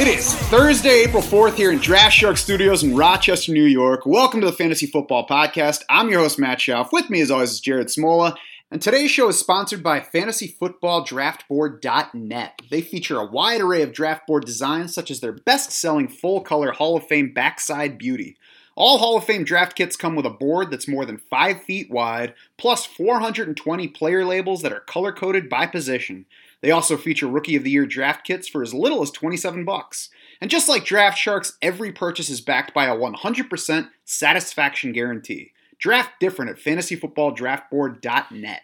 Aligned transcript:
It 0.00 0.08
is 0.08 0.34
Thursday, 0.48 1.02
April 1.02 1.22
4th 1.22 1.56
here 1.56 1.70
in 1.70 1.78
Draft 1.78 2.14
Shark 2.14 2.38
Studios 2.38 2.82
in 2.82 2.96
Rochester, 2.96 3.52
New 3.52 3.64
York. 3.64 4.06
Welcome 4.06 4.40
to 4.40 4.46
the 4.46 4.52
Fantasy 4.52 4.86
Football 4.86 5.26
Podcast. 5.26 5.82
I'm 5.90 6.08
your 6.08 6.20
host, 6.20 6.38
Matt 6.38 6.58
Schauf. 6.58 6.90
With 6.90 7.10
me, 7.10 7.20
as 7.20 7.30
always, 7.30 7.50
is 7.50 7.60
Jared 7.60 7.88
Smola. 7.88 8.34
And 8.74 8.82
today's 8.82 9.10
show 9.12 9.28
is 9.28 9.38
sponsored 9.38 9.84
by 9.84 10.00
FantasyFootballDraftBoard.net. 10.00 12.62
They 12.68 12.80
feature 12.80 13.20
a 13.20 13.24
wide 13.24 13.60
array 13.60 13.82
of 13.82 13.92
draft 13.92 14.26
board 14.26 14.44
designs, 14.44 14.92
such 14.92 15.12
as 15.12 15.20
their 15.20 15.30
best 15.30 15.70
selling 15.70 16.08
full 16.08 16.40
color 16.40 16.72
Hall 16.72 16.96
of 16.96 17.06
Fame 17.06 17.32
backside 17.32 17.98
beauty. 17.98 18.36
All 18.74 18.98
Hall 18.98 19.16
of 19.16 19.22
Fame 19.22 19.44
draft 19.44 19.76
kits 19.76 19.94
come 19.94 20.16
with 20.16 20.26
a 20.26 20.30
board 20.30 20.72
that's 20.72 20.88
more 20.88 21.04
than 21.04 21.18
5 21.18 21.62
feet 21.62 21.88
wide, 21.88 22.34
plus 22.58 22.84
420 22.84 23.86
player 23.86 24.24
labels 24.24 24.62
that 24.62 24.72
are 24.72 24.80
color 24.80 25.12
coded 25.12 25.48
by 25.48 25.66
position. 25.66 26.26
They 26.60 26.72
also 26.72 26.96
feature 26.96 27.28
Rookie 27.28 27.54
of 27.54 27.62
the 27.62 27.70
Year 27.70 27.86
draft 27.86 28.26
kits 28.26 28.48
for 28.48 28.60
as 28.60 28.74
little 28.74 29.02
as 29.02 29.12
27 29.12 29.64
bucks. 29.64 30.10
And 30.40 30.50
just 30.50 30.68
like 30.68 30.84
Draft 30.84 31.16
Sharks, 31.16 31.56
every 31.62 31.92
purchase 31.92 32.28
is 32.28 32.40
backed 32.40 32.74
by 32.74 32.86
a 32.86 32.96
100% 32.96 33.90
satisfaction 34.04 34.90
guarantee. 34.90 35.52
Draft 35.84 36.12
different 36.18 36.50
at 36.50 36.56
fantasyfootballdraftboard.net. 36.56 38.62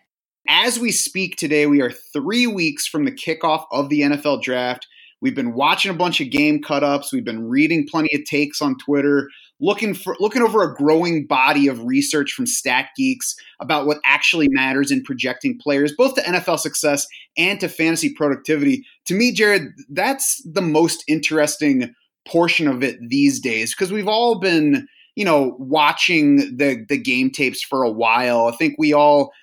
As 0.49 0.81
we 0.81 0.91
speak 0.91 1.37
today, 1.37 1.67
we 1.67 1.83
are 1.83 1.91
three 1.91 2.47
weeks 2.47 2.87
from 2.87 3.05
the 3.05 3.13
kickoff 3.13 3.67
of 3.71 3.91
the 3.91 4.01
NFL 4.01 4.41
draft. 4.41 4.87
We've 5.21 5.35
been 5.35 5.53
watching 5.53 5.91
a 5.91 5.95
bunch 5.95 6.23
of 6.23 6.31
game 6.31 6.63
cut 6.63 6.83
ups. 6.83 7.13
We've 7.13 7.23
been 7.23 7.47
reading 7.47 7.87
plenty 7.87 8.09
of 8.15 8.25
takes 8.25 8.63
on 8.63 8.79
Twitter, 8.79 9.29
looking 9.61 9.93
for 9.93 10.17
looking 10.19 10.41
over 10.41 10.63
a 10.63 10.75
growing 10.75 11.27
body 11.27 11.69
of 11.69 11.85
research 11.85 12.33
from 12.33 12.47
stat 12.47 12.89
geeks 12.97 13.37
about 13.61 13.85
what 13.85 13.99
actually 14.07 14.49
matters 14.49 14.91
in 14.91 15.03
projecting 15.03 15.59
players, 15.59 15.93
both 15.95 16.15
to 16.15 16.23
NFL 16.23 16.59
success 16.59 17.07
and 17.37 17.61
to 17.61 17.69
fantasy 17.69 18.15
productivity. 18.15 18.83
To 19.09 19.15
me, 19.15 19.31
Jared, 19.31 19.73
that's 19.91 20.41
the 20.51 20.63
most 20.63 21.05
interesting 21.07 21.95
portion 22.27 22.67
of 22.67 22.83
it 22.83 22.97
these 23.11 23.41
days 23.41 23.75
because 23.75 23.93
we've 23.93 24.09
all 24.09 24.41
been, 24.41 24.89
you 25.21 25.27
know, 25.27 25.55
watching 25.59 26.57
the 26.57 26.83
the 26.89 26.97
game 26.97 27.31
tapes 27.31 27.63
for 27.63 27.83
a 27.83 27.91
while. 27.91 28.47
I 28.47 28.57
think 28.57 28.77
we 28.79 28.95
all 28.95 29.35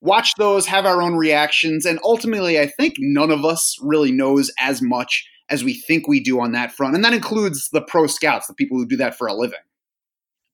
watch 0.00 0.32
those, 0.38 0.66
have 0.66 0.86
our 0.86 1.02
own 1.02 1.16
reactions, 1.16 1.84
and 1.84 1.98
ultimately, 2.04 2.60
I 2.60 2.68
think 2.68 2.94
none 3.00 3.32
of 3.32 3.44
us 3.44 3.76
really 3.82 4.12
knows 4.12 4.52
as 4.60 4.80
much 4.80 5.28
as 5.50 5.64
we 5.64 5.74
think 5.74 6.06
we 6.06 6.20
do 6.20 6.38
on 6.38 6.52
that 6.52 6.70
front, 6.70 6.94
and 6.94 7.04
that 7.04 7.12
includes 7.12 7.70
the 7.72 7.82
pro 7.82 8.06
scouts, 8.06 8.46
the 8.46 8.54
people 8.54 8.78
who 8.78 8.86
do 8.86 8.96
that 8.98 9.18
for 9.18 9.26
a 9.26 9.34
living. 9.34 9.58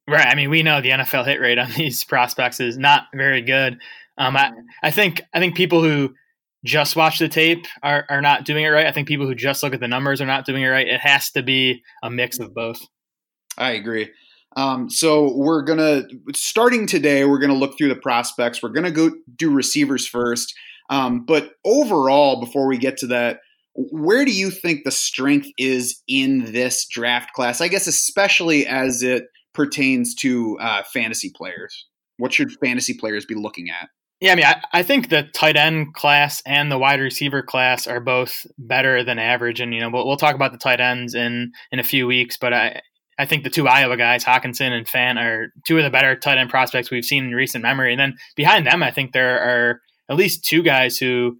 Right. 0.08 0.26
I 0.26 0.34
mean, 0.34 0.48
we 0.48 0.62
know 0.62 0.80
the 0.80 0.88
NFL 0.88 1.26
hit 1.26 1.38
rate 1.38 1.58
on 1.58 1.70
these 1.76 2.02
prospects 2.02 2.58
is 2.58 2.78
not 2.78 3.08
very 3.14 3.42
good. 3.42 3.76
Um, 4.16 4.38
I, 4.38 4.52
I 4.82 4.90
think 4.90 5.20
I 5.34 5.38
think 5.38 5.54
people 5.54 5.82
who 5.82 6.14
just 6.64 6.96
watch 6.96 7.18
the 7.18 7.28
tape 7.28 7.66
are, 7.82 8.06
are 8.08 8.22
not 8.22 8.46
doing 8.46 8.64
it 8.64 8.68
right. 8.68 8.86
I 8.86 8.92
think 8.92 9.06
people 9.06 9.26
who 9.26 9.34
just 9.34 9.62
look 9.62 9.74
at 9.74 9.80
the 9.80 9.88
numbers 9.88 10.22
are 10.22 10.26
not 10.26 10.46
doing 10.46 10.62
it 10.62 10.68
right. 10.68 10.88
It 10.88 11.00
has 11.00 11.30
to 11.32 11.42
be 11.42 11.82
a 12.02 12.08
mix 12.08 12.38
of 12.38 12.54
both. 12.54 12.80
I 13.58 13.72
agree. 13.72 14.08
Um, 14.56 14.90
so 14.90 15.34
we're 15.34 15.62
gonna 15.62 16.02
starting 16.34 16.86
today. 16.86 17.24
We're 17.24 17.38
gonna 17.38 17.54
look 17.54 17.76
through 17.78 17.88
the 17.88 17.96
prospects. 17.96 18.62
We're 18.62 18.70
gonna 18.70 18.90
go 18.90 19.10
do 19.36 19.50
receivers 19.50 20.06
first. 20.06 20.54
Um, 20.90 21.24
but 21.24 21.52
overall, 21.64 22.40
before 22.40 22.66
we 22.66 22.76
get 22.76 22.98
to 22.98 23.06
that, 23.08 23.40
where 23.74 24.24
do 24.24 24.32
you 24.32 24.50
think 24.50 24.84
the 24.84 24.90
strength 24.90 25.48
is 25.58 26.02
in 26.06 26.52
this 26.52 26.86
draft 26.86 27.32
class? 27.32 27.60
I 27.60 27.68
guess 27.68 27.86
especially 27.86 28.66
as 28.66 29.02
it 29.02 29.24
pertains 29.54 30.14
to 30.16 30.58
uh, 30.60 30.82
fantasy 30.92 31.30
players. 31.34 31.86
What 32.18 32.32
should 32.32 32.52
fantasy 32.62 32.94
players 32.94 33.24
be 33.24 33.34
looking 33.34 33.68
at? 33.70 33.88
Yeah, 34.20 34.32
I 34.32 34.34
mean, 34.36 34.44
I, 34.44 34.62
I 34.72 34.82
think 34.84 35.08
the 35.08 35.24
tight 35.34 35.56
end 35.56 35.94
class 35.94 36.42
and 36.46 36.70
the 36.70 36.78
wide 36.78 37.00
receiver 37.00 37.42
class 37.42 37.88
are 37.88 37.98
both 37.98 38.46
better 38.56 39.02
than 39.02 39.18
average, 39.18 39.58
and 39.58 39.74
you 39.74 39.80
know 39.80 39.90
we'll, 39.90 40.06
we'll 40.06 40.16
talk 40.16 40.36
about 40.36 40.52
the 40.52 40.58
tight 40.58 40.80
ends 40.80 41.14
in 41.14 41.52
in 41.72 41.80
a 41.80 41.84
few 41.84 42.06
weeks. 42.06 42.36
But 42.36 42.54
I 42.54 42.80
I 43.22 43.26
think 43.26 43.44
the 43.44 43.50
two 43.50 43.68
Iowa 43.68 43.96
guys, 43.96 44.24
Hockenson 44.24 44.72
and 44.72 44.84
Fant, 44.84 45.16
are 45.16 45.52
two 45.64 45.78
of 45.78 45.84
the 45.84 45.90
better 45.90 46.16
tight 46.16 46.38
end 46.38 46.50
prospects 46.50 46.90
we've 46.90 47.04
seen 47.04 47.26
in 47.26 47.34
recent 47.36 47.62
memory. 47.62 47.92
And 47.92 48.00
then 48.00 48.16
behind 48.34 48.66
them, 48.66 48.82
I 48.82 48.90
think 48.90 49.12
there 49.12 49.38
are 49.40 49.80
at 50.08 50.16
least 50.16 50.44
two 50.44 50.60
guys 50.60 50.98
who 50.98 51.38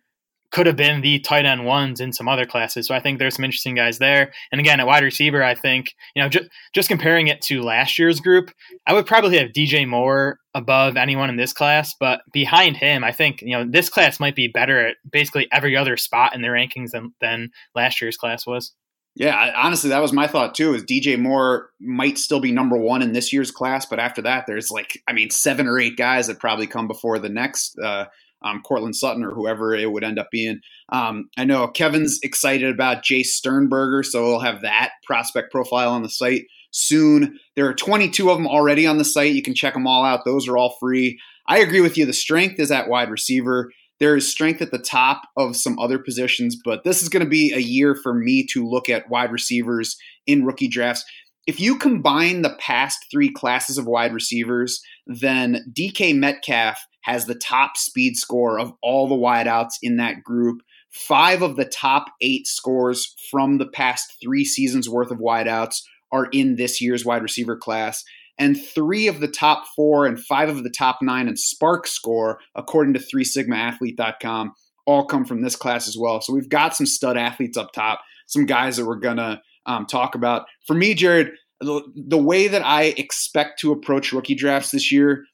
could 0.53 0.67
have 0.67 0.77
been 0.77 1.01
the 1.01 1.19
tight 1.19 1.45
end 1.45 1.65
ones 1.65 1.99
in 1.99 2.13
some 2.13 2.29
other 2.29 2.47
classes. 2.47 2.87
So 2.87 2.95
I 2.95 3.01
think 3.01 3.19
there's 3.19 3.35
some 3.35 3.45
interesting 3.45 3.75
guys 3.75 3.99
there. 3.99 4.33
And 4.53 4.61
again, 4.61 4.79
at 4.79 4.87
wide 4.87 5.03
receiver, 5.03 5.43
I 5.43 5.57
think, 5.57 5.93
you 6.15 6.23
know, 6.23 6.29
just, 6.29 6.49
just 6.73 6.89
comparing 6.89 7.27
it 7.27 7.41
to 7.43 7.63
last 7.63 7.99
year's 7.99 8.21
group, 8.21 8.53
I 8.87 8.93
would 8.93 9.07
probably 9.07 9.39
have 9.39 9.49
DJ 9.49 9.89
Moore 9.89 10.39
above 10.55 10.97
anyone 10.97 11.31
in 11.31 11.37
this 11.37 11.53
class. 11.53 11.97
But 11.99 12.21
behind 12.33 12.77
him, 12.77 13.03
I 13.03 13.11
think, 13.11 13.43
you 13.43 13.57
know, 13.57 13.65
this 13.69 13.89
class 13.89 14.21
might 14.21 14.37
be 14.37 14.47
better 14.47 14.87
at 14.87 14.97
basically 15.11 15.49
every 15.51 15.77
other 15.77 15.97
spot 15.97 16.33
in 16.33 16.43
the 16.43 16.49
rankings 16.49 16.91
than, 16.91 17.13
than 17.21 17.51
last 17.75 18.01
year's 18.01 18.17
class 18.17 18.47
was. 18.47 18.73
Yeah, 19.15 19.37
I, 19.37 19.67
honestly, 19.67 19.91
that 19.91 20.01
was 20.01 20.13
my 20.13 20.27
thought 20.27 20.55
too. 20.55 20.75
Is 20.75 20.85
DJ 20.85 21.19
Moore 21.19 21.71
might 21.81 22.19
still 22.19 22.41
be 22.41 22.51
number 22.51 22.77
one 22.77 23.03
in 23.03 23.13
this 23.13 23.33
year's 23.33 23.51
class, 23.51 23.85
but 23.85 23.99
after 23.99 24.23
that, 24.23 24.47
there's 24.47 24.71
like, 24.71 25.03
I 25.07 25.13
mean, 25.13 25.31
seven 25.31 25.67
or 25.67 25.79
eight 25.79 25.97
guys 25.97 26.29
that 26.29 26.39
probably 26.39 26.67
come 26.67 26.89
before 26.89 27.19
the 27.19 27.29
next 27.29 27.79
uh, 27.79 28.07
um, 28.43 28.63
Courtland 28.63 28.97
Sutton 28.97 29.23
or 29.23 29.31
whoever 29.31 29.75
it 29.75 29.91
would 29.91 30.05
end 30.05 30.19
up 30.19 30.31
being. 30.31 30.61
Um, 30.89 31.29
I 31.37 31.45
know 31.45 31.69
Kevin's 31.69 32.21
excited 32.23 32.73
about 32.73 33.03
Jace 33.03 33.27
Sternberger, 33.27 34.03
so 34.03 34.25
we'll 34.25 34.41
have 34.41 34.63
that 34.63 34.93
prospect 35.05 35.53
profile 35.53 35.91
on 35.91 36.03
the 36.03 36.11
site 36.11 36.47
soon. 36.71 37.39
There 37.55 37.67
are 37.67 37.75
22 37.75 38.31
of 38.31 38.39
them 38.39 38.47
already 38.47 38.87
on 38.87 38.99
the 38.99 39.05
site. 39.05 39.35
You 39.35 39.43
can 39.43 39.55
check 39.55 39.75
them 39.75 39.87
all 39.87 40.05
out. 40.05 40.25
Those 40.25 40.49
are 40.49 40.57
all 40.57 40.77
free. 40.81 41.19
I 41.47 41.59
agree 41.59 41.81
with 41.81 41.99
you. 41.99 42.07
The 42.07 42.13
strength 42.13 42.59
is 42.59 42.71
at 42.71 42.89
wide 42.89 43.11
receiver. 43.11 43.71
There 44.01 44.17
is 44.17 44.31
strength 44.31 44.61
at 44.61 44.71
the 44.71 44.79
top 44.79 45.23
of 45.37 45.57
some 45.57 45.79
other 45.79 45.99
positions, 45.99 46.57
but 46.65 46.85
this 46.85 47.03
is 47.03 47.09
going 47.09 47.25
to 47.25 47.31
be 47.31 47.53
a 47.53 47.59
year 47.59 47.95
for 47.95 48.15
me 48.15 48.47
to 48.53 48.69
look 48.69 48.89
at 48.89 49.09
wide 49.09 49.31
receivers 49.31 49.97
in 50.27 50.45
rookie 50.45 50.69
drafts. 50.69 51.05
If 51.47 51.61
you 51.61 51.77
combine 51.77 52.43
the 52.43 52.57
past 52.59 53.07
three 53.11 53.31
classes 53.31 53.79
of 53.79 53.87
wide 53.87 54.13
receivers, 54.13 54.81
then 55.07 55.73
DK 55.73 56.17
Metcalf 56.17 56.79
has 57.03 57.27
the 57.27 57.35
top 57.35 57.77
speed 57.77 58.17
score 58.17 58.59
of 58.59 58.73
all 58.83 59.09
the 59.09 59.15
wideouts 59.15 59.75
in 59.83 59.97
that 59.97 60.23
group. 60.23 60.63
Five 60.91 61.43
of 61.43 61.57
the 61.57 61.65
top 61.65 62.07
eight 62.21 62.47
scores 62.47 63.15
from 63.31 63.59
the 63.59 63.67
past 63.67 64.15
three 64.23 64.45
seasons 64.45 64.89
worth 64.89 65.11
of 65.11 65.19
wideouts 65.19 65.83
are 66.13 66.27
in 66.27 66.57
this 66.57 66.81
year's 66.81 67.05
wide 67.05 67.23
receiver 67.23 67.57
class 67.57 68.05
and 68.39 68.57
three 68.61 69.07
of 69.07 69.21
the 69.21 69.29
top 69.29 69.65
four 69.77 70.07
and 70.07 70.19
five 70.19 70.49
of 70.49 70.65
the 70.65 70.71
top 70.71 70.99
nine 71.03 71.29
in 71.29 71.35
SPARQ 71.35 71.87
score, 71.87 72.41
according 72.55 72.95
to 72.95 73.01
3sigmaathlete.com, 73.01 74.53
all 74.87 75.05
come 75.05 75.25
from 75.25 75.43
this 75.43 75.57
class 75.57 75.87
as 75.89 75.97
well. 75.97 76.21
So 76.21 76.33
we've 76.33 76.49
got 76.49 76.75
some 76.75 76.87
stud 76.87 77.17
athletes 77.17 77.57
up 77.57 77.73
top, 77.73 78.01
some 78.27 78.47
guys 78.47 78.77
that 78.77 78.87
we're 78.87 78.97
going 78.97 79.19
to 79.19 79.41
um, 79.67 79.87
talk 79.87 80.15
about. 80.15 80.47
For 80.67 80.75
me, 80.75 80.95
Jared, 80.95 81.33
the, 81.61 81.83
the 81.95 82.19
way 82.19 82.49
that 82.49 82.65
I 82.65 82.95
expect 82.97 83.61
to 83.61 83.73
approach 83.73 84.13
rookie 84.13 84.35
drafts 84.35 84.71
this 84.71 84.91
year, 84.91 85.25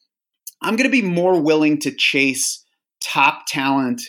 I'm 0.62 0.76
going 0.76 0.90
to 0.90 0.90
be 0.90 1.02
more 1.02 1.40
willing 1.40 1.78
to 1.80 1.90
chase 1.90 2.64
top 3.00 3.44
talent 3.46 4.02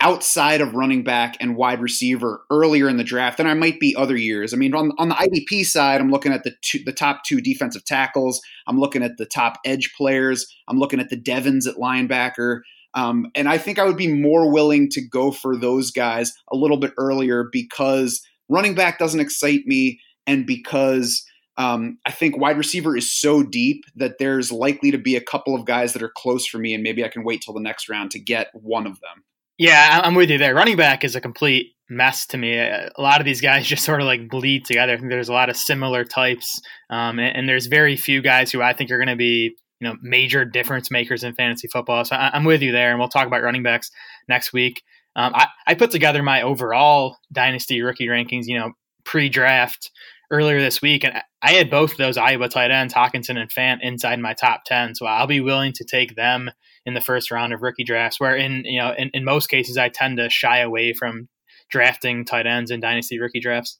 outside 0.00 0.60
of 0.60 0.74
running 0.74 1.02
back 1.02 1.36
and 1.40 1.56
wide 1.56 1.80
receiver 1.80 2.44
earlier 2.50 2.88
in 2.88 2.98
the 2.98 3.04
draft 3.04 3.38
than 3.38 3.48
I 3.48 3.54
might 3.54 3.80
be 3.80 3.96
other 3.96 4.16
years. 4.16 4.54
I 4.54 4.56
mean, 4.56 4.74
on, 4.74 4.92
on 4.96 5.08
the 5.08 5.14
IDP 5.16 5.64
side, 5.64 6.00
I'm 6.00 6.10
looking 6.10 6.32
at 6.32 6.44
the 6.44 6.52
two, 6.62 6.78
the 6.84 6.92
top 6.92 7.24
two 7.24 7.40
defensive 7.40 7.84
tackles. 7.84 8.40
I'm 8.68 8.78
looking 8.78 9.02
at 9.02 9.16
the 9.16 9.26
top 9.26 9.58
edge 9.64 9.92
players. 9.96 10.46
I'm 10.68 10.78
looking 10.78 11.00
at 11.00 11.10
the 11.10 11.16
Devins 11.16 11.66
at 11.66 11.76
linebacker. 11.76 12.60
Um, 12.94 13.30
and 13.34 13.48
I 13.48 13.58
think 13.58 13.78
I 13.78 13.84
would 13.84 13.96
be 13.96 14.12
more 14.12 14.52
willing 14.52 14.88
to 14.90 15.00
go 15.00 15.30
for 15.30 15.56
those 15.56 15.90
guys 15.90 16.32
a 16.52 16.56
little 16.56 16.78
bit 16.78 16.92
earlier 16.96 17.48
because 17.50 18.22
running 18.48 18.74
back 18.74 18.98
doesn't 18.98 19.20
excite 19.20 19.66
me, 19.66 20.00
and 20.26 20.46
because 20.46 21.24
um, 21.56 21.98
I 22.06 22.12
think 22.12 22.38
wide 22.38 22.56
receiver 22.56 22.96
is 22.96 23.12
so 23.12 23.42
deep 23.42 23.84
that 23.96 24.18
there's 24.18 24.52
likely 24.52 24.90
to 24.90 24.98
be 24.98 25.16
a 25.16 25.20
couple 25.20 25.54
of 25.54 25.64
guys 25.64 25.92
that 25.92 26.02
are 26.02 26.12
close 26.16 26.46
for 26.46 26.58
me, 26.58 26.72
and 26.72 26.82
maybe 26.82 27.04
I 27.04 27.08
can 27.08 27.24
wait 27.24 27.42
till 27.42 27.54
the 27.54 27.60
next 27.60 27.88
round 27.88 28.10
to 28.12 28.18
get 28.18 28.48
one 28.54 28.86
of 28.86 29.00
them. 29.00 29.24
Yeah, 29.58 30.00
I'm 30.04 30.14
with 30.14 30.30
you 30.30 30.38
there. 30.38 30.54
Running 30.54 30.76
back 30.76 31.02
is 31.02 31.16
a 31.16 31.20
complete 31.20 31.74
mess 31.90 32.26
to 32.28 32.38
me. 32.38 32.56
A 32.56 32.90
lot 32.96 33.20
of 33.20 33.24
these 33.24 33.40
guys 33.40 33.66
just 33.66 33.84
sort 33.84 34.00
of 34.00 34.06
like 34.06 34.28
bleed 34.28 34.64
together. 34.64 34.92
I 34.92 34.96
think 34.96 35.10
there's 35.10 35.28
a 35.28 35.34
lot 35.34 35.50
of 35.50 35.56
similar 35.56 36.04
types, 36.04 36.60
um, 36.90 37.18
and, 37.18 37.36
and, 37.36 37.48
there's 37.48 37.66
very 37.66 37.96
few 37.96 38.22
guys 38.22 38.52
who 38.52 38.62
I 38.62 38.72
think 38.72 38.90
are 38.90 38.98
going 38.98 39.08
to 39.08 39.16
be 39.16 39.56
you 39.80 39.88
know 39.88 39.96
major 40.00 40.44
difference 40.44 40.90
makers 40.90 41.24
in 41.24 41.34
fantasy 41.34 41.68
football. 41.68 42.04
So 42.04 42.16
I, 42.16 42.36
am 42.36 42.44
with 42.44 42.62
you 42.62 42.72
there, 42.72 42.90
and 42.90 42.98
we'll 42.98 43.08
talk 43.08 43.26
about 43.26 43.42
running 43.42 43.64
backs 43.64 43.90
next 44.28 44.52
week. 44.52 44.82
Um, 45.16 45.32
I, 45.34 45.48
I 45.66 45.74
put 45.74 45.90
together 45.90 46.22
my 46.22 46.42
overall 46.42 47.16
dynasty 47.32 47.82
rookie 47.82 48.06
rankings, 48.06 48.44
you 48.46 48.56
know, 48.56 48.72
pre-draft 49.04 49.90
earlier 50.30 50.60
this 50.60 50.80
week, 50.80 51.04
and 51.04 51.20
I 51.42 51.52
had 51.52 51.70
both 51.70 51.96
those 51.96 52.16
Iowa 52.16 52.48
tight 52.48 52.70
ends, 52.70 52.94
Hockenson 52.94 53.36
and 53.36 53.50
Fant, 53.50 53.78
inside 53.80 54.20
my 54.20 54.34
top 54.34 54.62
ten. 54.66 54.94
So 54.94 55.06
I'll 55.06 55.26
be 55.26 55.40
willing 55.40 55.72
to 55.72 55.84
take 55.84 56.14
them 56.14 56.50
in 56.88 56.94
the 56.94 57.00
first 57.00 57.30
round 57.30 57.52
of 57.52 57.62
rookie 57.62 57.84
drafts. 57.84 58.18
Where 58.18 58.34
in 58.34 58.64
you 58.64 58.80
know 58.80 58.94
in, 58.96 59.10
in 59.12 59.24
most 59.24 59.48
cases 59.48 59.76
I 59.76 59.90
tend 59.90 60.16
to 60.16 60.30
shy 60.30 60.58
away 60.58 60.94
from 60.94 61.28
drafting 61.70 62.24
tight 62.24 62.46
ends 62.46 62.70
in 62.70 62.80
dynasty 62.80 63.20
rookie 63.20 63.40
drafts. 63.40 63.78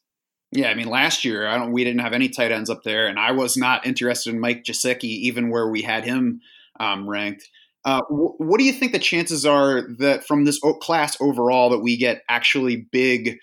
Yeah, 0.51 0.69
I 0.69 0.75
mean, 0.75 0.87
last 0.87 1.25
year 1.25 1.47
I 1.47 1.57
don't. 1.57 1.73
We 1.73 1.83
didn't 1.83 2.01
have 2.01 2.13
any 2.13 2.29
tight 2.29 2.51
ends 2.51 2.69
up 2.69 2.83
there, 2.83 3.07
and 3.07 3.19
I 3.19 3.31
was 3.31 3.57
not 3.57 3.85
interested 3.85 4.33
in 4.33 4.39
Mike 4.39 4.63
Gesicki, 4.63 5.03
even 5.03 5.49
where 5.49 5.67
we 5.67 5.81
had 5.81 6.05
him 6.05 6.41
um, 6.79 7.09
ranked. 7.09 7.49
Uh, 7.85 8.01
wh- 8.09 8.39
what 8.39 8.59
do 8.59 8.63
you 8.63 8.73
think 8.73 8.91
the 8.91 8.99
chances 8.99 9.45
are 9.45 9.87
that 9.99 10.25
from 10.25 10.45
this 10.45 10.59
class 10.81 11.17
overall 11.19 11.69
that 11.69 11.79
we 11.79 11.97
get 11.97 12.23
actually 12.29 12.87
big 12.91 13.37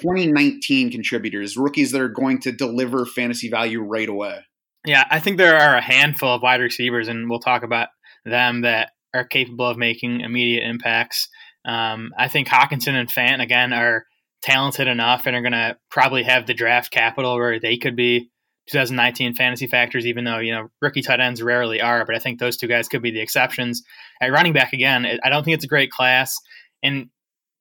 2019 0.00 0.90
contributors, 0.90 1.56
rookies 1.56 1.92
that 1.92 2.00
are 2.00 2.08
going 2.08 2.38
to 2.40 2.52
deliver 2.52 3.04
fantasy 3.04 3.50
value 3.50 3.82
right 3.82 4.08
away? 4.08 4.40
Yeah, 4.86 5.04
I 5.10 5.20
think 5.20 5.38
there 5.38 5.56
are 5.56 5.76
a 5.76 5.82
handful 5.82 6.34
of 6.34 6.42
wide 6.42 6.60
receivers, 6.60 7.08
and 7.08 7.30
we'll 7.30 7.38
talk 7.38 7.62
about 7.62 7.88
them 8.24 8.62
that 8.62 8.91
are 9.14 9.24
capable 9.24 9.66
of 9.66 9.76
making 9.76 10.20
immediate 10.20 10.64
impacts. 10.68 11.28
Um, 11.64 12.12
I 12.18 12.28
think 12.28 12.48
Hockenson 12.48 12.94
and 12.94 13.10
Fant 13.10 13.42
again 13.42 13.72
are 13.72 14.04
talented 14.42 14.88
enough 14.88 15.26
and 15.26 15.36
are 15.36 15.42
going 15.42 15.52
to 15.52 15.76
probably 15.90 16.24
have 16.24 16.46
the 16.46 16.54
draft 16.54 16.90
capital 16.90 17.36
where 17.36 17.60
they 17.60 17.76
could 17.76 17.96
be 17.96 18.30
2019 18.70 19.34
fantasy 19.34 19.66
factors, 19.66 20.06
even 20.06 20.24
though, 20.24 20.38
you 20.38 20.52
know, 20.52 20.68
rookie 20.80 21.02
tight 21.02 21.20
ends 21.20 21.42
rarely 21.42 21.80
are. 21.80 22.04
But 22.04 22.14
I 22.14 22.18
think 22.18 22.38
those 22.38 22.56
two 22.56 22.68
guys 22.68 22.88
could 22.88 23.02
be 23.02 23.10
the 23.10 23.20
exceptions. 23.20 23.82
At 24.20 24.32
running 24.32 24.52
back, 24.52 24.72
again, 24.72 25.06
I 25.22 25.28
don't 25.28 25.44
think 25.44 25.54
it's 25.54 25.64
a 25.64 25.68
great 25.68 25.90
class. 25.90 26.36
And 26.82 27.08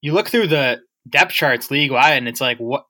you 0.02 0.14
look 0.14 0.30
through 0.30 0.48
the 0.48 0.82
depth 1.08 1.34
charts 1.34 1.72
league 1.72 1.92
wide, 1.92 2.18
and 2.18 2.28
it's 2.28 2.42
like, 2.42 2.58
what? 2.58 2.86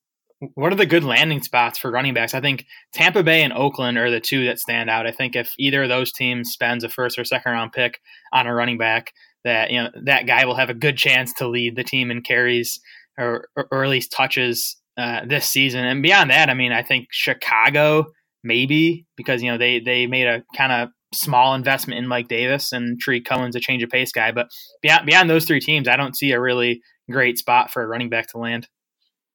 What 0.55 0.73
are 0.73 0.77
the 0.77 0.87
good 0.87 1.03
landing 1.03 1.43
spots 1.43 1.77
for 1.77 1.91
running 1.91 2.15
backs? 2.15 2.33
I 2.33 2.41
think 2.41 2.65
Tampa 2.93 3.21
Bay 3.21 3.43
and 3.43 3.53
Oakland 3.53 3.97
are 3.97 4.09
the 4.09 4.19
two 4.19 4.45
that 4.45 4.59
stand 4.59 4.89
out. 4.89 5.05
I 5.05 5.11
think 5.11 5.35
if 5.35 5.53
either 5.59 5.83
of 5.83 5.89
those 5.89 6.11
teams 6.11 6.49
spends 6.49 6.83
a 6.83 6.89
first 6.89 7.19
or 7.19 7.23
second 7.23 7.51
round 7.51 7.73
pick 7.73 7.99
on 8.33 8.47
a 8.47 8.53
running 8.53 8.79
back, 8.79 9.13
that 9.43 9.71
you 9.71 9.81
know 9.81 9.89
that 10.03 10.25
guy 10.25 10.45
will 10.45 10.55
have 10.55 10.69
a 10.69 10.75
good 10.75 10.97
chance 10.97 11.33
to 11.33 11.47
lead 11.47 11.75
the 11.75 11.83
team 11.83 12.11
in 12.11 12.21
carries 12.21 12.79
or, 13.17 13.47
or 13.71 13.83
at 13.83 13.89
least 13.89 14.11
touches 14.11 14.77
uh, 14.97 15.21
this 15.25 15.45
season. 15.45 15.83
And 15.85 16.01
beyond 16.01 16.31
that, 16.31 16.49
I 16.49 16.53
mean, 16.53 16.71
I 16.71 16.83
think 16.83 17.07
Chicago 17.11 18.05
maybe 18.43 19.05
because 19.15 19.43
you 19.43 19.51
know 19.51 19.57
they 19.57 19.79
they 19.79 20.07
made 20.07 20.27
a 20.27 20.43
kind 20.55 20.71
of 20.71 20.89
small 21.13 21.53
investment 21.53 21.99
in 21.99 22.07
Mike 22.07 22.29
Davis 22.29 22.71
and 22.71 22.99
Tarik 22.99 23.25
Cohen's 23.25 23.55
a 23.55 23.59
change 23.59 23.83
of 23.83 23.89
pace 23.89 24.11
guy. 24.11 24.31
But 24.31 24.47
beyond 24.81 25.05
beyond 25.05 25.29
those 25.29 25.45
three 25.45 25.59
teams, 25.59 25.87
I 25.87 25.97
don't 25.97 26.15
see 26.15 26.31
a 26.31 26.41
really 26.41 26.81
great 27.09 27.37
spot 27.37 27.71
for 27.71 27.83
a 27.83 27.87
running 27.87 28.09
back 28.09 28.27
to 28.27 28.37
land. 28.37 28.67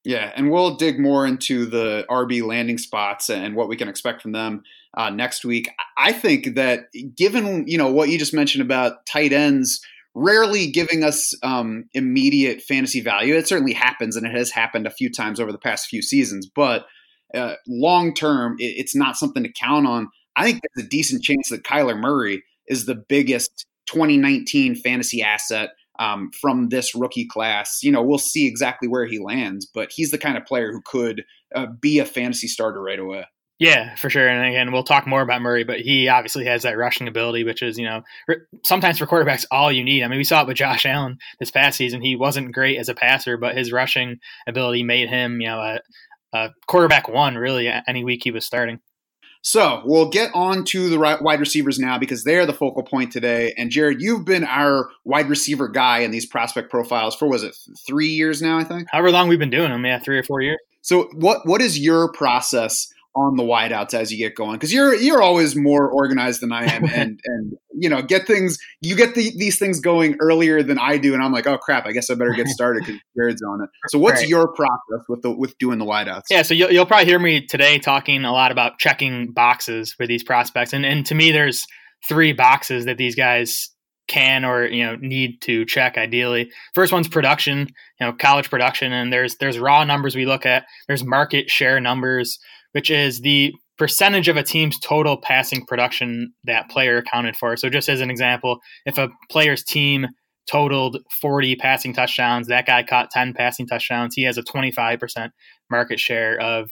Yeah, 0.06 0.30
and 0.36 0.52
we'll 0.52 0.76
dig 0.76 1.00
more 1.00 1.26
into 1.26 1.66
the 1.66 2.06
RB 2.08 2.40
landing 2.46 2.78
spots 2.78 3.28
and 3.28 3.56
what 3.56 3.68
we 3.68 3.74
can 3.74 3.88
expect 3.88 4.22
from 4.22 4.30
them 4.30 4.62
uh, 4.96 5.10
next 5.10 5.44
week. 5.44 5.68
I 5.98 6.12
think 6.12 6.54
that 6.54 6.84
given 7.16 7.66
you 7.66 7.76
know 7.76 7.90
what 7.90 8.08
you 8.08 8.16
just 8.16 8.32
mentioned 8.32 8.62
about 8.62 9.04
tight 9.04 9.32
ends 9.32 9.80
rarely 10.14 10.70
giving 10.70 11.02
us 11.02 11.34
um, 11.42 11.86
immediate 11.92 12.62
fantasy 12.62 13.00
value. 13.00 13.34
It 13.34 13.48
certainly 13.48 13.72
happens, 13.72 14.14
and 14.14 14.24
it 14.24 14.32
has 14.32 14.52
happened 14.52 14.86
a 14.86 14.92
few 14.92 15.10
times 15.10 15.40
over 15.40 15.50
the 15.50 15.58
past 15.58 15.88
few 15.88 16.02
seasons. 16.02 16.48
But 16.54 16.86
uh, 17.34 17.54
long 17.66 18.14
term, 18.14 18.54
it, 18.60 18.74
it's 18.78 18.94
not 18.94 19.16
something 19.16 19.42
to 19.42 19.52
count 19.52 19.88
on. 19.88 20.08
I 20.36 20.44
think 20.44 20.60
there's 20.76 20.86
a 20.86 20.88
decent 20.88 21.24
chance 21.24 21.48
that 21.48 21.64
Kyler 21.64 21.98
Murray 21.98 22.44
is 22.68 22.86
the 22.86 22.94
biggest 22.94 23.66
2019 23.86 24.76
fantasy 24.76 25.20
asset 25.20 25.70
um, 25.98 26.30
from 26.40 26.68
this 26.68 26.94
rookie 26.94 27.26
class. 27.26 27.78
You 27.82 27.92
know, 27.92 28.02
we'll 28.02 28.18
see 28.18 28.46
exactly 28.46 28.88
where 28.88 29.06
he 29.06 29.18
lands, 29.18 29.66
but 29.66 29.90
he's 29.94 30.10
the 30.10 30.18
kind 30.18 30.36
of 30.36 30.44
player 30.44 30.72
who 30.72 30.82
could 30.84 31.24
uh, 31.54 31.66
be 31.80 31.98
a 31.98 32.04
fantasy 32.06 32.48
starter 32.48 32.82
right 32.82 32.98
away. 32.98 33.24
Yeah, 33.58 33.94
for 33.94 34.10
sure. 34.10 34.28
And 34.28 34.46
again, 34.46 34.70
we'll 34.70 34.82
talk 34.82 35.06
more 35.06 35.22
about 35.22 35.40
Murray, 35.40 35.64
but 35.64 35.80
he 35.80 36.08
obviously 36.08 36.44
has 36.44 36.62
that 36.62 36.76
rushing 36.76 37.08
ability, 37.08 37.42
which 37.42 37.62
is, 37.62 37.78
you 37.78 37.86
know, 37.86 38.02
sometimes 38.64 38.98
for 38.98 39.06
quarterbacks, 39.06 39.46
all 39.50 39.72
you 39.72 39.82
need. 39.82 40.02
I 40.02 40.08
mean, 40.08 40.18
we 40.18 40.24
saw 40.24 40.42
it 40.42 40.46
with 40.46 40.58
Josh 40.58 40.84
Allen 40.84 41.16
this 41.40 41.50
past 41.50 41.78
season. 41.78 42.02
He 42.02 42.16
wasn't 42.16 42.52
great 42.52 42.78
as 42.78 42.90
a 42.90 42.94
passer, 42.94 43.38
but 43.38 43.56
his 43.56 43.72
rushing 43.72 44.18
ability 44.46 44.82
made 44.82 45.08
him, 45.08 45.40
you 45.40 45.46
know, 45.46 45.58
a, 45.58 45.80
a 46.34 46.50
quarterback 46.66 47.08
one 47.08 47.36
really 47.36 47.72
any 47.88 48.04
week 48.04 48.24
he 48.24 48.30
was 48.30 48.44
starting. 48.44 48.80
So 49.42 49.82
we'll 49.84 50.08
get 50.08 50.30
on 50.34 50.64
to 50.66 50.88
the 50.88 50.98
wide 50.98 51.40
receivers 51.40 51.78
now 51.78 51.98
because 51.98 52.24
they're 52.24 52.46
the 52.46 52.52
focal 52.52 52.82
point 52.82 53.12
today. 53.12 53.54
And 53.56 53.70
Jared, 53.70 54.00
you've 54.00 54.24
been 54.24 54.44
our 54.44 54.90
wide 55.04 55.28
receiver 55.28 55.68
guy 55.68 56.00
in 56.00 56.10
these 56.10 56.26
prospect 56.26 56.70
profiles 56.70 57.14
for 57.14 57.28
was 57.28 57.42
it 57.42 57.56
three 57.86 58.08
years 58.08 58.42
now? 58.42 58.58
I 58.58 58.64
think. 58.64 58.88
However 58.90 59.10
long 59.10 59.28
we've 59.28 59.38
been 59.38 59.50
doing 59.50 59.70
them, 59.70 59.84
yeah, 59.84 59.98
three 59.98 60.18
or 60.18 60.24
four 60.24 60.40
years. 60.40 60.58
So 60.82 61.08
what 61.14 61.46
what 61.46 61.60
is 61.60 61.78
your 61.78 62.12
process 62.12 62.88
on 63.16 63.36
the 63.36 63.42
wideouts 63.42 63.94
as 63.94 64.12
you 64.12 64.18
get 64.18 64.34
going 64.34 64.52
because 64.52 64.72
you're 64.72 64.94
you're 64.94 65.22
always 65.22 65.56
more 65.56 65.88
organized 65.90 66.42
than 66.42 66.52
I 66.52 66.64
am. 66.64 66.84
And 66.96 67.20
and 67.24 67.52
you 67.74 67.88
know 67.90 68.00
get 68.00 68.26
things 68.26 68.58
you 68.80 68.96
get 68.96 69.14
the, 69.14 69.30
these 69.36 69.58
things 69.58 69.80
going 69.80 70.16
earlier 70.20 70.62
than 70.62 70.78
I 70.78 70.96
do 70.96 71.14
and 71.14 71.22
I'm 71.22 71.32
like 71.32 71.46
oh 71.46 71.58
crap 71.58 71.84
I 71.84 71.92
guess 71.92 72.08
I 72.08 72.14
better 72.14 72.32
get 72.32 72.46
started 72.48 72.84
because 72.86 73.00
Jared's 73.16 73.42
on 73.42 73.62
it. 73.62 73.68
So 73.88 73.98
what's 73.98 74.20
right. 74.20 74.28
your 74.28 74.48
process 74.48 75.04
with 75.08 75.22
the 75.22 75.30
with 75.36 75.58
doing 75.58 75.78
the 75.78 75.84
wideouts? 75.84 76.22
Yeah 76.30 76.42
so 76.42 76.54
you'll, 76.54 76.70
you'll 76.70 76.86
probably 76.86 77.06
hear 77.06 77.18
me 77.18 77.44
today 77.44 77.78
talking 77.78 78.24
a 78.24 78.32
lot 78.32 78.50
about 78.50 78.78
checking 78.78 79.32
boxes 79.32 79.92
for 79.92 80.06
these 80.06 80.22
prospects 80.22 80.72
and 80.72 80.86
and 80.86 81.04
to 81.06 81.14
me 81.14 81.32
there's 81.32 81.66
three 82.08 82.32
boxes 82.32 82.86
that 82.86 82.96
these 82.96 83.14
guys 83.14 83.70
can 84.08 84.44
or 84.44 84.66
you 84.66 84.84
know 84.84 84.96
need 84.96 85.40
to 85.42 85.64
check 85.64 85.98
ideally. 85.98 86.50
First 86.74 86.92
one's 86.92 87.08
production 87.08 87.68
you 88.00 88.06
know 88.06 88.12
college 88.12 88.48
production 88.48 88.92
and 88.92 89.12
there's 89.12 89.36
there's 89.36 89.58
raw 89.58 89.84
numbers 89.84 90.14
we 90.14 90.24
look 90.24 90.46
at. 90.46 90.64
There's 90.86 91.04
market 91.04 91.50
share 91.50 91.80
numbers 91.80 92.38
which 92.76 92.90
is 92.90 93.22
the 93.22 93.54
percentage 93.78 94.28
of 94.28 94.36
a 94.36 94.42
team's 94.42 94.78
total 94.78 95.16
passing 95.16 95.64
production 95.64 96.30
that 96.44 96.68
player 96.68 96.98
accounted 96.98 97.34
for. 97.34 97.56
So, 97.56 97.70
just 97.70 97.88
as 97.88 98.02
an 98.02 98.10
example, 98.10 98.58
if 98.84 98.98
a 98.98 99.08
player's 99.30 99.64
team 99.64 100.08
totaled 100.46 100.98
40 101.22 101.56
passing 101.56 101.94
touchdowns, 101.94 102.48
that 102.48 102.66
guy 102.66 102.82
caught 102.82 103.10
10 103.10 103.32
passing 103.32 103.66
touchdowns, 103.66 104.14
he 104.14 104.24
has 104.24 104.36
a 104.36 104.42
25% 104.42 105.30
market 105.70 105.98
share 105.98 106.38
of 106.38 106.68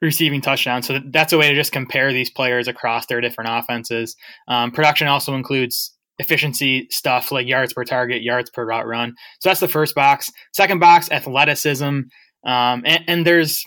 receiving 0.00 0.40
touchdowns. 0.40 0.86
So, 0.86 1.00
that's 1.10 1.32
a 1.32 1.38
way 1.38 1.48
to 1.48 1.56
just 1.56 1.72
compare 1.72 2.12
these 2.12 2.30
players 2.30 2.68
across 2.68 3.06
their 3.06 3.20
different 3.20 3.50
offenses. 3.52 4.14
Um, 4.46 4.70
production 4.70 5.08
also 5.08 5.34
includes 5.34 5.92
efficiency 6.20 6.86
stuff 6.92 7.32
like 7.32 7.48
yards 7.48 7.72
per 7.72 7.82
target, 7.82 8.22
yards 8.22 8.48
per 8.50 8.64
route 8.64 8.86
run. 8.86 9.12
So, 9.40 9.48
that's 9.48 9.58
the 9.58 9.66
first 9.66 9.96
box. 9.96 10.30
Second 10.54 10.78
box, 10.78 11.10
athleticism. 11.10 12.02
Um, 12.46 12.82
and, 12.84 13.00
and 13.08 13.26
there's 13.26 13.64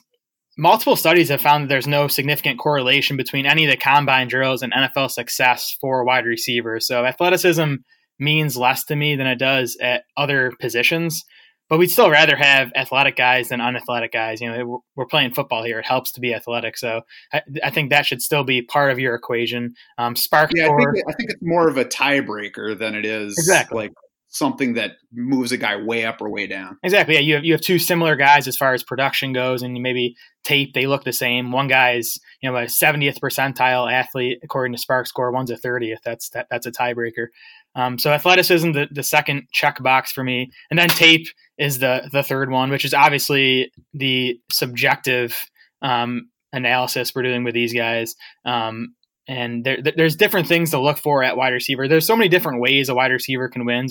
multiple 0.59 0.97
studies 0.97 1.29
have 1.29 1.41
found 1.41 1.63
that 1.63 1.69
there's 1.69 1.87
no 1.87 2.07
significant 2.07 2.59
correlation 2.59 3.15
between 3.15 3.45
any 3.45 3.63
of 3.63 3.71
the 3.71 3.77
combine 3.77 4.27
drills 4.27 4.61
and 4.61 4.73
NFL 4.73 5.09
success 5.09 5.75
for 5.79 6.03
wide 6.03 6.25
receivers. 6.25 6.85
So 6.85 7.05
athleticism 7.05 7.75
means 8.19 8.57
less 8.57 8.83
to 8.85 8.95
me 8.95 9.15
than 9.15 9.25
it 9.25 9.39
does 9.39 9.77
at 9.81 10.03
other 10.17 10.51
positions. 10.59 11.23
But 11.69 11.77
we'd 11.77 11.91
still 11.91 12.09
rather 12.09 12.35
have 12.35 12.71
athletic 12.75 13.15
guys 13.15 13.49
than 13.49 13.61
unathletic 13.61 14.11
guys. 14.11 14.41
You 14.41 14.51
know, 14.51 14.83
we're 14.95 15.05
playing 15.05 15.33
football 15.33 15.63
here. 15.63 15.79
It 15.79 15.85
helps 15.85 16.11
to 16.13 16.19
be 16.19 16.33
athletic. 16.33 16.77
So 16.77 17.01
I, 17.31 17.43
I 17.63 17.69
think 17.69 17.91
that 17.91 18.07
should 18.07 18.23
still 18.23 18.43
be 18.43 18.63
part 18.63 18.91
of 18.91 18.99
your 18.99 19.13
equation. 19.13 19.75
Um, 19.97 20.15
SPARQ. 20.15 20.49
Yeah, 20.55 20.65
I 20.65 20.67
think, 20.75 21.03
I 21.07 21.13
think 21.13 21.29
it's 21.29 21.43
more 21.43 21.69
of 21.69 21.77
a 21.77 21.85
tiebreaker 21.85 22.77
than 22.77 22.95
it 22.95 23.05
is 23.05 23.37
exactly 23.37 23.77
like 23.77 23.93
something 24.29 24.75
that 24.75 24.91
moves 25.11 25.51
a 25.51 25.57
guy 25.57 25.75
way 25.75 26.05
up 26.05 26.21
or 26.21 26.29
way 26.29 26.47
down. 26.47 26.77
Exactly. 26.83 27.15
Yeah, 27.15 27.21
you 27.21 27.33
have 27.35 27.43
you 27.43 27.53
have 27.53 27.61
two 27.61 27.79
similar 27.79 28.15
guys 28.15 28.47
as 28.47 28.55
far 28.55 28.73
as 28.73 28.83
production 28.83 29.33
goes, 29.33 29.61
and 29.61 29.73
maybe 29.81 30.15
tape 30.43 30.73
they 30.73 30.87
look 30.87 31.03
the 31.03 31.11
same. 31.11 31.51
One 31.51 31.67
guy's 31.67 32.17
you 32.41 32.49
know 32.49 32.57
a 32.57 32.65
70th 32.65 33.19
percentile 33.19 33.91
athlete 33.91 34.39
according 34.43 34.75
to 34.75 34.81
SPARQ 34.81 35.07
Score. 35.07 35.31
One's 35.31 35.51
a 35.51 35.57
30th. 35.57 36.01
That's 36.05 36.29
that, 36.29 36.47
that's 36.49 36.67
a 36.67 36.71
tiebreaker. 36.71 37.27
Um, 37.75 37.99
so 37.99 38.11
athleticism 38.11 38.71
the 38.71 38.87
the 38.91 39.03
second 39.03 39.47
check 39.51 39.81
box 39.81 40.11
for 40.11 40.23
me, 40.23 40.51
and 40.69 40.77
then 40.77 40.89
tape 40.89 41.27
is 41.57 41.79
the 41.79 42.07
the 42.11 42.23
third 42.23 42.49
one, 42.51 42.69
which 42.69 42.85
is 42.85 42.93
obviously 42.93 43.71
the 43.93 44.39
subjective 44.51 45.35
um, 45.81 46.29
analysis 46.53 47.13
we're 47.13 47.23
doing 47.23 47.43
with 47.43 47.53
these 47.53 47.73
guys. 47.73 48.15
Um, 48.45 48.95
and 49.29 49.63
there, 49.63 49.77
there's 49.95 50.15
different 50.15 50.47
things 50.47 50.71
to 50.71 50.79
look 50.81 50.97
for 50.97 51.23
at 51.23 51.37
wide 51.37 51.53
receiver. 51.53 51.87
There's 51.87 52.07
so 52.07 52.15
many 52.15 52.29
different 52.29 52.61
ways 52.61 52.89
a 52.89 52.95
wide 52.95 53.11
receiver 53.11 53.47
can 53.47 53.63
win. 53.63 53.87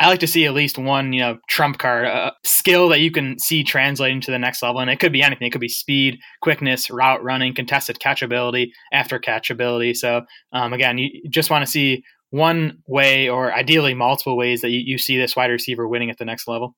I 0.00 0.08
like 0.08 0.18
to 0.18 0.26
see 0.26 0.46
at 0.46 0.52
least 0.52 0.78
one, 0.78 1.12
you 1.12 1.20
know, 1.20 1.38
trump 1.48 1.78
card, 1.78 2.06
a 2.06 2.32
skill 2.42 2.88
that 2.88 2.98
you 2.98 3.12
can 3.12 3.38
see 3.38 3.62
translating 3.62 4.20
to 4.22 4.32
the 4.32 4.40
next 4.40 4.60
level, 4.60 4.80
and 4.80 4.90
it 4.90 4.98
could 4.98 5.12
be 5.12 5.22
anything. 5.22 5.46
It 5.46 5.50
could 5.50 5.60
be 5.60 5.68
speed, 5.68 6.18
quickness, 6.40 6.90
route 6.90 7.22
running, 7.22 7.54
contested 7.54 8.00
catchability, 8.00 8.72
after 8.92 9.20
catchability. 9.20 9.96
So 9.96 10.22
um, 10.52 10.72
again, 10.72 10.98
you 10.98 11.22
just 11.30 11.48
want 11.48 11.64
to 11.64 11.70
see 11.70 12.02
one 12.30 12.78
way, 12.88 13.28
or 13.28 13.54
ideally 13.54 13.94
multiple 13.94 14.36
ways 14.36 14.62
that 14.62 14.70
you, 14.70 14.80
you 14.80 14.98
see 14.98 15.16
this 15.18 15.36
wide 15.36 15.52
receiver 15.52 15.86
winning 15.86 16.10
at 16.10 16.18
the 16.18 16.24
next 16.24 16.48
level. 16.48 16.74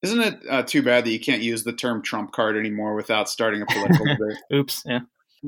Isn't 0.00 0.20
it 0.20 0.40
uh, 0.48 0.62
too 0.62 0.82
bad 0.82 1.04
that 1.04 1.10
you 1.10 1.20
can't 1.20 1.42
use 1.42 1.64
the 1.64 1.74
term 1.74 2.00
trump 2.02 2.32
card 2.32 2.56
anymore 2.56 2.94
without 2.94 3.28
starting 3.28 3.60
a 3.60 3.66
political 3.66 4.06
debate? 4.18 4.38
Oops. 4.54 4.82
Yeah 4.86 5.00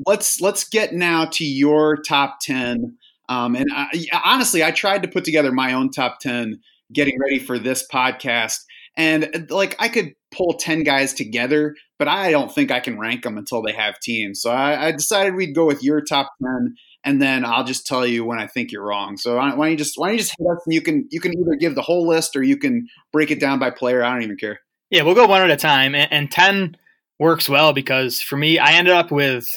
let's 0.05 0.41
let's 0.41 0.67
get 0.67 0.93
now 0.93 1.25
to 1.25 1.45
your 1.45 1.97
top 1.97 2.37
10 2.41 2.97
um, 3.29 3.55
and 3.55 3.67
I, 3.73 4.05
honestly 4.23 4.63
i 4.63 4.71
tried 4.71 5.03
to 5.03 5.07
put 5.07 5.23
together 5.23 5.51
my 5.51 5.73
own 5.73 5.89
top 5.89 6.19
10 6.19 6.59
getting 6.93 7.17
ready 7.19 7.39
for 7.39 7.57
this 7.57 7.85
podcast. 7.91 8.59
And 8.97 9.47
like 9.49 9.75
i 9.79 9.89
could 9.89 10.13
pull 10.31 10.53
10 10.53 10.83
guys 10.83 11.13
together 11.13 11.75
but 11.97 12.07
i 12.07 12.31
don't 12.31 12.53
think 12.53 12.71
i 12.71 12.79
can 12.79 12.99
rank 12.99 13.23
them 13.23 13.37
until 13.37 13.61
they 13.61 13.73
have 13.73 13.99
teams. 13.99 14.41
So 14.41 14.51
i, 14.51 14.87
I 14.87 14.91
decided 14.91 15.35
we'd 15.35 15.55
go 15.55 15.65
with 15.65 15.83
your 15.83 16.01
top 16.01 16.31
10 16.43 16.75
and 17.03 17.21
then 17.21 17.45
i'll 17.45 17.63
just 17.63 17.87
tell 17.87 18.05
you 18.05 18.25
when 18.25 18.39
i 18.39 18.47
think 18.47 18.71
you're 18.71 18.85
wrong. 18.85 19.17
So 19.17 19.37
why 19.37 19.51
don't 19.51 19.71
you 19.71 19.77
just 19.77 19.97
why 19.97 20.07
don't 20.07 20.15
you 20.15 20.19
just 20.19 20.35
hit 20.37 20.47
us 20.47 20.61
and 20.65 20.73
you 20.73 20.81
can 20.81 21.07
you 21.09 21.19
can 21.19 21.33
either 21.37 21.55
give 21.59 21.75
the 21.75 21.81
whole 21.81 22.07
list 22.07 22.35
or 22.35 22.43
you 22.43 22.57
can 22.57 22.87
break 23.11 23.31
it 23.31 23.39
down 23.39 23.59
by 23.59 23.69
player. 23.69 24.03
I 24.03 24.13
don't 24.13 24.23
even 24.23 24.37
care. 24.37 24.59
Yeah 24.89 25.03
we'll 25.03 25.15
go 25.15 25.25
one 25.25 25.41
at 25.41 25.49
a 25.49 25.57
time 25.57 25.95
and, 25.95 26.11
and 26.11 26.31
10 26.31 26.77
works 27.19 27.47
well 27.47 27.73
because 27.73 28.21
for 28.21 28.37
me, 28.37 28.59
I 28.59 28.73
ended 28.73 28.93
up 28.93 29.11
with 29.11 29.49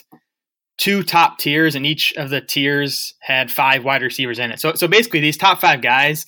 two 0.79 1.03
top 1.03 1.39
tiers, 1.39 1.75
and 1.75 1.85
each 1.85 2.15
of 2.17 2.31
the 2.31 2.41
tiers 2.41 3.15
had 3.21 3.51
five 3.51 3.85
wide 3.85 4.03
receivers 4.03 4.39
in 4.39 4.51
it. 4.51 4.61
So, 4.61 4.75
so 4.75 4.89
basically, 4.89 5.21
these 5.21 5.37
top 5.37 5.61
five 5.61 5.83
guys, 5.83 6.25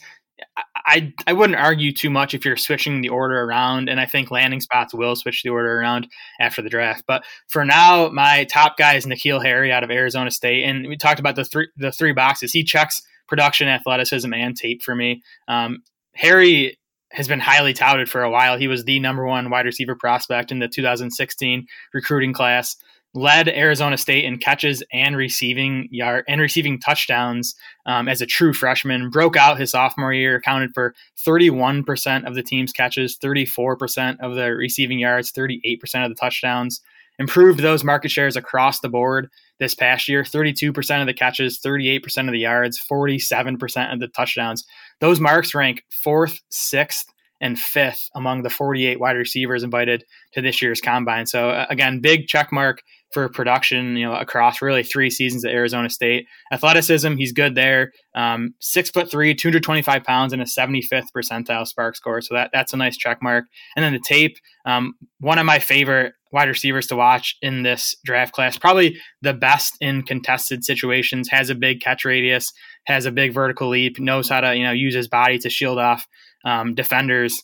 I 0.77 1.13
I 1.27 1.33
wouldn't 1.33 1.59
argue 1.59 1.93
too 1.93 2.11
much 2.11 2.35
if 2.35 2.45
you're 2.45 2.57
switching 2.57 3.01
the 3.01 3.09
order 3.09 3.43
around, 3.43 3.89
and 3.89 4.01
I 4.01 4.07
think 4.07 4.31
landing 4.31 4.61
spots 4.61 4.93
will 4.93 5.17
switch 5.17 5.43
the 5.43 5.51
order 5.51 5.79
around 5.79 6.09
after 6.41 6.63
the 6.63 6.69
draft. 6.69 7.05
But 7.07 7.25
for 7.49 7.65
now, 7.65 8.09
my 8.09 8.45
top 8.45 8.77
guy 8.77 8.95
is 8.95 9.07
N'Keal 9.07 9.43
Harry 9.43 9.73
out 9.73 9.85
of 9.85 9.91
Arizona 9.91 10.31
State, 10.31 10.65
and 10.65 10.87
we 10.87 10.97
talked 10.97 11.21
about 11.21 11.37
the 11.37 11.45
three 11.45 11.69
the 11.77 11.93
three 11.93 12.13
boxes. 12.13 12.53
He 12.53 12.65
checks 12.65 13.01
production, 13.29 13.69
athleticism, 13.69 14.33
and 14.35 14.57
tape 14.57 14.83
for 14.83 14.95
me. 14.95 15.23
Um, 15.47 15.83
Harry 16.15 16.77
has 17.13 17.27
been 17.27 17.41
highly 17.41 17.73
touted 17.73 18.09
for 18.09 18.23
a 18.23 18.31
while. 18.31 18.57
He 18.57 18.69
was 18.69 18.85
the 18.85 19.01
number 19.01 19.25
one 19.27 19.51
wide 19.51 19.67
receiver 19.67 19.97
prospect 19.97 20.53
in 20.53 20.61
the 20.61 20.69
2016 20.69 21.67
recruiting 21.93 22.33
class 22.33 22.77
led 23.15 23.49
Arizona 23.49 23.99
State 23.99 24.25
in 24.25 24.39
catches 24.39 24.83
and 24.93 25.17
receiving 25.17 25.89
yard 25.91 26.25
and 26.29 26.41
receiving 26.41 26.79
touchdowns 26.79 27.55
um, 27.87 28.09
as 28.09 28.21
a 28.21 28.27
true 28.27 28.53
freshman. 28.53 29.11
Broke 29.11 29.37
out 29.37 29.59
his 29.59 29.71
sophomore 29.71 30.13
year, 30.13 30.37
accounted 30.37 30.71
for 30.75 30.95
31% 31.27 32.27
of 32.27 32.35
the 32.35 32.43
team's 32.43 32.73
catches, 32.73 33.19
34% 33.19 34.17
of 34.21 34.37
the 34.37 34.55
receiving 34.55 35.01
yards, 35.01 35.33
38% 35.33 36.05
of 36.05 36.11
the 36.11 36.15
touchdowns. 36.15 36.81
Improved 37.19 37.61
those 37.61 37.85
market 37.85 38.11
shares 38.11 38.37
across 38.37 38.81
the 38.81 38.89
board 38.89 39.29
this 39.59 39.75
past 39.75 40.09
year 40.09 40.23
32% 40.23 41.01
of 41.01 41.07
the 41.07 41.13
catches, 41.13 41.61
38% 41.61 42.27
of 42.27 42.33
the 42.33 42.39
yards, 42.39 42.81
47% 42.91 43.93
of 43.93 44.01
the 44.01 44.09
touchdowns. 44.09 44.65
Those 45.01 45.21
marks 45.21 45.55
rank 45.55 45.85
fourth, 45.91 46.41
sixth, 46.49 47.13
and 47.41 47.59
fifth 47.59 48.09
among 48.15 48.43
the 48.43 48.51
48 48.51 49.01
wide 49.01 49.17
receivers 49.17 49.63
invited 49.63 50.05
to 50.33 50.41
this 50.41 50.61
year's 50.61 50.81
combine. 50.81 51.27
So, 51.27 51.51
uh, 51.51 51.67
again, 51.71 52.01
big 52.01 52.27
check 52.27 52.53
mark 52.53 52.83
for 53.13 53.29
production, 53.29 53.97
you 53.97 54.07
know, 54.07 54.15
across 54.15 54.63
really 54.63 54.83
three 54.83 55.11
seasons 55.11 55.45
at 55.45 55.53
Arizona 55.53 55.91
State. 55.91 56.27
Athleticism, 56.53 57.17
he's 57.17 57.33
good 57.33 57.55
there. 57.55 57.93
Um, 58.15 58.55
six 58.61 58.91
foot 58.91 59.11
three, 59.11 59.35
225 59.35 60.05
pounds, 60.05 60.33
and 60.33 60.41
a 60.41 60.45
75th 60.45 61.09
percentile 61.15 61.69
SPARQ 61.69 61.97
score. 61.97 62.21
So 62.21 62.35
that 62.35 62.51
that's 62.53 62.73
a 62.73 62.77
nice 62.77 62.97
check 62.97 63.23
mark. 63.23 63.47
And 63.77 63.85
then 63.85 63.93
the 63.93 64.01
tape, 64.01 64.37
um, 64.65 64.95
one 65.19 65.39
of 65.39 65.47
my 65.47 65.59
favorite 65.59 66.15
wide 66.33 66.49
receivers 66.49 66.87
to 66.87 66.97
watch 66.97 67.37
in 67.43 67.65
this 67.65 67.97
draft 68.05 68.33
class, 68.33 68.57
probably 68.57 68.97
the 69.23 69.35
best 69.35 69.77
in 69.81 70.03
contested 70.03 70.65
situations. 70.65 71.29
Has 71.29 71.51
a 71.51 71.55
big 71.55 71.81
catch 71.81 72.05
radius, 72.05 72.53
has 72.85 73.07
a 73.07 73.13
big 73.13 73.33
vertical 73.33 73.69
leap, 73.69 73.99
knows 73.99 74.29
how 74.29 74.41
to 74.41 74.55
you 74.55 74.65
know 74.65 74.73
use 74.73 74.95
his 74.95 75.09
body 75.09 75.39
to 75.39 75.51
shield 75.51 75.79
off 75.79 76.07
um, 76.45 76.75
defenders. 76.75 77.43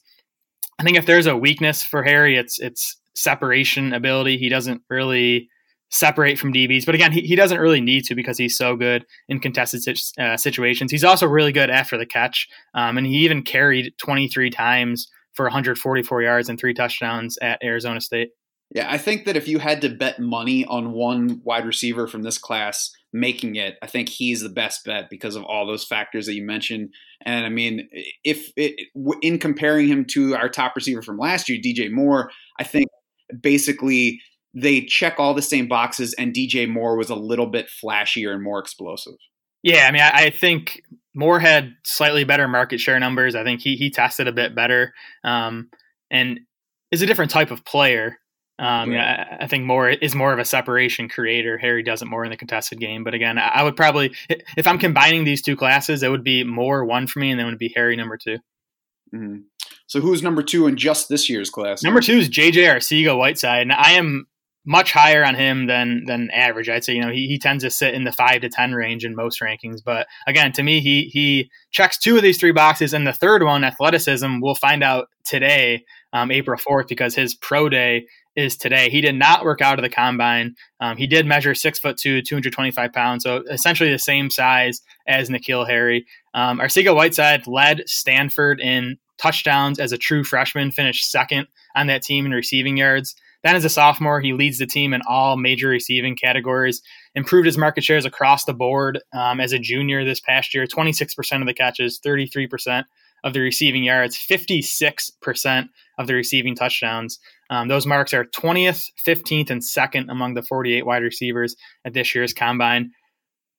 I 0.78 0.84
think 0.84 0.96
if 0.96 1.06
there's 1.06 1.26
a 1.26 1.36
weakness 1.36 1.82
for 1.82 2.02
Harry, 2.02 2.36
it's 2.36 2.60
it's 2.60 2.96
separation 3.14 3.92
ability. 3.92 4.38
He 4.38 4.48
doesn't 4.48 4.82
really 4.88 5.48
separate 5.90 6.38
from 6.38 6.52
DBs. 6.52 6.84
But 6.84 6.94
again, 6.94 7.12
he, 7.12 7.20
he 7.20 7.36
doesn't 7.36 7.60
really 7.60 7.80
need 7.80 8.04
to 8.06 8.14
because 8.14 8.38
he's 8.38 8.56
so 8.56 8.76
good 8.76 9.04
in 9.28 9.40
contested 9.40 9.82
uh, 10.18 10.36
situations. 10.36 10.90
He's 10.90 11.04
also 11.04 11.26
really 11.26 11.52
good 11.52 11.70
after 11.70 11.96
the 11.96 12.06
catch. 12.06 12.48
Um, 12.74 12.98
and 12.98 13.06
he 13.06 13.24
even 13.24 13.42
carried 13.42 13.94
23 13.98 14.50
times 14.50 15.08
for 15.34 15.44
144 15.44 16.22
yards 16.22 16.48
and 16.48 16.58
three 16.58 16.74
touchdowns 16.74 17.38
at 17.38 17.62
Arizona 17.62 18.00
State. 18.00 18.30
Yeah, 18.74 18.90
I 18.90 18.98
think 18.98 19.26
that 19.26 19.36
if 19.36 19.46
you 19.46 19.60
had 19.60 19.80
to 19.82 19.88
bet 19.88 20.18
money 20.18 20.64
on 20.64 20.92
one 20.92 21.40
wide 21.44 21.66
receiver 21.66 22.08
from 22.08 22.22
this 22.22 22.36
class 22.36 22.90
making 23.12 23.54
it, 23.54 23.76
I 23.80 23.86
think 23.86 24.08
he's 24.08 24.40
the 24.40 24.48
best 24.48 24.84
bet 24.84 25.08
because 25.08 25.36
of 25.36 25.44
all 25.44 25.66
those 25.66 25.84
factors 25.84 26.26
that 26.26 26.34
you 26.34 26.44
mentioned. 26.44 26.90
And 27.24 27.46
I 27.46 27.48
mean, 27.48 27.88
if 28.24 28.50
it, 28.56 28.74
in 29.22 29.38
comparing 29.38 29.86
him 29.86 30.04
to 30.10 30.34
our 30.34 30.48
top 30.48 30.74
receiver 30.74 31.00
from 31.00 31.16
last 31.16 31.48
year, 31.48 31.60
DJ 31.62 31.92
Moore, 31.92 32.30
I 32.58 32.64
think 32.64 32.88
basically 33.40 34.20
they 34.56 34.80
check 34.80 35.16
all 35.18 35.34
the 35.34 35.42
same 35.42 35.68
boxes, 35.68 36.14
and 36.14 36.34
DJ 36.34 36.66
Moore 36.66 36.96
was 36.96 37.10
a 37.10 37.14
little 37.14 37.46
bit 37.46 37.68
flashier 37.68 38.32
and 38.32 38.42
more 38.42 38.58
explosive. 38.58 39.16
Yeah, 39.62 39.86
I 39.86 39.92
mean, 39.92 40.00
I, 40.00 40.10
I 40.14 40.30
think 40.30 40.80
Moore 41.14 41.38
had 41.38 41.74
slightly 41.84 42.24
better 42.24 42.48
market 42.48 42.80
share 42.80 42.98
numbers. 42.98 43.34
I 43.34 43.44
think 43.44 43.60
he 43.60 43.76
he 43.76 43.90
tested 43.90 44.26
a 44.26 44.32
bit 44.32 44.54
better, 44.54 44.94
um, 45.24 45.68
and 46.10 46.40
is 46.90 47.02
a 47.02 47.06
different 47.06 47.30
type 47.30 47.50
of 47.50 47.66
player. 47.66 48.16
Um, 48.58 48.92
yeah, 48.92 49.36
I 49.38 49.46
think 49.46 49.64
Moore 49.64 49.90
is 49.90 50.14
more 50.14 50.32
of 50.32 50.38
a 50.38 50.44
separation 50.44 51.10
creator. 51.10 51.58
Harry 51.58 51.82
does 51.82 52.00
it 52.00 52.06
more 52.06 52.24
in 52.24 52.30
the 52.30 52.38
contested 52.38 52.80
game. 52.80 53.04
But 53.04 53.12
again, 53.12 53.38
I 53.38 53.62
would 53.62 53.76
probably, 53.76 54.14
if 54.56 54.66
I'm 54.66 54.78
combining 54.78 55.24
these 55.24 55.42
two 55.42 55.56
classes, 55.56 56.02
it 56.02 56.10
would 56.10 56.24
be 56.24 56.42
Moore 56.42 56.82
one 56.86 57.06
for 57.06 57.18
me, 57.18 57.30
and 57.30 57.38
then 57.38 57.46
it 57.46 57.50
would 57.50 57.58
be 57.58 57.72
Harry 57.76 57.96
number 57.96 58.16
2 58.16 58.38
mm-hmm. 59.14 59.36
So 59.88 60.00
who's 60.00 60.22
number 60.22 60.42
two 60.42 60.66
in 60.66 60.76
just 60.76 61.08
this 61.08 61.28
year's 61.28 61.50
class? 61.50 61.82
Number 61.82 62.00
two 62.00 62.18
is 62.18 62.28
JJ 62.28 62.54
Arcega 62.54 63.16
Whiteside, 63.16 63.62
and 63.62 63.72
I 63.72 63.92
am 63.92 64.26
much 64.66 64.92
higher 64.92 65.24
on 65.24 65.36
him 65.36 65.66
than 65.66 66.04
than 66.06 66.28
average. 66.32 66.68
I'd 66.68 66.84
say 66.84 66.94
you 66.94 67.00
know 67.00 67.12
he, 67.12 67.28
he 67.28 67.38
tends 67.38 67.64
to 67.64 67.70
sit 67.70 67.94
in 67.94 68.04
the 68.04 68.12
five 68.12 68.40
to 68.42 68.48
ten 68.48 68.72
range 68.72 69.04
in 69.04 69.14
most 69.14 69.40
rankings. 69.40 69.82
But 69.84 70.06
again, 70.26 70.52
to 70.52 70.62
me, 70.62 70.80
he 70.80 71.04
he 71.04 71.50
checks 71.70 71.96
two 71.96 72.16
of 72.16 72.22
these 72.22 72.38
three 72.38 72.52
boxes, 72.52 72.92
and 72.92 73.06
the 73.06 73.12
third 73.12 73.42
one, 73.42 73.64
athleticism, 73.64 74.40
we'll 74.40 74.54
find 74.56 74.82
out 74.82 75.08
today, 75.24 75.84
um, 76.12 76.30
April 76.30 76.58
fourth, 76.58 76.88
because 76.88 77.14
his 77.14 77.34
pro 77.34 77.68
day 77.68 78.06
is 78.34 78.56
today. 78.56 78.90
He 78.90 79.00
did 79.00 79.14
not 79.14 79.44
work 79.44 79.62
out 79.62 79.78
of 79.78 79.82
the 79.82 79.88
combine. 79.88 80.56
Um, 80.80 80.98
he 80.98 81.06
did 81.06 81.24
measure 81.24 81.54
six 81.54 81.78
foot 81.78 81.96
two, 81.96 82.20
two 82.20 82.34
hundred 82.34 82.52
twenty 82.52 82.72
five 82.72 82.92
pounds, 82.92 83.22
so 83.22 83.42
essentially 83.50 83.90
the 83.90 83.98
same 83.98 84.30
size 84.30 84.82
as 85.06 85.30
N'Keal 85.30 85.66
Harry. 85.66 86.04
Um, 86.34 86.58
Arcega 86.58 86.94
Whiteside 86.94 87.46
led 87.46 87.88
Stanford 87.88 88.60
in 88.60 88.98
touchdowns 89.16 89.78
as 89.78 89.92
a 89.92 89.98
true 89.98 90.24
freshman, 90.24 90.70
finished 90.70 91.10
second 91.10 91.46
on 91.74 91.86
that 91.86 92.02
team 92.02 92.26
in 92.26 92.32
receiving 92.32 92.76
yards. 92.76 93.14
Then, 93.46 93.54
as 93.54 93.64
a 93.64 93.70
sophomore, 93.70 94.20
he 94.20 94.32
leads 94.32 94.58
the 94.58 94.66
team 94.66 94.92
in 94.92 95.02
all 95.08 95.36
major 95.36 95.68
receiving 95.68 96.16
categories, 96.16 96.82
improved 97.14 97.46
his 97.46 97.56
market 97.56 97.84
shares 97.84 98.04
across 98.04 98.44
the 98.44 98.52
board 98.52 98.98
um, 99.12 99.38
as 99.38 99.52
a 99.52 99.58
junior 99.60 100.04
this 100.04 100.18
past 100.18 100.52
year 100.52 100.66
26% 100.66 101.40
of 101.40 101.46
the 101.46 101.54
catches, 101.54 102.00
33% 102.04 102.82
of 103.22 103.34
the 103.34 103.40
receiving 103.40 103.84
yards, 103.84 104.16
56% 104.18 105.68
of 105.96 106.08
the 106.08 106.14
receiving 106.14 106.56
touchdowns. 106.56 107.20
Um, 107.48 107.68
those 107.68 107.86
marks 107.86 108.12
are 108.12 108.24
20th, 108.24 108.90
15th, 109.06 109.50
and 109.50 109.62
second 109.62 110.10
among 110.10 110.34
the 110.34 110.42
48 110.42 110.84
wide 110.84 111.04
receivers 111.04 111.54
at 111.84 111.92
this 111.94 112.16
year's 112.16 112.34
combine. 112.34 112.90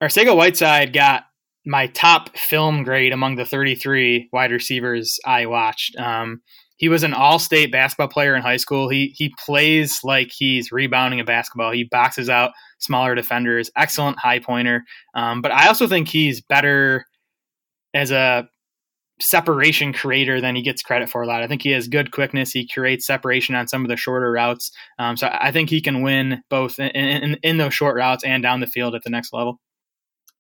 Arcega 0.04 0.36
Whiteside 0.36 0.92
got 0.92 1.24
my 1.66 1.88
top 1.88 2.36
film 2.38 2.84
grade 2.84 3.14
among 3.14 3.38
the 3.38 3.46
33 3.46 4.28
wide 4.34 4.52
receivers 4.52 5.18
I 5.26 5.46
watched. 5.46 5.96
Um, 5.96 6.42
he 6.78 6.90
was 6.90 7.04
an 7.04 7.14
all-state 7.14 7.72
basketball 7.72 8.08
player 8.08 8.36
in 8.36 8.42
high 8.42 8.58
school. 8.58 8.90
He 8.90 9.14
he 9.16 9.34
plays 9.44 10.00
like 10.04 10.32
he's 10.36 10.72
rebounding 10.72 11.20
a 11.20 11.26
basketball. 11.26 11.72
He 11.72 11.84
boxes 11.84 12.30
out 12.30 12.52
smaller 12.80 13.16
defenders. 13.16 13.70
Excellent 13.76 14.20
high 14.20 14.40
pointer. 14.40 14.84
Um, 15.14 15.42
but 15.42 15.52
I 15.52 15.68
also 15.68 15.88
think 15.88 16.08
he's 16.08 16.42
better 16.42 17.06
as 17.94 18.12
a 18.12 18.48
separation 19.20 19.94
creator 19.94 20.40
than 20.40 20.56
he 20.56 20.62
gets 20.62 20.84
credit 20.84 21.10
for 21.10 21.24
a 21.24 21.28
lot. 21.28 21.42
I 21.42 21.48
think 21.48 21.64
he 21.64 21.72
has 21.72 21.88
good 21.88 22.12
quickness. 22.12 22.52
He 22.52 22.68
creates 22.68 23.08
separation 23.08 23.56
on 23.56 23.68
some 23.68 23.84
of 23.84 23.90
the 23.90 23.96
shorter 23.96 24.32
routes. 24.32 24.72
Um, 25.00 25.18
so 25.18 25.30
I 25.32 25.52
think 25.52 25.70
he 25.72 25.82
can 25.82 26.04
win 26.04 26.44
both 26.50 26.78
in, 26.78 26.90
in, 26.90 27.38
in 27.42 27.58
those 27.58 27.74
short 27.74 27.96
routes 27.96 28.24
and 28.24 28.44
down 28.44 28.60
the 28.60 28.68
field 28.68 28.94
at 28.94 29.04
the 29.04 29.10
next 29.10 29.34
level. 29.34 29.60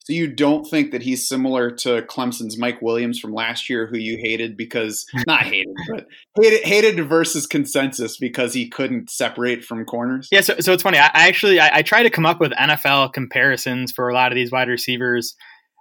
So 0.07 0.13
you 0.13 0.27
don't 0.27 0.63
think 0.63 0.91
that 0.91 1.01
he's 1.01 1.27
similar 1.27 1.69
to 1.69 2.01
Clemson's 2.03 2.57
Mike 2.57 2.81
Williams 2.81 3.19
from 3.19 3.33
last 3.33 3.69
year, 3.69 3.87
who 3.87 3.97
you 3.97 4.17
hated 4.17 4.55
because 4.55 5.05
not 5.27 5.41
hated, 5.41 5.75
but 5.89 6.05
hated 6.37 6.63
hated 6.63 7.09
versus 7.09 7.45
consensus 7.45 8.15
because 8.15 8.53
he 8.53 8.69
couldn't 8.69 9.09
separate 9.09 9.65
from 9.65 9.83
corners. 9.83 10.29
Yeah, 10.31 10.39
so, 10.39 10.55
so 10.61 10.71
it's 10.71 10.81
funny. 10.81 10.97
I, 10.97 11.07
I 11.07 11.27
actually 11.27 11.59
I, 11.59 11.79
I, 11.79 11.81
try 11.81 12.03
to 12.03 12.09
come 12.09 12.25
up 12.25 12.39
with 12.39 12.53
NFL 12.53 13.11
comparisons 13.11 13.91
for 13.91 14.07
a 14.07 14.13
lot 14.13 14.31
of 14.31 14.37
these 14.37 14.49
wide 14.49 14.69
receivers 14.69 15.35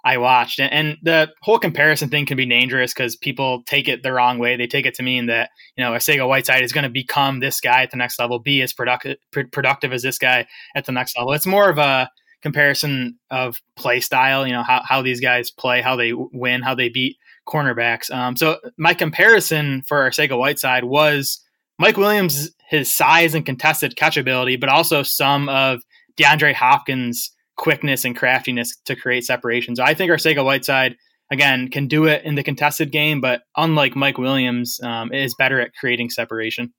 I 0.05 0.19
watched, 0.19 0.59
and, 0.59 0.73
and 0.73 0.99
the 1.05 1.31
whole 1.43 1.61
comparison 1.61 2.09
thing 2.09 2.27
can 2.27 2.37
be 2.37 2.47
dangerous 2.47 2.93
because 2.93 3.15
people 3.15 3.63
take 3.65 3.87
it 3.87 4.03
the 4.03 4.13
wrong 4.13 4.41
way. 4.41 4.57
They 4.57 4.67
take 4.67 4.87
it 4.87 4.95
to 4.95 5.05
mean 5.05 5.27
that 5.27 5.51
you 5.77 5.85
know 5.85 5.93
Arcega 5.93 6.27
Whiteside 6.27 6.65
is 6.65 6.73
going 6.73 6.83
to 6.83 6.91
become 6.91 7.39
this 7.39 7.61
guy 7.61 7.85
at 7.85 7.93
the 7.93 7.97
next 7.97 8.19
level, 8.19 8.41
be 8.41 8.61
as 8.61 8.73
productive 8.73 9.19
productive 9.53 9.93
as 9.93 10.03
this 10.03 10.19
guy 10.19 10.49
at 10.75 10.85
the 10.85 10.91
next 10.91 11.17
level. 11.17 11.33
It's 11.33 11.47
more 11.47 11.71
of 11.71 11.79
a 11.79 12.11
comparison 12.43 13.19
of 13.31 13.61
play 13.77 14.01
style, 14.01 14.47
you 14.47 14.53
know, 14.53 14.63
how, 14.63 14.83
how 14.85 15.03
these 15.03 15.21
guys 15.21 15.51
play, 15.51 15.81
how 15.81 15.97
they 15.97 16.13
win, 16.15 16.63
how 16.63 16.75
they 16.75 16.89
beat 16.89 17.17
cornerbacks. 17.49 18.11
Um, 18.11 18.37
so 18.37 18.59
my 18.77 18.95
comparison 18.95 19.83
for 19.87 19.99
Arcega 19.99 20.39
Whiteside 20.39 20.85
was 20.85 21.41
Mike 21.79 21.97
Williams, 21.97 22.51
his 22.69 22.93
size 22.93 23.35
and 23.35 23.47
contested 23.47 23.97
catchability, 23.97 24.59
but 24.59 24.69
also 24.69 25.03
some 25.03 25.49
of 25.49 25.83
DeAndre 26.19 26.55
Hopkins' 26.55 27.31
quickness 27.57 28.05
and 28.05 28.17
craftiness 28.17 28.77
to 28.85 28.97
create 28.97 29.25
separation. 29.25 29.77
So 29.77 29.85
I 29.85 29.95
think 29.95 30.11
Arcega 30.11 30.45
Whiteside, 30.45 30.97
again, 31.31 31.69
can 31.69 31.89
do 31.89 32.07
it 32.07 32.25
in 32.25 32.35
the 32.35 32.43
contested 32.43 32.93
game, 32.93 33.21
but 33.21 33.43
unlike 33.57 33.97
Mike 33.97 34.19
Williams, 34.19 34.79
um, 34.83 35.13
is 35.13 35.35
better 35.35 35.61
at 35.61 35.75
creating 35.75 36.11
separation. 36.11 36.73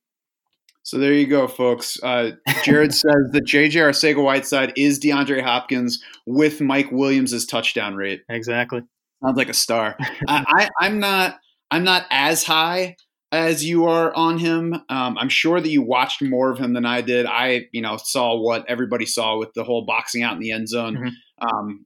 So 0.87 0.97
there 0.97 1.11
you 1.11 1.27
go, 1.27 1.49
folks. 1.49 2.01
Uh, 2.01 2.31
Jared 2.63 2.93
says 2.93 3.27
that 3.33 3.43
JJ 3.43 3.73
Arcega 3.73 4.23
Whiteside 4.23 4.71
is 4.77 5.01
DeAndre 5.01 5.43
Hopkins 5.43 6.01
with 6.25 6.61
Mike 6.61 6.89
Williams' 6.93 7.45
touchdown 7.45 7.95
rate. 7.95 8.21
Exactly. 8.29 8.83
Sounds 9.21 9.35
like 9.35 9.49
a 9.49 9.53
star. 9.53 9.97
I, 10.29 10.45
I, 10.47 10.69
I'm 10.79 11.01
not. 11.01 11.39
I'm 11.71 11.83
not 11.83 12.05
as 12.09 12.45
high 12.45 12.95
as 13.33 13.65
you 13.65 13.83
are 13.83 14.13
on 14.15 14.39
him. 14.39 14.75
Um, 14.87 15.17
I'm 15.17 15.27
sure 15.27 15.59
that 15.59 15.67
you 15.67 15.81
watched 15.81 16.21
more 16.21 16.51
of 16.51 16.57
him 16.57 16.71
than 16.71 16.85
I 16.85 17.01
did. 17.01 17.25
I, 17.25 17.65
you 17.73 17.81
know, 17.81 17.97
saw 17.97 18.39
what 18.39 18.63
everybody 18.69 19.05
saw 19.05 19.37
with 19.37 19.49
the 19.55 19.65
whole 19.65 19.85
boxing 19.85 20.23
out 20.23 20.35
in 20.35 20.39
the 20.39 20.51
end 20.51 20.69
zone 20.69 20.95
Mhm. 20.95 21.11
um, 21.51 21.85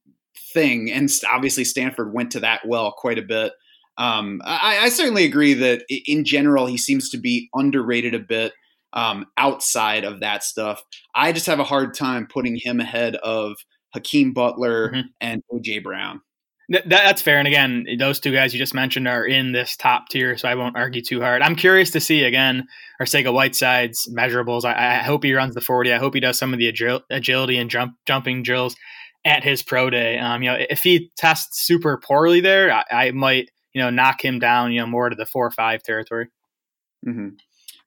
thing, 0.54 0.92
and 0.92 1.10
obviously 1.28 1.64
Stanford 1.64 2.14
went 2.14 2.30
to 2.34 2.42
that 2.42 2.68
well 2.68 2.92
quite 2.96 3.18
a 3.18 3.24
bit. 3.24 3.54
Um, 3.98 4.44
I, 4.46 4.78
I 4.84 4.90
certainly 4.90 5.26
agree 5.26 5.56
that 5.56 5.86
in 5.90 6.24
general 6.24 6.68
he 6.68 6.78
seems 6.78 7.10
to 7.10 7.18
be 7.18 7.50
underrated 7.56 8.14
a 8.14 8.20
bit 8.20 8.54
um, 8.94 9.26
outside 9.38 10.04
of 10.04 10.20
that 10.22 10.44
stuff. 10.44 10.84
I 11.16 11.32
just 11.32 11.46
have 11.48 11.60
a 11.60 11.64
hard 11.64 11.94
time 11.94 12.28
putting 12.28 12.58
him 12.58 12.80
ahead 12.80 13.16
of 13.18 13.54
Hakeem 13.94 14.34
Butler 14.34 14.92
Mhm. 14.92 15.04
and 15.20 15.44
AJ 15.54 15.80
Brown. 15.84 16.22
That, 16.70 16.88
that's 16.88 17.22
fair. 17.22 17.38
And 17.38 17.48
again, 17.50 17.86
those 18.00 18.20
two 18.22 18.32
guys 18.32 18.54
you 18.54 18.60
just 18.60 18.74
mentioned 18.74 19.06
are 19.08 19.26
in 19.26 19.52
this 19.52 19.76
top 19.76 20.08
tier, 20.08 20.38
so 20.38 20.48
I 20.48 20.56
won't 20.56 20.78
argue 20.78 21.02
too 21.02 21.20
hard. 21.20 21.42
I'm 21.42 21.56
curious 21.58 21.92
to 21.92 22.00
see 22.00 22.24
again 22.24 22.66
Arcega 23.02 23.34
Whiteside's 23.34 24.08
measurables. 24.16 24.64
I, 24.64 25.00
I 25.00 25.04
hope 25.04 25.24
he 25.26 25.34
runs 25.34 25.54
the 25.54 25.60
40. 25.62 25.92
I 25.92 25.98
hope 25.98 26.14
he 26.14 26.22
does 26.22 26.38
some 26.40 26.54
of 26.54 26.60
the 26.60 26.72
agil- 26.72 27.04
agility 27.10 27.58
and 27.58 27.70
jump 27.70 27.96
jumping 28.08 28.42
drills 28.44 28.76
at 29.26 29.44
his 29.44 29.62
pro 29.64 29.90
day. 29.90 30.18
Um, 30.18 30.44
you 30.44 30.50
know, 30.52 30.58
if 30.70 30.82
he 30.82 31.12
tests 31.18 31.66
super 31.66 31.98
poorly 31.98 32.40
there, 32.40 32.72
I, 32.72 32.84
I 32.90 33.12
might 33.12 33.50
you 33.74 33.82
know 33.82 33.90
knock 33.90 34.24
him 34.24 34.40
down. 34.40 34.72
You 34.72 34.80
know, 34.82 34.88
more 34.88 35.10
to 35.10 35.16
the 35.16 35.26
four 35.26 35.46
or 35.46 35.52
five 35.52 35.84
territory. 35.84 36.28
hmm 37.04 37.30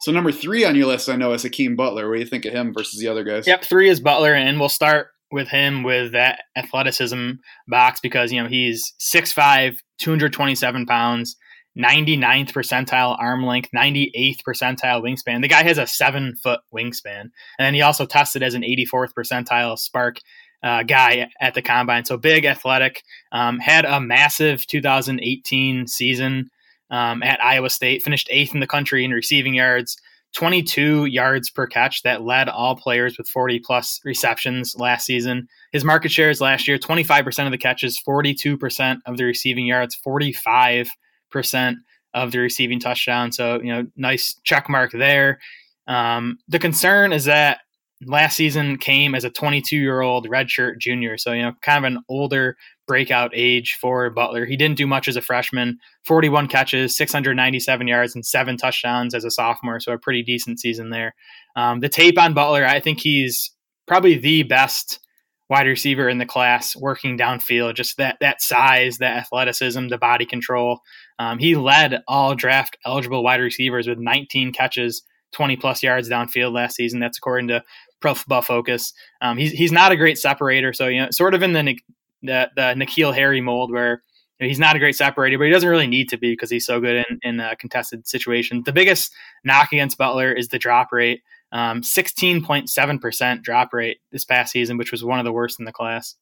So 0.05 0.13
number 0.13 0.33
three 0.33 0.67
on 0.67 0.77
your 0.77 0.85
list, 0.85 1.09
I 1.09 1.17
know, 1.17 1.33
is 1.33 1.45
Hakeem 1.45 1.77
Butler. 1.77 2.07
What 2.07 2.17
do 2.17 2.21
you 2.21 2.27
think 2.27 2.45
of 2.45 2.53
him 2.53 2.75
versus 2.75 3.01
the 3.01 3.09
other 3.09 3.25
guys? 3.25 3.47
Yep, 3.47 3.65
three 3.65 3.89
is 3.89 4.01
Butler, 4.01 4.35
and 4.35 4.61
we'll 4.61 4.69
start 4.69 5.07
with 5.33 5.49
him 5.49 5.83
with 5.83 6.13
that 6.13 6.43
athleticism 6.55 7.31
box 7.69 8.01
because 8.03 8.31
you 8.31 8.43
know 8.43 8.47
he's 8.47 8.93
6'5", 9.01 9.79
227 9.97 10.85
pounds, 10.85 11.37
99th 11.79 12.53
percentile 12.53 13.19
arm 13.19 13.47
length, 13.47 13.71
98th 13.75 14.41
percentile 14.47 15.03
wingspan. 15.03 15.41
The 15.41 15.49
guy 15.49 15.63
has 15.63 15.79
a 15.79 15.87
seven 15.87 16.35
foot 16.43 16.61
wingspan, 16.71 17.23
and 17.23 17.31
then 17.59 17.73
he 17.73 17.81
also 17.81 18.05
tested 18.05 18.43
as 18.43 18.53
an 18.53 18.61
84th 18.61 19.15
percentile 19.19 19.79
SPARQ. 19.79 20.19
Uh, 20.63 20.83
guy 20.83 21.31
at 21.41 21.55
the 21.55 21.63
combine, 21.63 22.05
so 22.05 22.19
big, 22.19 22.45
athletic. 22.45 23.03
Um, 23.33 23.59
had 23.59 23.87
a 23.87 24.03
massive 24.03 24.67
2018 24.67 25.87
season 25.87 26.51
um, 26.91 27.23
at 27.23 27.43
Iowa 27.43 27.71
State. 27.71 28.03
Finished 28.03 28.29
eighth 28.31 28.55
in 28.55 28.61
the 28.61 28.67
country 28.67 29.05
in 29.05 29.11
receiving 29.11 29.55
yards, 29.55 29.97
22 30.35 31.07
yards 31.07 31.50
per 31.50 31.67
catch 31.67 32.03
that 32.03 32.23
led 32.23 32.49
all 32.49 32.76
players 32.76 33.17
with 33.17 33.29
40 33.29 33.61
plus 33.61 34.00
receptions 34.05 34.75
last 34.76 35.07
season. 35.07 35.49
His 35.73 35.85
market 35.85 36.11
shares 36.11 36.41
last 36.41 36.67
year 36.67 36.79
25% 36.79 37.47
of 37.47 37.53
the 37.53 37.59
catches, 37.59 38.00
42% 38.07 38.99
of 39.07 39.17
the 39.17 39.25
receiving 39.25 39.67
yards, 39.67 39.97
45% 40.07 40.87
of 42.14 42.31
the 42.33 42.38
receiving 42.38 42.81
touchdowns. 42.81 43.37
So, 43.37 43.61
you 43.61 43.73
know, 43.73 43.87
nice 43.97 44.38
check 44.45 44.69
mark 44.69 44.93
there. 44.93 45.41
Um, 45.87 46.38
the 46.49 46.59
concern 46.59 47.12
is 47.12 47.25
that 47.25 47.61
last 48.07 48.37
season 48.37 48.79
came 48.79 49.14
as 49.14 49.25
a 49.25 49.31
22 49.31 49.76
year 49.76 50.00
old 50.00 50.29
redshirt 50.29 50.79
junior. 50.79 51.19
So, 51.19 51.33
you 51.33 51.43
know, 51.43 51.53
kind 51.62 51.85
of 51.85 51.93
an 51.93 52.03
older 52.09 52.57
breakout 52.87 53.31
age 53.35 53.76
for 53.81 54.11
Butler. 54.11 54.45
He 54.45 54.57
didn't 54.57 54.76
do 54.76 54.87
much 54.87 55.09
as 55.09 55.17
a 55.17 55.23
freshman 55.23 55.79
41 56.05 56.49
catches, 56.49 56.97
697 56.97 57.87
yards, 57.87 58.14
and 58.14 58.25
seven 58.25 58.57
touchdowns 58.57 59.14
as 59.14 59.25
a 59.25 59.31
sophomore. 59.31 59.81
So, 59.81 59.93
a 59.93 59.99
pretty 59.99 60.23
decent 60.23 60.61
season 60.61 60.91
there. 60.91 61.14
Um, 61.57 61.81
the 61.81 61.88
tape 61.88 62.19
on 62.19 62.35
Butler, 62.35 62.64
I 62.67 62.81
think 62.81 63.00
he's 63.00 63.50
probably 63.87 64.17
the 64.17 64.43
best 64.43 65.00
wide 65.50 65.67
receiver 65.67 66.09
in 66.09 66.19
the 66.19 66.26
class 66.26 66.75
working 66.75 67.19
downfield 67.19 67.75
just 67.75 67.97
that 67.99 68.17
that 68.21 68.41
size 68.41 68.99
that 68.99 69.17
athleticism 69.19 69.88
the 69.88 69.99
body 69.99 70.25
control 70.25 70.81
um, 71.19 71.38
he 71.38 71.55
led 71.55 72.03
all 72.09 72.35
draft 72.35 72.79
eligible 72.87 73.23
wide 73.23 73.41
receivers 73.41 73.87
with 73.87 73.99
19 73.99 74.53
catches 74.53 75.03
20 75.33 75.57
plus 75.57 75.83
yards 75.83 76.09
downfield 76.09 76.55
last 76.55 76.76
season 76.76 76.99
that's 76.99 77.19
according 77.19 77.49
to 77.49 77.62
pro 78.00 78.14
football 78.14 78.40
focus 78.40 78.94
um, 79.20 79.37
he's, 79.37 79.53
he's 79.53 79.73
not 79.73 79.92
a 79.92 79.97
great 79.97 80.18
separator 80.18 80.73
so 80.73 80.88
you 80.88 81.03
know 81.03 81.09
sort 81.11 81.35
of 81.35 81.42
in 81.42 81.53
the 81.53 81.77
the, 82.25 82.51
the 82.57 82.75
N'Keal 82.75 83.15
Harry 83.15 83.41
mold 83.41 83.71
where 83.73 84.03
you 84.39 84.47
know, 84.47 84.49
he's 84.49 84.59
not 84.59 84.77
a 84.77 84.79
great 84.79 84.97
separator, 84.97 85.39
but 85.39 85.45
he 85.45 85.51
doesn't 85.51 85.69
really 85.69 85.87
need 85.87 86.09
to 86.09 86.17
be 86.17 86.33
because 86.33 86.51
he's 86.51 86.67
so 86.67 86.81
good 86.81 87.05
in, 87.09 87.19
in 87.23 87.41
uh, 87.41 87.55
contested 87.59 88.07
situations. 88.07 88.65
The 88.65 88.73
biggest 88.73 89.13
knock 89.45 89.73
against 89.73 89.99
Butler 89.99 90.33
is 90.33 90.49
the 90.49 90.59
drop 90.59 90.93
rate. 90.93 91.23
Um, 91.53 91.83
16.7% 91.83 93.43
drop 93.43 93.73
rate 93.73 93.99
this 94.11 94.25
past 94.25 94.53
season, 94.53 94.77
which 94.77 94.91
was 94.91 95.05
one 95.05 95.21
of 95.21 95.25
the 95.25 95.33
worst 95.33 95.61
in 95.61 95.65
the 95.65 95.73
class. 95.73 96.17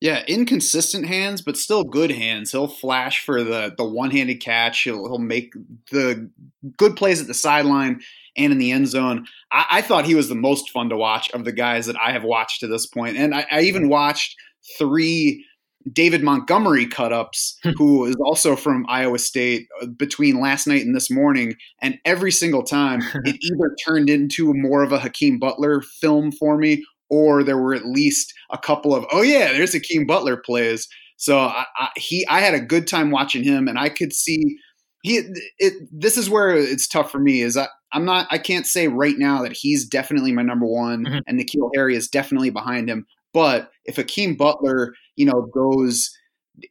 Yeah, 0.00 0.24
inconsistent 0.26 1.06
hands, 1.06 1.40
but 1.40 1.56
still 1.56 1.82
good 1.82 2.10
hands. 2.10 2.52
He'll 2.52 2.68
flash 2.68 3.24
for 3.24 3.42
the 3.42 3.74
the 3.78 3.84
one 3.84 4.10
handed 4.10 4.42
catch. 4.42 4.82
He'll 4.82 5.06
he'll 5.08 5.18
make 5.18 5.54
the 5.90 6.30
good 6.76 6.96
plays 6.96 7.22
at 7.22 7.28
the 7.28 7.34
sideline 7.34 8.02
and 8.36 8.52
in 8.52 8.58
the 8.58 8.72
end 8.72 8.88
zone. 8.88 9.26
I, 9.50 9.66
I, 9.70 9.82
thought 9.82 10.04
he 10.04 10.14
was 10.14 10.28
the 10.28 10.34
most 10.34 10.68
fun 10.68 10.90
to 10.90 10.98
watch 10.98 11.30
of 11.30 11.46
the 11.46 11.52
guys 11.52 11.86
that 11.86 11.96
I 11.98 12.12
have 12.12 12.24
watched 12.24 12.60
to 12.60 12.66
this 12.66 12.84
point, 12.84 13.16
and 13.16 13.34
I, 13.34 13.46
I 13.50 13.60
even 13.62 13.88
watched 13.88 14.36
three 14.78 15.44
David 15.92 16.22
Montgomery 16.22 16.86
cut 16.86 17.12
ups, 17.12 17.58
who 17.76 18.04
is 18.06 18.16
also 18.24 18.56
from 18.56 18.86
Iowa 18.88 19.18
State, 19.18 19.68
uh, 19.80 19.86
between 19.86 20.40
last 20.40 20.66
night 20.66 20.84
and 20.84 20.94
this 20.94 21.10
morning. 21.10 21.54
And 21.80 21.98
every 22.04 22.32
single 22.32 22.62
time, 22.62 23.02
it 23.24 23.36
either 23.40 23.76
turned 23.84 24.10
into 24.10 24.52
more 24.54 24.82
of 24.82 24.92
a 24.92 24.98
Hakeem 24.98 25.38
Butler 25.38 25.82
film 25.82 26.32
for 26.32 26.58
me, 26.58 26.84
or 27.08 27.44
there 27.44 27.58
were 27.58 27.74
at 27.74 27.86
least 27.86 28.34
a 28.50 28.58
couple 28.58 28.94
of, 28.94 29.06
oh, 29.12 29.22
yeah, 29.22 29.52
there's 29.52 29.72
Hakeem 29.72 30.06
Butler 30.06 30.36
plays. 30.36 30.88
So 31.16 31.38
I, 31.38 31.64
I, 31.76 31.88
he, 31.96 32.26
I 32.28 32.40
had 32.40 32.54
a 32.54 32.60
good 32.60 32.86
time 32.86 33.10
watching 33.10 33.42
him, 33.42 33.68
and 33.68 33.78
I 33.78 33.88
could 33.88 34.12
see. 34.12 34.58
He, 35.02 35.22
it, 35.58 35.74
this 35.92 36.18
is 36.18 36.28
where 36.28 36.54
it's 36.56 36.88
tough 36.88 37.12
for 37.12 37.20
me. 37.20 37.40
Is 37.40 37.56
I, 37.56 37.68
I'm 37.92 38.04
not. 38.04 38.26
I 38.30 38.38
can't 38.38 38.66
say 38.66 38.88
right 38.88 39.16
now 39.16 39.42
that 39.42 39.52
he's 39.52 39.86
definitely 39.86 40.32
my 40.32 40.42
number 40.42 40.66
one, 40.66 41.04
mm-hmm. 41.04 41.18
and 41.26 41.40
N'Keal 41.40 41.70
Harry 41.74 41.96
is 41.96 42.08
definitely 42.08 42.50
behind 42.50 42.90
him. 42.90 43.06
But 43.36 43.70
if 43.84 43.96
Hakeem 43.96 44.34
Butler, 44.34 44.94
you 45.16 45.26
know, 45.26 45.42
goes 45.52 46.10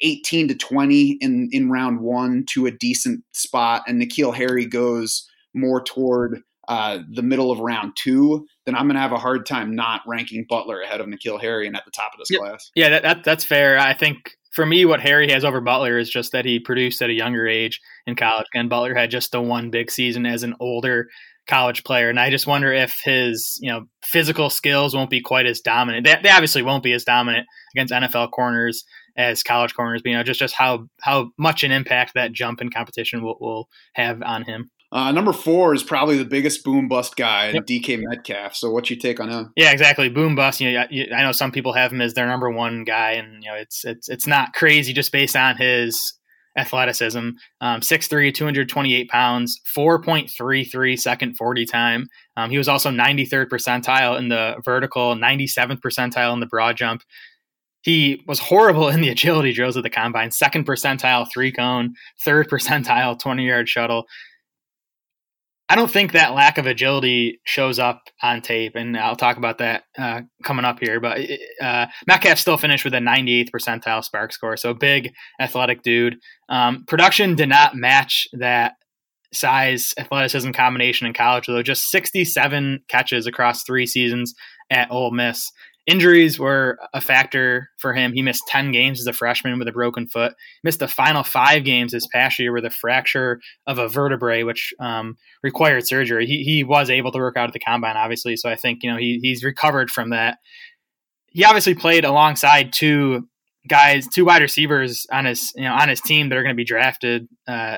18 0.01 0.47
to 0.47 0.55
20 0.55 1.19
in, 1.21 1.47
in 1.51 1.69
round 1.69 1.99
one 1.99 2.43
to 2.53 2.65
a 2.65 2.71
decent 2.71 3.23
spot, 3.33 3.83
and 3.87 4.01
N'Keal 4.01 4.35
Harry 4.35 4.65
goes 4.65 5.29
more 5.53 5.83
toward 5.83 6.41
uh, 6.67 7.01
the 7.13 7.21
middle 7.21 7.51
of 7.51 7.59
round 7.59 7.93
two, 7.95 8.47
then 8.65 8.73
I'm 8.73 8.87
going 8.87 8.95
to 8.95 9.01
have 9.01 9.11
a 9.11 9.19
hard 9.19 9.45
time 9.45 9.75
not 9.75 10.01
ranking 10.07 10.43
Butler 10.49 10.81
ahead 10.81 11.01
of 11.01 11.05
N'Keal 11.05 11.39
Harry 11.39 11.67
and 11.67 11.75
at 11.75 11.85
the 11.85 11.91
top 11.91 12.13
of 12.13 12.17
this 12.17 12.31
yeah, 12.31 12.39
class. 12.39 12.71
Yeah, 12.73 12.89
that, 12.89 13.03
that, 13.03 13.23
that's 13.23 13.43
fair. 13.43 13.77
I 13.77 13.93
think 13.93 14.31
for 14.51 14.65
me, 14.65 14.85
what 14.85 15.01
Harry 15.01 15.29
has 15.29 15.45
over 15.45 15.61
Butler 15.61 15.99
is 15.99 16.09
just 16.09 16.31
that 16.31 16.45
he 16.45 16.59
produced 16.59 16.99
at 17.03 17.11
a 17.11 17.13
younger 17.13 17.47
age 17.47 17.79
in 18.07 18.15
college, 18.15 18.47
and 18.55 18.71
Butler 18.71 18.95
had 18.95 19.11
just 19.11 19.31
the 19.31 19.39
one 19.39 19.69
big 19.69 19.91
season 19.91 20.25
as 20.25 20.41
an 20.41 20.55
older 20.59 21.09
college 21.47 21.83
player. 21.83 22.09
And 22.09 22.19
I 22.19 22.29
just 22.29 22.47
wonder 22.47 22.71
if 22.73 22.99
his, 23.03 23.57
you 23.61 23.71
know, 23.71 23.85
physical 24.03 24.49
skills 24.49 24.95
won't 24.95 25.09
be 25.09 25.21
quite 25.21 25.45
as 25.45 25.61
dominant. 25.61 26.05
They, 26.05 26.15
they 26.23 26.29
obviously 26.29 26.61
won't 26.63 26.83
be 26.83 26.93
as 26.93 27.03
dominant 27.03 27.45
against 27.75 27.93
NFL 27.93 28.31
corners 28.31 28.83
as 29.17 29.43
college 29.43 29.73
corners, 29.75 30.01
but 30.03 30.09
you 30.09 30.17
know, 30.17 30.23
just 30.23 30.39
just 30.39 30.55
how 30.55 30.87
how 31.01 31.31
much 31.37 31.63
an 31.63 31.71
impact 31.71 32.13
that 32.15 32.33
jump 32.33 32.61
in 32.61 32.69
competition 32.69 33.23
will, 33.23 33.37
will 33.39 33.69
have 33.93 34.21
on 34.23 34.43
him. 34.43 34.69
Uh, 34.91 35.11
number 35.11 35.33
four 35.33 35.73
is 35.73 35.83
probably 35.83 36.17
the 36.17 36.23
biggest 36.23 36.63
boom 36.63 36.87
bust 36.87 37.15
guy, 37.17 37.49
Yep. 37.49 37.65
DK 37.65 37.99
Metcalf. 38.01 38.55
So, 38.55 38.69
what's 38.71 38.89
your 38.89 38.99
take 38.99 39.19
on 39.19 39.29
him? 39.29 39.51
Yeah, 39.57 39.71
exactly. 39.71 40.07
Boom 40.09 40.35
bust. 40.35 40.61
You 40.61 40.71
know, 40.71 40.79
I- 40.81 41.07
I 41.15 41.23
know 41.23 41.31
some 41.33 41.51
people 41.51 41.73
have 41.73 41.91
him 41.91 42.01
as 42.01 42.13
their 42.13 42.27
number 42.27 42.49
one 42.49 42.83
guy, 42.85 43.13
and 43.13 43.43
you 43.43 43.49
know, 43.49 43.55
it's 43.55 43.83
it's 43.83 44.07
it's 44.09 44.27
not 44.27 44.53
crazy 44.53 44.93
just 44.93 45.11
based 45.11 45.35
on 45.35 45.57
his 45.57 46.13
athleticism. 46.55 47.29
Um, 47.61 47.81
6'3", 47.81 48.33
228 48.33 49.09
pounds, 49.09 49.61
4.33 49.75 50.99
second 50.99 51.35
40 51.35 51.65
time. 51.65 52.07
Um, 52.37 52.49
he 52.49 52.57
was 52.57 52.67
also 52.67 52.89
93rd 52.89 53.47
percentile 53.47 54.17
in 54.17 54.29
the 54.29 54.55
vertical, 54.63 55.15
97th 55.15 55.79
percentile 55.81 56.33
in 56.33 56.39
the 56.39 56.45
broad 56.45 56.77
jump. 56.77 57.03
He 57.81 58.23
was 58.27 58.39
horrible 58.39 58.89
in 58.89 59.01
the 59.01 59.09
agility 59.09 59.53
drills 59.53 59.77
at 59.77 59.83
the 59.83 59.89
combine, 59.89 60.31
second 60.31 60.65
percentile 60.65 61.27
three 61.31 61.51
cone, 61.51 61.93
third 62.23 62.49
percentile 62.49 63.19
20 63.19 63.45
yard 63.45 63.69
shuttle. 63.69 64.05
I 65.67 65.75
don't 65.75 65.89
think 65.89 66.11
that 66.11 66.35
lack 66.35 66.59
of 66.59 66.67
agility 66.67 67.39
shows 67.43 67.79
up 67.79 68.03
on 68.21 68.41
tape, 68.41 68.75
and 68.75 68.95
I'll 68.95 69.15
talk 69.15 69.37
about 69.37 69.57
that 69.57 69.83
uh, 69.97 70.21
coming 70.43 70.63
up 70.63 70.79
here. 70.79 70.99
But 70.99 71.19
uh, 71.61 71.87
Metcalf 72.05 72.37
still 72.37 72.57
finished 72.57 72.85
with 72.85 72.93
a 72.93 72.99
98th 72.99 73.49
percentile 73.49 74.07
SPARQ 74.07 74.31
score, 74.31 74.57
so 74.57 74.75
big, 74.75 75.11
athletic 75.39 75.81
dude. 75.81 76.17
Um, 76.49 76.83
production 76.87 77.33
did 77.33 77.49
not 77.49 77.75
match 77.75 78.27
that 78.33 78.73
size 79.33 79.93
athleticism 79.97 80.51
combination 80.51 81.07
in 81.07 81.13
college, 81.13 81.47
though. 81.47 81.63
Just 81.63 81.89
67 81.89 82.81
catches 82.87 83.25
across 83.25 83.63
three 83.63 83.87
seasons 83.87 84.33
at 84.69 84.91
Ole 84.91 85.11
Miss. 85.11 85.51
Injuries 85.87 86.39
were 86.39 86.79
a 86.93 87.01
factor 87.01 87.69
for 87.77 87.93
him. 87.93 88.13
He 88.13 88.23
missed 88.23 88.43
10 88.47 88.71
games 88.71 88.99
as 88.99 89.05
a 89.05 89.13
freshman 89.13 89.59
with 89.59 89.67
a 89.67 89.71
broken 89.71 90.07
foot. 90.07 90.33
Missed 90.63 90.79
the 90.79 90.87
final 90.87 91.21
five 91.21 91.63
games 91.63 91.91
this 91.91 92.07
past 92.07 92.39
year 92.39 92.51
with 92.51 92.65
a 92.65 92.71
fracture 92.71 93.39
of 93.67 93.77
a 93.77 93.87
vertebrae, 93.87 94.41
which 94.41 94.73
um, 94.79 95.15
required 95.43 95.85
surgery. 95.85 96.25
He, 96.25 96.43
he 96.43 96.63
was 96.63 96.89
able 96.89 97.11
to 97.11 97.19
work 97.19 97.37
out 97.37 97.49
at 97.49 97.53
the 97.53 97.59
combine, 97.59 97.97
obviously. 97.97 98.35
So 98.35 98.49
I 98.49 98.55
think 98.55 98.81
you 98.81 98.91
know 98.91 98.97
he, 98.97 99.19
he's 99.21 99.43
recovered 99.43 99.91
from 99.91 100.09
that. 100.09 100.39
He 101.27 101.43
obviously 101.43 101.75
played 101.75 102.03
alongside 102.03 102.73
two 102.73 103.27
guys, 103.67 104.07
two 104.07 104.25
wide 104.25 104.41
receivers 104.41 105.05
on 105.11 105.25
his 105.25 105.51
you 105.55 105.65
know 105.65 105.73
on 105.73 105.87
his 105.87 106.01
team 106.01 106.29
that 106.29 106.37
are 106.37 106.43
going 106.43 106.55
to 106.55 106.57
be 106.57 106.65
drafted 106.65 107.27
uh, 107.47 107.77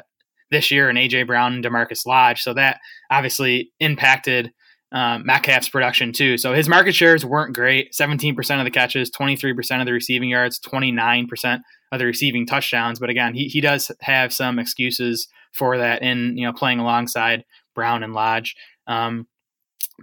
this 0.49 0.71
year 0.71 0.89
and 0.89 0.97
AJ 0.97 1.27
Brown 1.27 1.55
and 1.55 1.63
DaMarkus 1.63 2.05
Lodge. 2.05 2.41
So 2.41 2.53
that 2.53 2.79
obviously 3.11 3.71
impacted 3.79 4.53
um, 4.91 5.25
Metcalf's 5.25 5.69
production 5.69 6.13
too. 6.13 6.37
So 6.37 6.53
his 6.53 6.69
market 6.69 6.93
shares 6.93 7.25
weren't 7.25 7.53
great 7.53 7.93
17% 7.93 8.59
of 8.59 8.65
the 8.65 8.71
catches, 8.71 9.11
23% 9.11 9.79
of 9.79 9.85
the 9.85 9.91
receiving 9.91 10.29
yards, 10.29 10.59
29% 10.59 11.59
of 11.91 11.99
the 11.99 12.05
receiving 12.05 12.45
touchdowns. 12.45 12.99
But 12.99 13.09
again, 13.09 13.33
he, 13.33 13.47
he 13.47 13.61
does 13.61 13.91
have 14.01 14.33
some 14.33 14.59
excuses 14.59 15.27
for 15.53 15.77
that 15.77 16.01
in, 16.01 16.37
you 16.37 16.45
know, 16.45 16.53
playing 16.53 16.79
alongside 16.79 17.43
Brown 17.75 18.03
and 18.03 18.13
Lodge. 18.13 18.55
Um, 18.87 19.27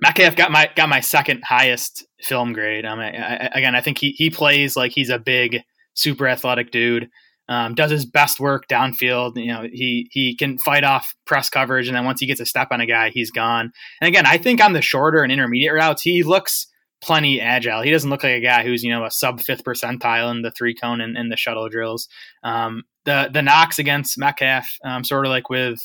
Metcalf 0.00 0.36
got 0.36 0.50
my 0.50 0.68
got 0.74 0.88
my 0.88 1.00
second 1.00 1.44
highest 1.44 2.04
film 2.20 2.52
grade. 2.52 2.84
Um, 2.84 2.98
I, 2.98 3.10
I, 3.10 3.50
again, 3.54 3.76
I 3.76 3.80
think 3.80 3.98
he 3.98 4.10
he 4.10 4.28
plays 4.28 4.76
like 4.76 4.92
he's 4.92 5.10
a 5.10 5.18
big, 5.18 5.62
super 5.94 6.26
athletic 6.26 6.72
dude. 6.72 7.08
Um, 7.48 7.74
does 7.74 7.90
his 7.90 8.06
best 8.06 8.40
work 8.40 8.66
downfield. 8.68 9.36
You 9.36 9.52
know, 9.52 9.68
he 9.70 10.08
he 10.10 10.34
can 10.34 10.58
fight 10.58 10.84
off 10.84 11.14
press 11.26 11.50
coverage, 11.50 11.88
and 11.88 11.96
then 11.96 12.04
once 12.04 12.20
he 12.20 12.26
gets 12.26 12.40
a 12.40 12.46
step 12.46 12.68
on 12.70 12.80
a 12.80 12.86
guy, 12.86 13.10
he's 13.10 13.30
gone. 13.30 13.72
And 14.00 14.08
again, 14.08 14.26
I 14.26 14.38
think 14.38 14.62
on 14.62 14.72
the 14.72 14.80
shorter 14.80 15.22
and 15.22 15.30
intermediate 15.30 15.74
routes, 15.74 16.02
he 16.02 16.22
looks 16.22 16.66
plenty 17.02 17.40
agile. 17.40 17.82
He 17.82 17.90
doesn't 17.90 18.08
look 18.08 18.24
like 18.24 18.32
a 18.32 18.40
guy 18.40 18.62
who's 18.64 18.82
you 18.82 18.90
know 18.90 19.04
a 19.04 19.10
sub 19.10 19.40
fifth 19.40 19.62
percentile 19.62 20.30
in 20.30 20.42
the 20.42 20.50
three 20.50 20.74
cone 20.74 21.00
and, 21.00 21.16
and 21.16 21.30
the 21.30 21.36
shuttle 21.36 21.68
drills. 21.68 22.08
Um, 22.42 22.84
the 23.04 23.28
the 23.32 23.42
knocks 23.42 23.78
against 23.78 24.18
Metcalf, 24.18 24.66
um, 24.84 25.04
sort 25.04 25.26
of 25.26 25.30
like 25.30 25.50
with 25.50 25.78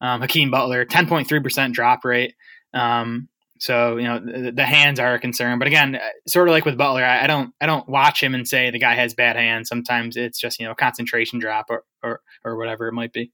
um, 0.00 0.20
Hakeem 0.20 0.50
Butler, 0.50 0.84
ten 0.84 1.08
point 1.08 1.28
three 1.28 1.40
percent 1.40 1.74
drop 1.74 2.04
rate. 2.04 2.34
Um, 2.74 3.28
so 3.62 3.96
you 3.96 4.08
know 4.08 4.18
the, 4.18 4.50
the, 4.50 4.66
hands 4.66 4.98
are 4.98 5.14
a 5.14 5.20
concern, 5.20 5.60
but 5.60 5.68
again, 5.68 5.94
uh, 5.94 6.00
sort 6.26 6.48
of 6.48 6.52
like 6.52 6.64
with 6.64 6.76
Butler, 6.76 7.04
I, 7.04 7.22
I, 7.22 7.26
don't 7.28 7.54
I 7.60 7.66
don't 7.66 7.88
watch 7.88 8.20
him 8.20 8.34
and 8.34 8.46
say 8.46 8.72
the 8.72 8.78
guy 8.80 8.94
has 8.94 9.14
bad 9.14 9.36
hands. 9.36 9.68
Sometimes 9.68 10.16
it's 10.16 10.40
just 10.40 10.58
you 10.58 10.66
know 10.66 10.74
concentration 10.74 11.38
drop 11.38 11.66
or 11.70 11.84
or, 12.02 12.20
or 12.44 12.56
whatever 12.56 12.88
it 12.88 12.92
might 12.92 13.12
be. 13.12 13.30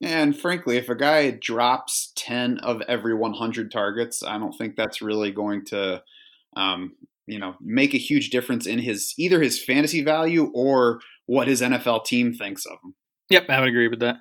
And 0.00 0.38
frankly, 0.38 0.76
if 0.76 0.88
a 0.88 0.94
guy 0.94 1.32
drops 1.32 2.12
ten 2.14 2.58
of 2.58 2.80
every 2.82 3.12
100 3.12 3.72
targets, 3.72 4.22
I 4.22 4.38
don't 4.38 4.52
think 4.52 4.76
that's 4.76 5.02
really 5.02 5.32
going 5.32 5.64
to, 5.66 6.00
um, 6.54 6.94
you 7.26 7.40
know, 7.40 7.56
make 7.60 7.92
a 7.92 7.98
huge 7.98 8.30
difference 8.30 8.68
in 8.68 8.78
his 8.78 9.14
either 9.18 9.42
his 9.42 9.60
fantasy 9.60 10.04
value 10.04 10.52
or 10.54 11.00
what 11.26 11.48
his 11.48 11.60
NFL 11.60 12.04
team 12.04 12.32
thinks 12.32 12.66
of 12.66 12.78
him. 12.84 12.94
Yep, 13.30 13.46
I 13.48 13.58
would 13.58 13.68
agree 13.68 13.88
with 13.88 13.98
that. 13.98 14.18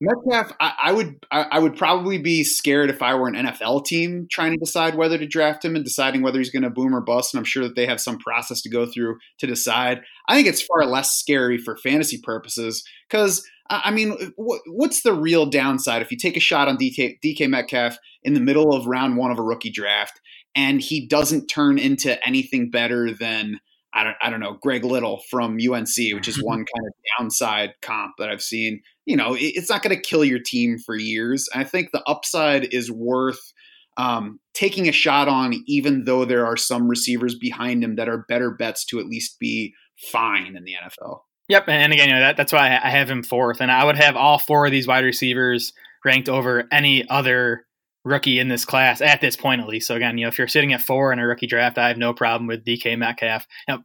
Metcalf, 0.00 0.52
I, 0.60 0.74
I 0.84 0.92
would 0.92 1.26
I, 1.30 1.42
I, 1.42 1.58
would 1.58 1.76
probably 1.76 2.18
be 2.18 2.44
scared 2.44 2.88
if 2.88 3.02
I 3.02 3.14
were 3.14 3.26
an 3.26 3.34
NFL 3.34 3.84
team 3.84 4.28
trying 4.30 4.52
to 4.52 4.58
decide 4.58 4.94
whether 4.94 5.18
to 5.18 5.26
draft 5.26 5.64
him 5.64 5.74
and 5.74 5.84
deciding 5.84 6.22
whether 6.22 6.38
he's 6.38 6.50
going 6.50 6.62
to 6.62 6.70
boom 6.70 6.94
or 6.94 7.00
bust. 7.00 7.34
And 7.34 7.38
I'm 7.38 7.44
sure 7.44 7.64
that 7.64 7.74
they 7.74 7.86
have 7.86 8.00
some 8.00 8.18
process 8.18 8.62
to 8.62 8.70
go 8.70 8.86
through 8.86 9.18
to 9.38 9.46
decide. 9.46 10.02
I 10.28 10.36
think 10.36 10.46
it's 10.46 10.62
far 10.62 10.84
less 10.84 11.16
scary 11.16 11.58
for 11.58 11.76
fantasy 11.76 12.18
purposes 12.22 12.84
because 13.08 13.44
I 13.70 13.90
mean, 13.90 14.32
what, 14.36 14.62
what's 14.66 15.02
the 15.02 15.12
real 15.12 15.46
downside 15.46 16.00
if 16.00 16.10
you 16.10 16.16
take 16.16 16.36
a 16.36 16.40
shot 16.40 16.68
on 16.68 16.78
DK, 16.78 17.18
DK 17.20 17.48
Metcalf 17.48 17.98
in 18.22 18.34
the 18.34 18.40
middle 18.40 18.72
of 18.72 18.86
round 18.86 19.16
one 19.16 19.32
of 19.32 19.38
a 19.38 19.42
rookie 19.42 19.70
draft 19.70 20.20
and 20.54 20.80
he 20.80 21.06
doesn't 21.06 21.48
turn 21.48 21.78
into 21.78 22.24
anything 22.26 22.70
better 22.70 23.12
than 23.12 23.60
I 23.94 24.04
don't, 24.04 24.16
I 24.20 24.30
don't 24.30 24.40
know, 24.40 24.58
Greg 24.60 24.84
Little 24.84 25.22
from 25.30 25.56
UNC, 25.56 25.96
which 25.96 26.28
is 26.28 26.42
one 26.42 26.58
kind 26.58 26.86
of 26.86 26.92
downside 27.18 27.74
comp 27.82 28.12
that 28.18 28.28
I've 28.28 28.42
seen. 28.42 28.82
You 29.06 29.16
know, 29.16 29.34
it, 29.34 29.52
it's 29.54 29.70
not 29.70 29.82
going 29.82 29.96
to 29.96 30.02
kill 30.02 30.24
your 30.24 30.40
team 30.40 30.78
for 30.78 30.94
years. 30.94 31.48
I 31.54 31.64
think 31.64 31.90
the 31.92 32.02
upside 32.06 32.72
is 32.72 32.90
worth 32.90 33.52
um, 33.96 34.38
taking 34.54 34.88
a 34.88 34.92
shot 34.92 35.28
on, 35.28 35.54
even 35.66 36.04
though 36.04 36.24
there 36.24 36.46
are 36.46 36.56
some 36.56 36.88
receivers 36.88 37.34
behind 37.34 37.82
him 37.82 37.96
that 37.96 38.08
are 38.08 38.24
better 38.28 38.50
bets 38.50 38.84
to 38.86 39.00
at 39.00 39.06
least 39.06 39.38
be 39.40 39.74
fine 40.12 40.56
in 40.56 40.64
the 40.64 40.74
NFL. 40.74 41.20
Yep, 41.48 41.64
and 41.68 41.92
again, 41.92 42.08
you 42.08 42.14
know, 42.14 42.20
that, 42.20 42.36
that's 42.36 42.52
why 42.52 42.78
I 42.82 42.90
have 42.90 43.10
him 43.10 43.22
fourth, 43.22 43.60
and 43.60 43.72
I 43.72 43.84
would 43.84 43.96
have 43.96 44.16
all 44.16 44.38
four 44.38 44.66
of 44.66 44.72
these 44.72 44.86
wide 44.86 45.04
receivers 45.04 45.72
ranked 46.04 46.28
over 46.28 46.64
any 46.70 47.08
other 47.08 47.64
rookie 48.08 48.38
in 48.38 48.48
this 48.48 48.64
class 48.64 49.00
at 49.00 49.20
this 49.20 49.36
point, 49.36 49.60
at 49.60 49.68
least. 49.68 49.86
So 49.86 49.94
again, 49.94 50.18
you 50.18 50.24
know, 50.24 50.28
if 50.28 50.38
you're 50.38 50.48
sitting 50.48 50.72
at 50.72 50.82
four 50.82 51.12
in 51.12 51.18
a 51.18 51.26
rookie 51.26 51.46
draft, 51.46 51.78
I 51.78 51.88
have 51.88 51.98
no 51.98 52.12
problem 52.12 52.46
with 52.46 52.64
DK 52.64 52.98
Metcalf. 52.98 53.46
Now, 53.68 53.84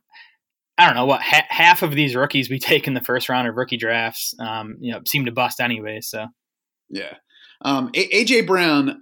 I 0.78 0.86
don't 0.86 0.96
know 0.96 1.06
what 1.06 1.22
ha- 1.22 1.46
half 1.50 1.84
of 1.84 1.92
these 1.92 2.16
rookies 2.16 2.50
we 2.50 2.60
take 2.60 2.88
in 2.88 2.94
the 2.94 3.02
first 3.02 3.30
round 3.30 3.48
of 3.48 3.56
rookie 3.56 3.78
drafts, 3.78 4.34
um, 4.40 4.78
you 4.80 4.92
know, 4.92 5.02
seem 5.06 5.26
to 5.26 5.32
bust 5.32 5.60
anyway. 5.60 6.00
So, 6.02 6.28
yeah, 6.90 7.16
um, 7.62 7.92
a- 7.94 8.24
AJ 8.24 8.48
Brown. 8.48 9.00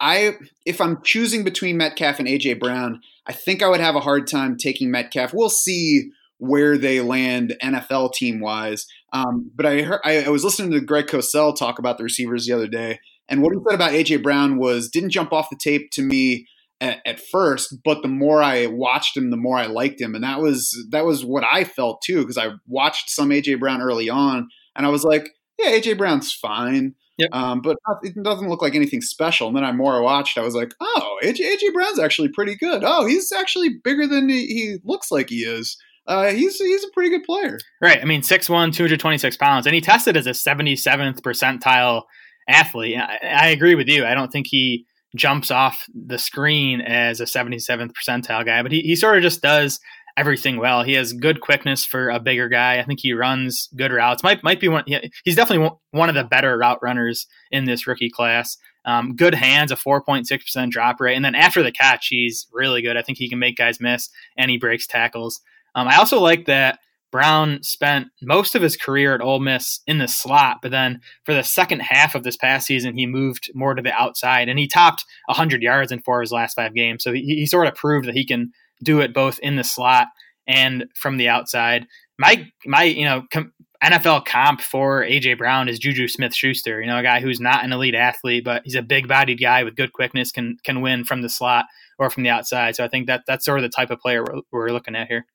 I 0.00 0.34
if 0.66 0.80
I'm 0.80 1.02
choosing 1.02 1.44
between 1.44 1.76
Metcalf 1.76 2.18
and 2.18 2.28
AJ 2.28 2.58
Brown, 2.60 3.00
I 3.26 3.32
think 3.32 3.62
I 3.62 3.68
would 3.68 3.80
have 3.80 3.96
a 3.96 4.00
hard 4.00 4.26
time 4.26 4.56
taking 4.56 4.90
Metcalf. 4.90 5.32
We'll 5.32 5.48
see 5.48 6.10
where 6.38 6.76
they 6.76 7.00
land 7.00 7.56
NFL 7.62 8.12
team 8.12 8.40
wise. 8.40 8.86
Um, 9.12 9.50
but 9.54 9.66
I 9.66 9.82
heard 9.82 10.00
I, 10.04 10.24
I 10.24 10.28
was 10.28 10.44
listening 10.44 10.72
to 10.72 10.80
Greg 10.80 11.06
Cosell 11.06 11.56
talk 11.56 11.78
about 11.78 11.96
the 11.96 12.04
receivers 12.04 12.46
the 12.46 12.52
other 12.52 12.66
day, 12.66 13.00
and 13.28 13.42
what 13.42 13.52
he 13.52 13.60
said 13.66 13.74
about 13.74 13.92
AJ 13.92 14.22
Brown 14.22 14.58
was 14.58 14.88
didn't 14.88 15.10
jump 15.10 15.32
off 15.32 15.50
the 15.50 15.56
tape 15.56 15.90
to 15.92 16.02
me 16.02 16.46
at, 16.80 17.00
at, 17.06 17.20
first, 17.20 17.76
but 17.84 18.02
the 18.02 18.08
more 18.08 18.42
I 18.42 18.66
watched 18.66 19.16
him, 19.16 19.30
the 19.30 19.36
more 19.36 19.56
I 19.56 19.66
liked 19.66 20.00
him, 20.00 20.14
and 20.14 20.24
that 20.24 20.40
was 20.40 20.76
that 20.90 21.04
was 21.04 21.24
what 21.24 21.44
I 21.44 21.64
felt 21.64 22.02
too 22.02 22.20
because 22.20 22.38
I 22.38 22.50
watched 22.66 23.10
some 23.10 23.30
AJ 23.30 23.60
Brown 23.60 23.80
early 23.80 24.10
on, 24.10 24.48
and 24.76 24.84
I 24.84 24.88
was 24.90 25.04
like, 25.04 25.30
yeah, 25.58 25.70
AJ 25.70 25.98
Brown's 25.98 26.32
fine. 26.32 26.94
Yep. 27.16 27.30
Um, 27.32 27.60
but 27.60 27.76
it 28.02 28.20
doesn't 28.22 28.48
look 28.48 28.60
like 28.60 28.74
anything 28.74 29.00
special. 29.00 29.46
And 29.46 29.56
then 29.56 29.64
I 29.64 29.70
more 29.70 30.02
watched, 30.02 30.36
I 30.36 30.42
was 30.42 30.56
like, 30.56 30.74
oh, 30.80 31.18
AJ, 31.22 31.38
AJ 31.38 31.72
Brown's 31.72 32.00
actually 32.00 32.28
pretty 32.28 32.56
good. 32.56 32.82
Oh, 32.84 33.06
he's 33.06 33.30
actually 33.30 33.68
bigger 33.84 34.06
than 34.08 34.28
he, 34.28 34.46
he 34.46 34.78
looks 34.82 35.12
like 35.12 35.30
he 35.30 35.44
is. 35.44 35.76
Uh, 36.06 36.32
he's 36.32 36.58
he's 36.58 36.84
a 36.84 36.90
pretty 36.92 37.10
good 37.10 37.24
player. 37.24 37.58
Right. 37.80 38.00
I 38.00 38.04
mean, 38.04 38.20
6'1", 38.20 38.74
226 38.74 39.36
pounds, 39.36 39.66
and 39.66 39.74
he 39.74 39.80
tested 39.80 40.16
as 40.16 40.26
a 40.26 40.30
77th 40.30 41.20
percentile 41.20 42.02
athlete. 42.48 42.98
I, 42.98 43.18
I, 43.22 43.48
agree 43.48 43.74
with 43.74 43.88
you. 43.88 44.04
I 44.04 44.14
don't 44.14 44.30
think 44.30 44.46
he 44.48 44.86
jumps 45.16 45.50
off 45.50 45.86
the 45.94 46.18
screen 46.18 46.80
as 46.80 47.20
a 47.20 47.24
77th 47.24 47.92
percentile 47.92 48.44
guy, 48.44 48.62
but 48.62 48.72
he, 48.72 48.80
he 48.80 48.96
sort 48.96 49.16
of 49.16 49.22
just 49.22 49.42
does 49.42 49.80
everything 50.16 50.58
well. 50.58 50.82
He 50.82 50.94
has 50.94 51.12
good 51.12 51.40
quickness 51.40 51.84
for 51.84 52.08
a 52.08 52.20
bigger 52.20 52.48
guy. 52.48 52.78
I 52.78 52.84
think 52.84 53.00
he 53.00 53.12
runs 53.12 53.68
good 53.76 53.92
routes. 53.92 54.22
Might 54.22 54.42
might 54.42 54.60
be 54.60 54.68
one. 54.68 54.84
He's 55.24 55.36
definitely 55.36 55.70
one 55.90 56.08
of 56.08 56.14
the 56.14 56.24
better 56.24 56.56
route 56.58 56.82
runners 56.82 57.26
in 57.50 57.64
this 57.64 57.86
rookie 57.86 58.10
class. 58.10 58.56
Um, 58.86 59.16
good 59.16 59.34
hands, 59.34 59.72
a 59.72 59.76
4.6% 59.76 60.70
drop 60.70 61.00
rate, 61.00 61.16
and 61.16 61.24
then 61.24 61.34
after 61.34 61.62
the 61.62 61.72
catch, 61.72 62.08
he's 62.08 62.46
really 62.52 62.82
good. 62.82 62.98
I 62.98 63.02
think 63.02 63.16
he 63.16 63.30
can 63.30 63.38
make 63.38 63.56
guys 63.56 63.80
miss, 63.80 64.10
and 64.36 64.50
he 64.50 64.58
breaks 64.58 64.86
tackles. 64.86 65.40
Um, 65.74 65.88
I 65.88 65.96
also 65.96 66.20
like 66.20 66.44
that 66.46 66.78
Brown 67.14 67.62
spent 67.62 68.08
most 68.20 68.56
of 68.56 68.62
his 68.62 68.76
career 68.76 69.14
at 69.14 69.20
Ole 69.20 69.38
Miss 69.38 69.78
in 69.86 69.98
the 69.98 70.08
slot, 70.08 70.58
but 70.60 70.72
then 70.72 71.00
for 71.22 71.32
the 71.32 71.44
second 71.44 71.78
half 71.78 72.16
of 72.16 72.24
this 72.24 72.36
past 72.36 72.66
season, 72.66 72.96
he 72.98 73.06
moved 73.06 73.52
more 73.54 73.72
to 73.72 73.80
the 73.80 73.92
outside, 73.92 74.48
and 74.48 74.58
he 74.58 74.66
topped 74.66 75.04
100 75.26 75.62
yards 75.62 75.92
in 75.92 76.02
four 76.02 76.18
of 76.18 76.24
his 76.24 76.32
last 76.32 76.54
five 76.56 76.74
games. 76.74 77.04
So 77.04 77.12
he, 77.12 77.20
he 77.20 77.46
sort 77.46 77.68
of 77.68 77.76
proved 77.76 78.08
that 78.08 78.16
he 78.16 78.26
can 78.26 78.50
do 78.82 79.00
it 79.00 79.14
both 79.14 79.38
in 79.38 79.54
the 79.54 79.62
slot 79.62 80.08
and 80.48 80.86
from 80.96 81.16
the 81.16 81.28
outside. 81.28 81.86
My 82.18 82.48
my 82.66 82.82
you 82.82 83.04
know 83.04 83.22
com- 83.32 83.52
NFL 83.80 84.24
comp 84.24 84.60
for 84.60 85.04
AJ 85.04 85.38
Brown 85.38 85.68
is 85.68 85.78
Juju 85.78 86.08
Smith 86.08 86.34
Schuster. 86.34 86.80
You 86.80 86.88
know, 86.88 86.98
a 86.98 87.04
guy 87.04 87.20
who's 87.20 87.38
not 87.38 87.64
an 87.64 87.72
elite 87.72 87.94
athlete, 87.94 88.44
but 88.44 88.62
he's 88.64 88.74
a 88.74 88.82
big 88.82 89.06
bodied 89.06 89.40
guy 89.40 89.62
with 89.62 89.76
good 89.76 89.92
quickness, 89.92 90.32
can 90.32 90.56
can 90.64 90.80
win 90.80 91.04
from 91.04 91.22
the 91.22 91.28
slot 91.28 91.66
or 91.96 92.10
from 92.10 92.24
the 92.24 92.30
outside. 92.30 92.74
So 92.74 92.82
I 92.82 92.88
think 92.88 93.06
that 93.06 93.22
that's 93.24 93.44
sort 93.44 93.60
of 93.60 93.62
the 93.62 93.68
type 93.68 93.92
of 93.92 94.00
player 94.00 94.24
we're, 94.24 94.40
we're 94.50 94.70
looking 94.70 94.96
at 94.96 95.06
here. 95.06 95.26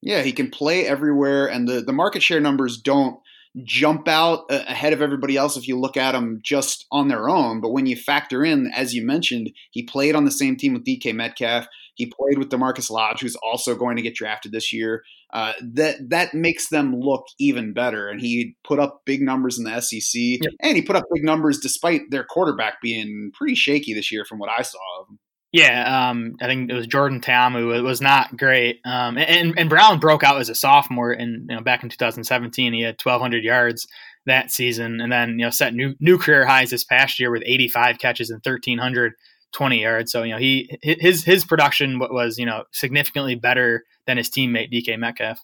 Yeah, 0.00 0.22
he 0.22 0.32
can 0.32 0.50
play 0.50 0.86
everywhere, 0.86 1.46
and 1.46 1.66
the, 1.68 1.80
the 1.80 1.92
market 1.92 2.22
share 2.22 2.40
numbers 2.40 2.76
don't 2.76 3.18
jump 3.64 4.06
out 4.08 4.44
ahead 4.50 4.92
of 4.92 5.02
everybody 5.02 5.36
else 5.36 5.56
if 5.56 5.66
you 5.66 5.78
look 5.78 5.96
at 5.96 6.12
them 6.12 6.40
just 6.42 6.86
on 6.92 7.08
their 7.08 7.28
own. 7.28 7.60
But 7.60 7.72
when 7.72 7.86
you 7.86 7.96
factor 7.96 8.44
in, 8.44 8.70
as 8.74 8.94
you 8.94 9.04
mentioned, 9.04 9.50
he 9.70 9.82
played 9.82 10.14
on 10.14 10.24
the 10.24 10.30
same 10.30 10.56
team 10.56 10.74
with 10.74 10.84
DK 10.84 11.14
Metcalf. 11.14 11.66
He 11.94 12.06
played 12.06 12.38
with 12.38 12.50
DaMarkus 12.50 12.90
Lodge, 12.90 13.20
who's 13.20 13.36
also 13.36 13.74
going 13.74 13.96
to 13.96 14.02
get 14.02 14.14
drafted 14.14 14.52
this 14.52 14.72
year. 14.72 15.02
Uh, 15.32 15.52
that 15.60 15.96
that 16.08 16.32
makes 16.32 16.68
them 16.68 16.94
look 16.98 17.26
even 17.38 17.72
better. 17.72 18.08
And 18.08 18.20
he 18.20 18.56
put 18.64 18.78
up 18.78 19.02
big 19.04 19.20
numbers 19.20 19.58
in 19.58 19.64
the 19.64 19.80
SEC, 19.80 20.12
yep. 20.14 20.52
and 20.62 20.76
he 20.76 20.82
put 20.82 20.96
up 20.96 21.04
big 21.12 21.24
numbers 21.24 21.58
despite 21.58 22.02
their 22.10 22.24
quarterback 22.24 22.80
being 22.80 23.32
pretty 23.34 23.54
shaky 23.54 23.92
this 23.92 24.12
year, 24.12 24.24
from 24.24 24.38
what 24.38 24.50
I 24.50 24.62
saw 24.62 24.78
of 25.00 25.08
him. 25.08 25.18
Yeah, 25.52 26.10
um, 26.10 26.34
I 26.42 26.46
think 26.46 26.70
it 26.70 26.74
was 26.74 26.86
Jordan 26.86 27.20
Ta'amu. 27.20 27.76
It 27.76 27.80
was 27.80 28.02
not 28.02 28.36
great. 28.36 28.80
Um, 28.84 29.16
and, 29.16 29.58
and 29.58 29.70
Brown 29.70 29.98
broke 29.98 30.22
out 30.22 30.40
as 30.40 30.50
a 30.50 30.54
sophomore 30.54 31.12
in 31.12 31.46
you 31.48 31.56
know 31.56 31.62
back 31.62 31.82
in 31.82 31.88
2017. 31.88 32.74
He 32.74 32.82
had 32.82 33.00
1,200 33.02 33.42
yards 33.42 33.86
that 34.26 34.50
season, 34.50 35.00
and 35.00 35.10
then 35.10 35.30
you 35.38 35.46
know 35.46 35.50
set 35.50 35.74
new 35.74 35.94
new 36.00 36.18
career 36.18 36.44
highs 36.44 36.70
this 36.70 36.84
past 36.84 37.18
year 37.18 37.30
with 37.30 37.42
85 37.46 37.98
catches 37.98 38.28
and 38.28 38.42
1,320 38.44 39.80
yards. 39.80 40.12
So 40.12 40.22
you 40.22 40.32
know 40.32 40.38
he 40.38 40.78
his 40.82 41.24
his 41.24 41.46
production 41.46 41.98
was 41.98 42.38
you 42.38 42.44
know 42.44 42.64
significantly 42.72 43.34
better 43.34 43.84
than 44.06 44.18
his 44.18 44.28
teammate 44.28 44.70
DK 44.70 44.98
Metcalf. 44.98 45.40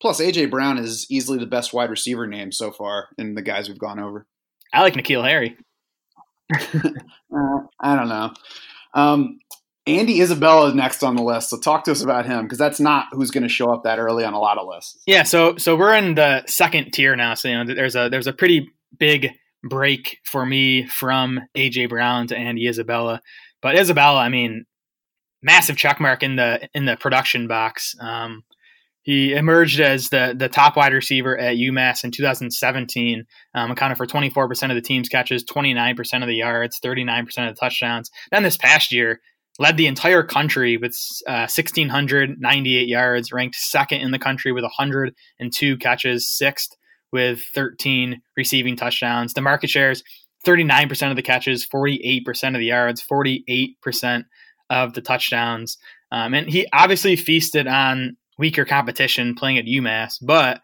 Plus, 0.00 0.20
AJ 0.20 0.50
Brown 0.50 0.78
is 0.78 1.06
easily 1.10 1.38
the 1.38 1.46
best 1.46 1.72
wide 1.72 1.90
receiver 1.90 2.26
name 2.26 2.50
so 2.50 2.72
far 2.72 3.10
in 3.18 3.36
the 3.36 3.42
guys 3.42 3.68
we've 3.68 3.78
gone 3.78 4.00
over. 4.00 4.26
I 4.72 4.80
like 4.80 4.94
N'Keal 4.94 5.24
Harry. 5.24 5.56
uh, 6.52 7.60
I 7.80 7.94
don't 7.94 8.08
know. 8.08 8.32
Um, 8.94 9.38
Andy 9.86 10.20
Isabella 10.20 10.68
is 10.68 10.74
next 10.74 11.02
on 11.02 11.16
the 11.16 11.22
list, 11.22 11.50
so 11.50 11.58
talk 11.58 11.84
to 11.84 11.92
us 11.92 12.02
about 12.02 12.24
him 12.24 12.44
because 12.44 12.58
that's 12.58 12.78
not 12.78 13.06
who's 13.12 13.32
going 13.32 13.42
to 13.42 13.48
show 13.48 13.72
up 13.72 13.82
that 13.82 13.98
early 13.98 14.24
on 14.24 14.32
a 14.32 14.38
lot 14.38 14.58
of 14.58 14.68
lists. 14.68 14.96
Yeah, 15.06 15.24
so 15.24 15.56
so 15.56 15.76
we're 15.76 15.94
in 15.94 16.14
the 16.14 16.44
second 16.46 16.92
tier 16.92 17.16
now. 17.16 17.34
So 17.34 17.48
you 17.48 17.64
know, 17.64 17.74
there's 17.74 17.96
a 17.96 18.08
there's 18.08 18.28
a 18.28 18.32
pretty 18.32 18.68
big 18.96 19.30
break 19.64 20.18
for 20.24 20.46
me 20.46 20.86
from 20.86 21.40
AJ 21.56 21.88
Brown 21.88 22.28
to 22.28 22.36
Andy 22.36 22.68
Isabella. 22.68 23.20
But 23.60 23.76
Isabella, 23.76 24.20
I 24.20 24.28
mean, 24.28 24.66
massive 25.42 25.76
check 25.76 26.00
mark 26.00 26.22
in 26.22 26.36
the 26.36 26.68
in 26.74 26.84
the 26.84 26.96
production 26.96 27.48
box. 27.48 27.94
Um, 28.00 28.44
he 29.02 29.34
emerged 29.34 29.80
as 29.80 30.08
the 30.08 30.34
the 30.36 30.48
top 30.48 30.76
wide 30.76 30.92
receiver 30.92 31.36
at 31.36 31.56
UMass 31.56 32.04
in 32.04 32.10
2017, 32.10 33.24
um, 33.54 33.70
accounted 33.70 33.98
for 33.98 34.06
24% 34.06 34.70
of 34.70 34.74
the 34.74 34.80
team's 34.80 35.08
catches, 35.08 35.44
29% 35.44 36.22
of 36.22 36.28
the 36.28 36.36
yards, 36.36 36.78
39% 36.80 37.20
of 37.48 37.54
the 37.54 37.60
touchdowns. 37.60 38.10
Then 38.30 38.42
this 38.44 38.56
past 38.56 38.92
year, 38.92 39.20
led 39.58 39.76
the 39.76 39.86
entire 39.86 40.22
country 40.22 40.76
with 40.76 40.96
uh, 41.26 41.48
1,698 41.50 42.88
yards, 42.88 43.32
ranked 43.32 43.56
second 43.56 44.00
in 44.00 44.10
the 44.10 44.18
country 44.18 44.52
with 44.52 44.64
102 44.64 45.76
catches, 45.78 46.28
sixth 46.28 46.76
with 47.12 47.42
13 47.54 48.22
receiving 48.36 48.76
touchdowns. 48.76 49.34
The 49.34 49.42
market 49.42 49.68
shares 49.68 50.02
39% 50.46 51.10
of 51.10 51.16
the 51.16 51.22
catches, 51.22 51.66
48% 51.66 52.54
of 52.54 52.60
the 52.60 52.66
yards, 52.66 53.02
48% 53.02 54.24
of 54.70 54.94
the 54.94 55.02
touchdowns. 55.02 55.76
Um, 56.10 56.34
and 56.34 56.48
he 56.48 56.66
obviously 56.72 57.16
feasted 57.16 57.66
on 57.66 58.16
weaker 58.38 58.64
competition 58.64 59.34
playing 59.34 59.58
at 59.58 59.66
UMass, 59.66 60.14
but 60.22 60.60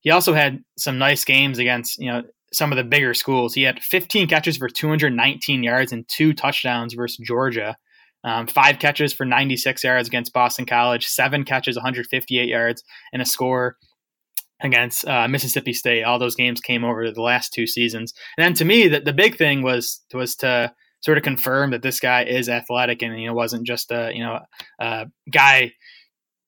he 0.00 0.10
also 0.10 0.32
had 0.32 0.62
some 0.78 0.98
nice 0.98 1.24
games 1.24 1.58
against, 1.58 1.98
you 1.98 2.10
know, 2.10 2.22
some 2.52 2.72
of 2.72 2.76
the 2.76 2.84
bigger 2.84 3.14
schools. 3.14 3.54
He 3.54 3.62
had 3.62 3.80
15 3.80 4.26
catches 4.28 4.56
for 4.56 4.68
219 4.68 5.62
yards 5.62 5.92
and 5.92 6.08
two 6.08 6.32
touchdowns 6.32 6.94
versus 6.94 7.24
Georgia. 7.24 7.76
Um, 8.24 8.46
five 8.46 8.78
catches 8.78 9.12
for 9.12 9.24
96 9.24 9.82
yards 9.82 10.08
against 10.08 10.32
Boston 10.32 10.66
College, 10.66 11.06
seven 11.06 11.44
catches, 11.44 11.76
158 11.76 12.48
yards, 12.48 12.82
and 13.12 13.22
a 13.22 13.26
score 13.26 13.76
against 14.62 15.06
uh, 15.08 15.26
Mississippi 15.28 15.72
State. 15.72 16.02
All 16.02 16.18
those 16.18 16.34
games 16.34 16.60
came 16.60 16.84
over 16.84 17.10
the 17.10 17.22
last 17.22 17.52
two 17.52 17.66
seasons. 17.66 18.12
And 18.36 18.44
then 18.44 18.54
to 18.54 18.64
me, 18.64 18.88
the, 18.88 19.00
the 19.00 19.12
big 19.12 19.36
thing 19.36 19.62
was 19.62 20.00
was 20.12 20.36
to 20.36 20.72
sort 21.00 21.16
of 21.16 21.24
confirm 21.24 21.70
that 21.70 21.82
this 21.82 21.98
guy 21.98 22.24
is 22.24 22.48
athletic 22.48 23.00
and 23.02 23.18
you 23.18 23.26
know 23.26 23.34
wasn't 23.34 23.66
just 23.66 23.90
a 23.90 24.10
you 24.14 24.22
know 24.22 24.38
a 24.78 25.06
guy 25.30 25.72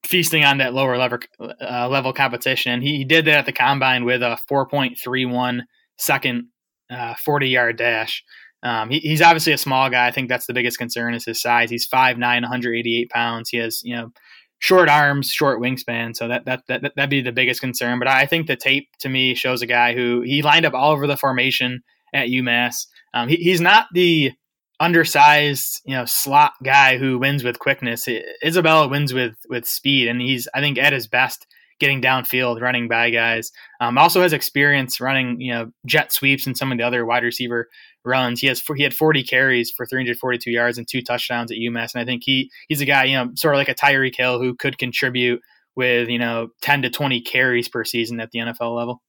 feasting 0.05 0.45
on 0.45 0.59
that 0.59 0.75
lower 0.75 0.97
level 0.99 1.19
uh, 1.41 1.89
level 1.89 2.13
competition. 2.13 2.73
And 2.73 2.83
he, 2.83 3.05
did 3.05 3.25
that 3.27 3.39
at 3.39 3.47
the 3.47 3.53
combine 3.53 4.05
with 4.05 4.23
a 4.23 4.39
4.31 4.51 5.61
second 5.99 6.49
uh, 6.91 7.15
40 7.15 7.49
yard 7.49 7.77
dash. 7.77 8.23
Um, 8.63 8.91
he, 8.91 8.99
he's 9.01 9.23
obviously 9.23 9.53
a 9.53 9.59
small 9.59 9.91
guy. 9.91 10.07
I 10.07 10.11
think 10.11 10.29
that's 10.29 10.47
the 10.47 10.55
biggest 10.55 10.79
concern 10.79 11.15
is 11.15 11.25
his 11.25 11.41
size. 11.41 11.71
He's 11.71 11.89
5'9", 11.89 12.19
188 12.19 13.11
pounds. 13.11 13.49
He 13.49 13.57
has 13.59 13.81
you 13.83 13.97
know 13.97 14.11
short 14.59 14.89
arms, 14.89 15.31
short 15.31 15.61
wingspan. 15.61 16.15
So 16.15 16.29
that 16.29 16.45
that 16.45 16.63
that 16.69 16.93
that'd 16.95 17.11
be 17.11 17.23
the 17.23 17.33
biggest 17.33 17.61
concern. 17.61 17.99
But 17.99 18.09
I 18.09 18.27
think 18.27 18.47
the 18.47 18.57
tape 18.57 18.89
to 19.01 19.09
me 19.09 19.35
shows 19.35 19.63
a 19.63 19.67
guy 19.67 19.95
who 19.95 20.23
he 20.23 20.43
lined 20.43 20.65
up 20.65 20.75
all 20.75 20.93
over 20.93 21.07
the 21.07 21.17
formation 21.17 21.83
at 22.15 22.29
UMass. 22.29 22.87
Um, 23.15 23.29
he, 23.29 23.37
he's 23.37 23.61
not 23.61 23.87
the 23.93 24.33
undersized, 24.81 25.81
you 25.85 25.95
know, 25.95 26.05
slot 26.05 26.53
guy 26.63 26.99
who 26.99 27.19
wins 27.19 27.45
with 27.45 27.59
quickness. 27.59 28.09
Isabella 28.45 28.89
wins 28.89 29.15
with 29.15 29.35
with 29.49 29.67
speed, 29.67 30.09
and 30.09 30.21
he's 30.21 30.49
I 30.55 30.61
think 30.61 30.79
at 30.79 30.93
his 30.93 31.07
best 31.07 31.47
getting 31.79 32.01
downfield, 32.01 32.61
running 32.61 32.87
by 32.87 33.11
guys. 33.11 33.51
Um, 33.81 33.99
also 33.99 34.23
has 34.23 34.33
experience 34.33 35.01
running, 35.01 35.41
you 35.41 35.53
know, 35.53 35.73
jet 35.85 36.13
sweeps 36.13 36.47
and 36.47 36.57
some 36.57 36.71
of 36.71 36.79
the 36.79 36.85
other 36.85 37.05
wide 37.05 37.25
receiver 37.25 37.69
runs. 38.05 38.41
He 38.41 38.47
has 38.47 38.63
he 38.77 38.83
had 38.83 38.95
40 38.95 39.25
carries 39.25 39.71
for 39.71 39.85
342 39.85 40.51
yards 40.51 40.79
and 40.79 40.87
two 40.89 41.03
touchdowns 41.03 41.51
at 41.51 41.59
UMass, 41.59 41.95
and 41.95 42.01
I 42.01 42.05
think 42.05 42.23
he 42.25 42.51
he's 42.69 42.81
a 42.81 42.87
guy, 42.87 43.05
you 43.05 43.17
know, 43.17 43.31
sort 43.35 43.55
of 43.55 43.59
like 43.59 43.69
a 43.69 43.75
Tyreek 43.75 44.17
Hill 44.17 44.41
who 44.41 44.55
could 44.55 44.79
contribute 44.79 45.41
with 45.75 46.09
you 46.09 46.19
know 46.19 46.49
10 46.61 46.83
to 46.83 46.91
20 46.91 47.21
carries 47.23 47.69
per 47.69 47.85
season 47.85 48.21
at 48.21 48.31
the 48.31 48.41
NFL 48.41 48.77
level. 48.77 49.03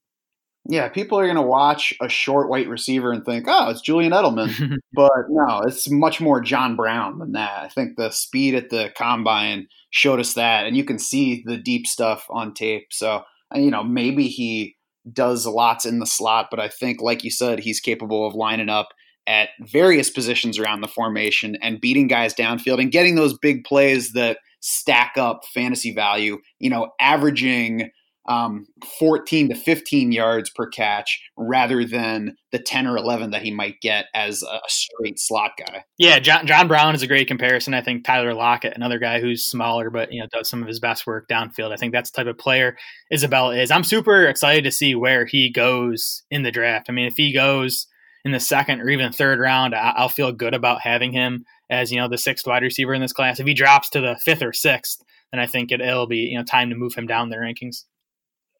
Yeah, 0.66 0.88
people 0.88 1.18
are 1.18 1.26
going 1.26 1.36
to 1.36 1.42
watch 1.42 1.92
a 2.00 2.08
short 2.08 2.48
white 2.48 2.68
receiver 2.68 3.12
and 3.12 3.24
think, 3.24 3.44
"Oh, 3.46 3.70
it's 3.70 3.82
Julian 3.82 4.12
Edelman," 4.12 4.78
but 4.94 5.12
no, 5.28 5.60
it's 5.60 5.90
much 5.90 6.20
more 6.20 6.40
John 6.40 6.74
Brown 6.74 7.18
than 7.18 7.32
that. 7.32 7.62
I 7.62 7.68
think 7.68 7.96
the 7.96 8.10
speed 8.10 8.54
at 8.54 8.70
the 8.70 8.90
combine 8.96 9.68
showed 9.90 10.20
us 10.20 10.34
that, 10.34 10.66
and 10.66 10.76
you 10.76 10.84
can 10.84 10.98
see 10.98 11.42
the 11.44 11.58
deep 11.58 11.86
stuff 11.86 12.26
on 12.30 12.54
tape. 12.54 12.86
So, 12.92 13.24
uh, 13.54 13.58
you 13.58 13.70
know, 13.70 13.84
maybe 13.84 14.28
he 14.28 14.76
does 15.12 15.46
lots 15.46 15.84
in 15.84 15.98
the 15.98 16.06
slot, 16.06 16.48
but 16.50 16.60
I 16.60 16.68
think, 16.68 17.02
like 17.02 17.24
you 17.24 17.30
said, 17.30 17.60
he's 17.60 17.80
capable 17.80 18.26
of 18.26 18.34
lining 18.34 18.70
up 18.70 18.88
at 19.26 19.50
various 19.60 20.08
positions 20.10 20.58
around 20.58 20.80
the 20.80 20.88
formation 20.88 21.56
and 21.62 21.80
beating 21.80 22.08
guys 22.08 22.34
downfield 22.34 22.80
and 22.80 22.92
getting 22.92 23.14
those 23.14 23.36
big 23.38 23.64
plays 23.64 24.12
that 24.12 24.38
stack 24.60 25.14
up 25.18 25.44
fantasy 25.52 25.94
value. 25.94 26.38
You 26.58 26.70
know, 26.70 26.92
averaging 27.00 27.90
um, 28.26 28.66
14 28.98 29.50
to 29.50 29.54
15 29.54 30.12
yards 30.12 30.50
per 30.50 30.66
catch 30.66 31.20
rather 31.36 31.84
than 31.84 32.36
the 32.52 32.58
10 32.58 32.86
or 32.86 32.96
11 32.96 33.30
that 33.30 33.42
he 33.42 33.50
might 33.50 33.80
get 33.80 34.06
as 34.14 34.42
a 34.42 34.60
straight 34.68 35.18
slot 35.18 35.52
guy. 35.58 35.84
Yeah, 35.98 36.18
John, 36.18 36.46
John 36.46 36.68
Brown 36.68 36.94
is 36.94 37.02
a 37.02 37.06
great 37.06 37.28
comparison. 37.28 37.74
I 37.74 37.82
think 37.82 38.04
Tyler 38.04 38.34
Lockett, 38.34 38.76
another 38.76 38.98
guy 38.98 39.20
who's 39.20 39.44
smaller 39.44 39.90
but 39.90 40.12
you 40.12 40.20
know 40.20 40.28
does 40.32 40.48
some 40.48 40.62
of 40.62 40.68
his 40.68 40.80
best 40.80 41.06
work 41.06 41.28
downfield. 41.28 41.72
I 41.72 41.76
think 41.76 41.92
that's 41.92 42.10
the 42.10 42.16
type 42.16 42.30
of 42.30 42.38
player 42.38 42.76
Isabella 43.12 43.56
is. 43.56 43.70
I'm 43.70 43.84
super 43.84 44.26
excited 44.26 44.64
to 44.64 44.72
see 44.72 44.94
where 44.94 45.26
he 45.26 45.50
goes 45.50 46.22
in 46.30 46.42
the 46.42 46.52
draft. 46.52 46.86
I 46.88 46.92
mean, 46.92 47.06
if 47.06 47.14
he 47.16 47.32
goes 47.32 47.86
in 48.24 48.32
the 48.32 48.40
second 48.40 48.80
or 48.80 48.88
even 48.88 49.12
third 49.12 49.38
round, 49.38 49.74
I'll 49.74 50.08
feel 50.08 50.32
good 50.32 50.54
about 50.54 50.80
having 50.80 51.12
him 51.12 51.44
as 51.70 51.92
you 51.92 51.98
know 51.98 52.08
the 52.08 52.18
sixth 52.18 52.46
wide 52.46 52.62
receiver 52.62 52.94
in 52.94 53.02
this 53.02 53.12
class. 53.12 53.40
If 53.40 53.46
he 53.46 53.54
drops 53.54 53.90
to 53.90 54.00
the 54.00 54.18
fifth 54.24 54.42
or 54.42 54.52
sixth, 54.52 55.02
then 55.30 55.40
I 55.40 55.46
think 55.46 55.72
it, 55.72 55.80
will 55.80 56.06
be 56.06 56.18
you 56.18 56.38
know 56.38 56.44
time 56.44 56.70
to 56.70 56.76
move 56.76 56.94
him 56.94 57.06
down 57.06 57.28
the 57.28 57.36
rankings. 57.36 57.84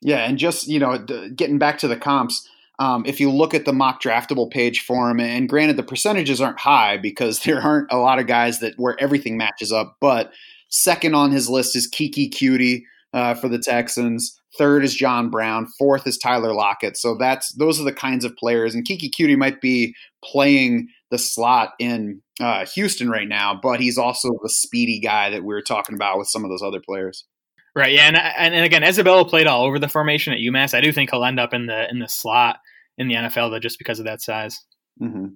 Yeah, 0.04 0.18
and 0.18 0.38
just 0.38 0.68
you 0.68 0.78
know, 0.78 0.98
getting 1.34 1.58
back 1.58 1.78
to 1.78 1.88
the 1.88 1.96
comps, 1.96 2.46
um, 2.78 3.04
if 3.06 3.20
you 3.20 3.30
look 3.30 3.54
at 3.54 3.64
the 3.64 3.72
MockDraftable 3.72 4.50
page 4.50 4.80
for 4.80 5.10
him, 5.10 5.18
and 5.18 5.48
granted 5.48 5.76
the 5.76 5.82
percentages 5.82 6.40
aren't 6.40 6.60
high 6.60 6.98
because 6.98 7.40
there 7.44 7.60
aren't 7.60 7.90
a 7.90 7.96
lot 7.96 8.18
of 8.18 8.26
guys 8.26 8.60
that 8.60 8.74
where 8.76 8.96
everything 9.00 9.36
matches 9.36 9.72
up, 9.72 9.96
but 10.00 10.32
second 10.68 11.14
on 11.14 11.32
his 11.32 11.48
list 11.48 11.74
is 11.74 11.90
Keke 11.90 12.30
Coutee 12.30 12.82
uh, 13.14 13.34
for 13.34 13.48
the 13.48 13.58
Texans. 13.58 14.38
Third 14.58 14.84
is 14.84 14.94
John 14.94 15.30
Brown. 15.30 15.66
Fourth 15.78 16.06
is 16.06 16.18
Tyler 16.18 16.52
Lockett. 16.52 16.96
So 16.96 17.16
that's 17.16 17.52
those 17.54 17.80
are 17.80 17.84
the 17.84 17.92
kinds 17.92 18.24
of 18.24 18.36
players. 18.36 18.74
And 18.74 18.86
Keke 18.86 19.10
Coutee 19.10 19.36
might 19.38 19.60
be 19.60 19.94
playing 20.22 20.88
the 21.10 21.18
slot 21.18 21.72
in 21.78 22.20
uh, 22.40 22.66
Houston 22.66 23.08
right 23.08 23.28
now, 23.28 23.58
but 23.60 23.80
he's 23.80 23.98
also 23.98 24.30
the 24.42 24.50
speedy 24.50 25.00
guy 25.00 25.30
that 25.30 25.44
we 25.44 25.54
were 25.54 25.62
talking 25.62 25.94
about 25.94 26.18
with 26.18 26.28
some 26.28 26.44
of 26.44 26.50
those 26.50 26.62
other 26.62 26.80
players. 26.80 27.24
Right. 27.76 27.92
Yeah. 27.92 28.06
And, 28.06 28.16
and, 28.16 28.54
and 28.54 28.64
again, 28.64 28.84
Isabella 28.84 29.24
played 29.24 29.46
all 29.46 29.64
over 29.64 29.78
the 29.78 29.88
formation 29.88 30.32
at 30.32 30.38
UMass. 30.38 30.74
I 30.74 30.80
do 30.80 30.92
think 30.92 31.10
he'll 31.10 31.24
end 31.24 31.40
up 31.40 31.52
in 31.52 31.66
the 31.66 31.90
in 31.90 31.98
the 31.98 32.08
slot 32.08 32.58
in 32.98 33.08
the 33.08 33.14
NFL 33.14 33.50
though, 33.50 33.58
just 33.58 33.78
because 33.78 33.98
of 33.98 34.04
that 34.04 34.22
size. 34.22 34.64
Mm-hmm. 35.02 35.26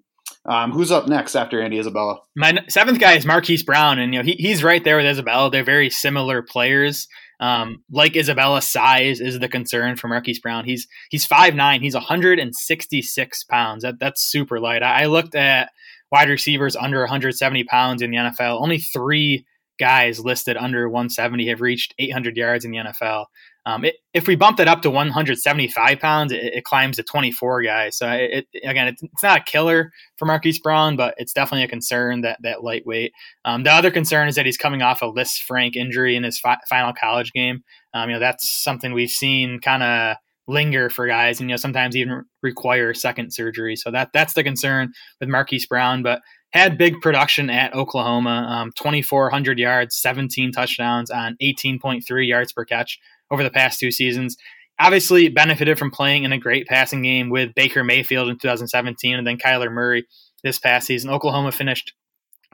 Um, 0.44 0.72
who's 0.72 0.92
up 0.92 1.08
next 1.08 1.34
after 1.34 1.60
Andy 1.60 1.78
Isabella? 1.78 2.20
My 2.36 2.58
seventh 2.68 3.00
guy 3.00 3.14
is 3.14 3.26
Marquise 3.26 3.62
Brown, 3.62 3.98
and 3.98 4.14
you 4.14 4.20
know 4.20 4.24
he, 4.24 4.32
he's 4.32 4.62
right 4.62 4.82
there 4.82 4.96
with 4.96 5.06
Isabella. 5.06 5.50
They're 5.50 5.64
very 5.64 5.90
similar 5.90 6.42
players. 6.42 7.08
Um, 7.40 7.82
like 7.90 8.16
Isabella, 8.16 8.62
size 8.62 9.20
is 9.20 9.38
the 9.38 9.48
concern 9.48 9.96
for 9.96 10.08
Marquise 10.08 10.40
Brown. 10.40 10.64
He's 10.64 10.86
he's 11.10 11.26
five 11.26 11.54
nine. 11.54 11.82
He's 11.82 11.94
166 11.94 13.44
pounds. 13.44 13.82
That 13.82 13.98
that's 13.98 14.22
super 14.22 14.60
light. 14.60 14.82
I, 14.82 15.02
I 15.02 15.06
looked 15.06 15.34
at 15.34 15.70
wide 16.10 16.28
receivers 16.28 16.76
under 16.76 17.00
170 17.00 17.64
pounds 17.64 18.00
in 18.00 18.10
the 18.10 18.16
NFL. 18.16 18.60
Only 18.60 18.78
three 18.78 19.44
guys 19.78 20.20
listed 20.20 20.56
under 20.56 20.88
170 20.88 21.48
have 21.48 21.60
reached 21.60 21.94
800 21.98 22.36
yards 22.36 22.64
in 22.64 22.70
the 22.70 22.78
NFL. 22.78 23.26
Um, 23.66 23.84
it, 23.84 23.96
if 24.14 24.26
we 24.26 24.34
bump 24.34 24.56
that 24.56 24.66
up 24.66 24.80
to 24.82 24.90
175 24.90 26.00
pounds, 26.00 26.32
it, 26.32 26.42
it 26.42 26.64
climbs 26.64 26.96
to 26.96 27.02
24 27.02 27.62
guys. 27.62 27.98
So 27.98 28.08
it, 28.08 28.46
again, 28.64 28.88
it's, 28.88 29.02
it's, 29.02 29.22
not 29.22 29.40
a 29.40 29.44
killer 29.44 29.92
for 30.16 30.24
Marquise 30.24 30.58
Brown, 30.58 30.96
but 30.96 31.14
it's 31.18 31.34
definitely 31.34 31.64
a 31.64 31.68
concern 31.68 32.22
that 32.22 32.38
that 32.42 32.64
lightweight. 32.64 33.12
Um, 33.44 33.64
the 33.64 33.72
other 33.72 33.90
concern 33.90 34.26
is 34.26 34.36
that 34.36 34.46
he's 34.46 34.56
coming 34.56 34.80
off 34.80 35.02
a 35.02 35.12
Lisfranc 35.12 35.76
injury 35.76 36.16
in 36.16 36.24
his 36.24 36.40
fi- 36.40 36.56
final 36.66 36.94
college 36.94 37.30
game. 37.32 37.62
Um, 37.92 38.08
you 38.08 38.14
know, 38.16 38.20
that's 38.20 38.48
something 38.48 38.94
we've 38.94 39.10
seen 39.10 39.60
kind 39.60 39.82
of 39.82 40.16
linger 40.46 40.88
for 40.88 41.06
guys, 41.06 41.38
and 41.38 41.50
you 41.50 41.52
know 41.52 41.58
sometimes 41.58 41.94
even 41.94 42.24
require 42.42 42.94
second 42.94 43.32
surgery. 43.32 43.76
So 43.76 43.90
that 43.90 44.10
that's 44.14 44.32
the 44.32 44.42
concern 44.42 44.92
with 45.20 45.28
Marquise 45.28 45.66
Brown. 45.66 46.02
But 46.02 46.22
had 46.52 46.78
big 46.78 47.00
production 47.00 47.50
at 47.50 47.74
Oklahoma, 47.74 48.46
um, 48.48 48.72
2,400 48.74 49.58
yards, 49.58 49.96
17 49.96 50.52
touchdowns 50.52 51.10
on 51.10 51.36
18.3 51.42 52.26
yards 52.26 52.52
per 52.52 52.64
catch 52.64 52.98
over 53.30 53.42
the 53.42 53.50
past 53.50 53.78
two 53.78 53.90
seasons. 53.90 54.36
Obviously, 54.80 55.28
benefited 55.28 55.78
from 55.78 55.90
playing 55.90 56.24
in 56.24 56.32
a 56.32 56.38
great 56.38 56.66
passing 56.66 57.02
game 57.02 57.30
with 57.30 57.54
Baker 57.54 57.84
Mayfield 57.84 58.28
in 58.28 58.38
2017 58.38 59.16
and 59.16 59.26
then 59.26 59.36
Kyler 59.36 59.70
Murray 59.70 60.06
this 60.42 60.58
past 60.58 60.86
season. 60.86 61.10
Oklahoma 61.10 61.52
finished 61.52 61.92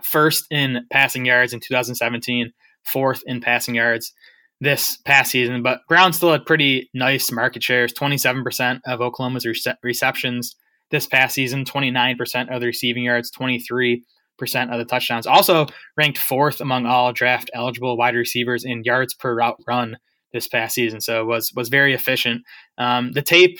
first 0.02 0.46
in 0.50 0.86
passing 0.90 1.24
yards 1.26 1.52
in 1.52 1.60
2017, 1.60 2.52
fourth 2.84 3.22
in 3.26 3.40
passing 3.40 3.74
yards 3.74 4.12
this 4.60 4.96
past 5.04 5.30
season. 5.30 5.62
But 5.62 5.80
Brown 5.88 6.12
still 6.12 6.32
had 6.32 6.46
pretty 6.46 6.90
nice 6.94 7.30
market 7.30 7.62
shares 7.62 7.92
27% 7.92 8.80
of 8.86 9.00
Oklahoma's 9.00 9.44
rece- 9.44 9.76
receptions 9.82 10.56
this 10.94 11.06
past 11.08 11.34
season 11.34 11.64
29% 11.64 12.54
of 12.54 12.60
the 12.60 12.66
receiving 12.66 13.02
yards, 13.02 13.32
23% 13.32 14.02
of 14.40 14.78
the 14.78 14.84
touchdowns. 14.84 15.26
Also 15.26 15.66
ranked 15.96 16.18
fourth 16.18 16.60
among 16.60 16.86
all 16.86 17.12
draft 17.12 17.50
eligible 17.52 17.96
wide 17.96 18.14
receivers 18.14 18.64
in 18.64 18.84
yards 18.84 19.12
per 19.12 19.34
route 19.34 19.56
run 19.66 19.98
this 20.32 20.46
past 20.46 20.74
season. 20.74 21.00
So 21.00 21.24
was 21.24 21.52
was 21.56 21.68
very 21.68 21.94
efficient. 21.94 22.42
Um, 22.78 23.10
the 23.12 23.22
tape 23.22 23.58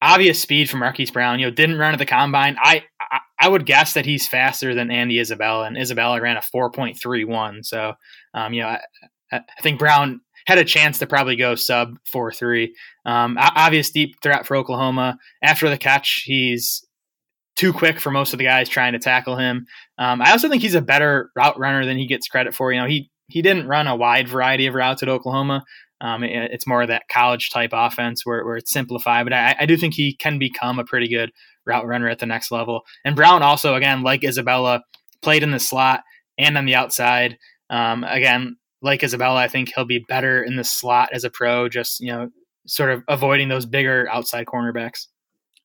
obvious 0.00 0.40
speed 0.40 0.70
from 0.70 0.80
Marquise 0.80 1.10
Brown. 1.10 1.38
You 1.38 1.46
know, 1.46 1.52
didn't 1.52 1.78
run 1.78 1.92
at 1.92 1.98
the 1.98 2.06
combine. 2.06 2.56
I, 2.60 2.84
I, 2.98 3.18
I 3.38 3.48
would 3.48 3.66
guess 3.66 3.92
that 3.92 4.06
he's 4.06 4.26
faster 4.26 4.74
than 4.74 4.90
Andy 4.90 5.20
Isabella, 5.20 5.66
and 5.66 5.76
Isabella 5.76 6.20
ran 6.20 6.38
a 6.38 6.42
four 6.42 6.70
point 6.70 6.98
three 6.98 7.24
one. 7.24 7.62
So, 7.62 7.92
um, 8.32 8.54
you 8.54 8.62
know, 8.62 8.68
I, 8.68 8.80
I, 9.32 9.40
think 9.62 9.78
Brown 9.78 10.20
had 10.46 10.58
a 10.58 10.64
chance 10.64 10.98
to 10.98 11.06
probably 11.06 11.36
go 11.36 11.54
sub 11.54 11.96
four 12.10 12.32
three. 12.32 12.74
Um, 13.06 13.36
obvious 13.38 13.90
deep 13.90 14.16
threat 14.22 14.46
for 14.46 14.56
Oklahoma. 14.56 15.18
After 15.42 15.68
the 15.68 15.78
catch, 15.78 16.22
he's 16.24 16.84
too 17.56 17.72
quick 17.72 18.00
for 18.00 18.10
most 18.10 18.32
of 18.32 18.38
the 18.38 18.44
guys 18.44 18.68
trying 18.68 18.92
to 18.94 18.98
tackle 18.98 19.36
him. 19.36 19.66
Um, 19.96 20.20
I 20.20 20.32
also 20.32 20.48
think 20.48 20.62
he's 20.62 20.74
a 20.74 20.82
better 20.82 21.30
route 21.36 21.58
runner 21.58 21.84
than 21.86 21.96
he 21.96 22.06
gets 22.06 22.28
credit 22.28 22.54
for. 22.54 22.72
You 22.72 22.80
know, 22.80 22.86
he 22.86 23.10
he 23.28 23.42
didn't 23.42 23.68
run 23.68 23.86
a 23.86 23.96
wide 23.96 24.28
variety 24.28 24.66
of 24.66 24.74
routes 24.74 25.02
at 25.02 25.08
Oklahoma. 25.08 25.64
Um, 26.00 26.22
it, 26.22 26.50
it's 26.52 26.66
more 26.66 26.82
of 26.82 26.88
that 26.88 27.08
college 27.10 27.50
type 27.50 27.70
offense 27.72 28.26
where, 28.26 28.44
where 28.44 28.56
it's 28.56 28.72
simplified, 28.72 29.24
but 29.24 29.32
I, 29.32 29.56
I 29.60 29.66
do 29.66 29.76
think 29.76 29.94
he 29.94 30.14
can 30.14 30.38
become 30.38 30.78
a 30.78 30.84
pretty 30.84 31.08
good 31.08 31.30
route 31.64 31.86
runner 31.86 32.08
at 32.08 32.18
the 32.18 32.26
next 32.26 32.50
level. 32.50 32.82
And 33.04 33.16
Brown 33.16 33.42
also, 33.42 33.74
again, 33.74 34.02
like 34.02 34.24
Isabella, 34.24 34.82
played 35.22 35.42
in 35.42 35.52
the 35.52 35.60
slot 35.60 36.02
and 36.36 36.58
on 36.58 36.66
the 36.66 36.74
outside. 36.74 37.38
Um, 37.70 38.04
again, 38.04 38.56
like 38.84 39.02
Isabella, 39.02 39.40
I 39.40 39.48
think 39.48 39.72
he'll 39.74 39.84
be 39.84 40.04
better 40.06 40.42
in 40.42 40.56
the 40.56 40.64
slot 40.64 41.08
as 41.12 41.24
a 41.24 41.30
pro, 41.30 41.68
just, 41.68 42.00
you 42.00 42.12
know, 42.12 42.28
sort 42.66 42.90
of 42.90 43.02
avoiding 43.08 43.48
those 43.48 43.66
bigger 43.66 44.08
outside 44.10 44.46
cornerbacks. 44.46 45.06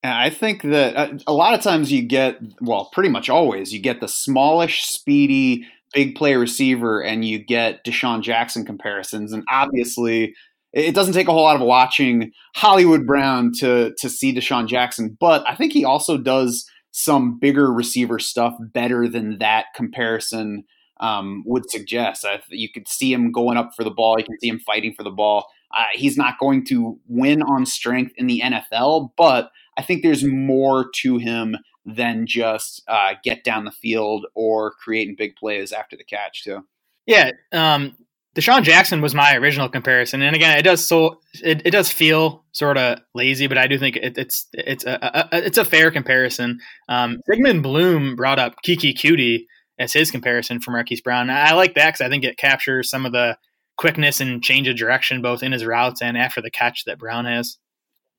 And 0.01 0.13
I 0.13 0.29
think 0.29 0.63
that 0.63 0.95
uh, 0.95 1.17
a 1.27 1.33
lot 1.33 1.53
of 1.53 1.61
times 1.61 1.91
you 1.91 2.01
get, 2.01 2.39
well, 2.61 2.89
pretty 2.93 3.09
much 3.09 3.29
always, 3.29 3.73
you 3.73 3.79
get 3.79 3.99
the 3.99 4.07
smallish, 4.07 4.85
speedy, 4.85 5.67
big 5.93 6.15
play 6.15 6.35
receiver 6.35 7.01
and 7.01 7.25
you 7.25 7.39
get 7.39 7.83
DeSean 7.83 8.21
Jackson 8.21 8.65
comparisons. 8.65 9.33
And 9.33 9.43
obviously, 9.49 10.33
it 10.71 10.95
doesn't 10.95 11.13
take 11.13 11.27
a 11.27 11.33
whole 11.33 11.43
lot 11.43 11.55
of 11.55 11.61
watching 11.61 12.31
Hollywood 12.55 13.05
Brown 13.05 13.51
to 13.59 13.93
to 13.97 14.09
see 14.09 14.33
DeSean 14.33 14.67
Jackson, 14.67 15.17
but 15.19 15.43
I 15.47 15.55
think 15.55 15.73
he 15.73 15.83
also 15.83 16.17
does 16.17 16.65
some 16.91 17.39
bigger 17.39 17.71
receiver 17.71 18.19
stuff 18.19 18.53
better 18.59 19.07
than 19.07 19.39
that 19.39 19.65
comparison 19.75 20.63
um, 20.99 21.43
would 21.45 21.69
suggest. 21.69 22.25
Uh, 22.25 22.37
you 22.49 22.69
could 22.69 22.87
see 22.87 23.11
him 23.11 23.31
going 23.31 23.57
up 23.57 23.71
for 23.75 23.83
the 23.83 23.91
ball. 23.91 24.17
You 24.17 24.25
can 24.25 24.39
see 24.39 24.49
him 24.49 24.59
fighting 24.59 24.93
for 24.93 25.03
the 25.03 25.11
ball. 25.11 25.47
Uh, 25.75 25.85
he's 25.93 26.17
not 26.17 26.39
going 26.39 26.65
to 26.65 26.99
win 27.07 27.41
on 27.43 27.65
strength 27.65 28.13
in 28.17 28.27
the 28.27 28.41
NFL, 28.43 29.11
but 29.17 29.51
I 29.77 29.81
think 29.81 30.01
there's 30.01 30.23
more 30.23 30.89
to 31.01 31.17
him 31.17 31.57
than 31.85 32.25
just 32.27 32.83
uh, 32.87 33.13
get 33.23 33.43
down 33.43 33.65
the 33.65 33.71
field 33.71 34.25
or 34.35 34.71
creating 34.71 35.15
big 35.15 35.35
plays 35.35 35.71
after 35.71 35.95
the 35.95 36.03
catch 36.03 36.43
too. 36.43 36.65
Yeah, 37.05 37.31
um, 37.51 37.95
DeSean 38.35 38.63
Jackson 38.63 39.01
was 39.01 39.15
my 39.15 39.35
original 39.35 39.69
comparison, 39.69 40.21
and 40.21 40.35
again, 40.35 40.57
it 40.57 40.61
does 40.63 40.85
so 40.85 41.19
it, 41.43 41.65
it 41.65 41.71
does 41.71 41.91
feel 41.91 42.43
sort 42.51 42.77
of 42.77 42.99
lazy, 43.15 43.47
but 43.47 43.57
I 43.57 43.67
do 43.67 43.77
think 43.79 43.95
it, 43.95 44.17
it's 44.17 44.47
it's 44.53 44.85
a, 44.85 45.27
a, 45.31 45.45
it's 45.45 45.57
a 45.57 45.65
fair 45.65 45.91
comparison. 45.91 46.59
Um, 46.87 47.21
Sigmund 47.29 47.63
Bloom 47.63 48.15
brought 48.15 48.39
up 48.39 48.55
Keke 48.65 48.95
Coutee 48.95 49.45
as 49.79 49.93
his 49.93 50.11
comparison 50.11 50.59
for 50.59 50.71
Marquise 50.71 51.01
Brown. 51.01 51.29
I 51.29 51.53
like 51.53 51.73
that 51.75 51.87
because 51.87 52.01
I 52.01 52.09
think 52.09 52.23
it 52.23 52.37
captures 52.37 52.89
some 52.89 53.05
of 53.05 53.11
the 53.13 53.37
quickness 53.77 54.19
and 54.19 54.43
change 54.43 54.67
of 54.67 54.75
direction 54.75 55.21
both 55.21 55.41
in 55.41 55.53
his 55.53 55.65
routes 55.65 56.01
and 56.01 56.17
after 56.17 56.41
the 56.41 56.51
catch 56.51 56.83
that 56.85 56.99
Brown 56.99 57.25
has. 57.25 57.57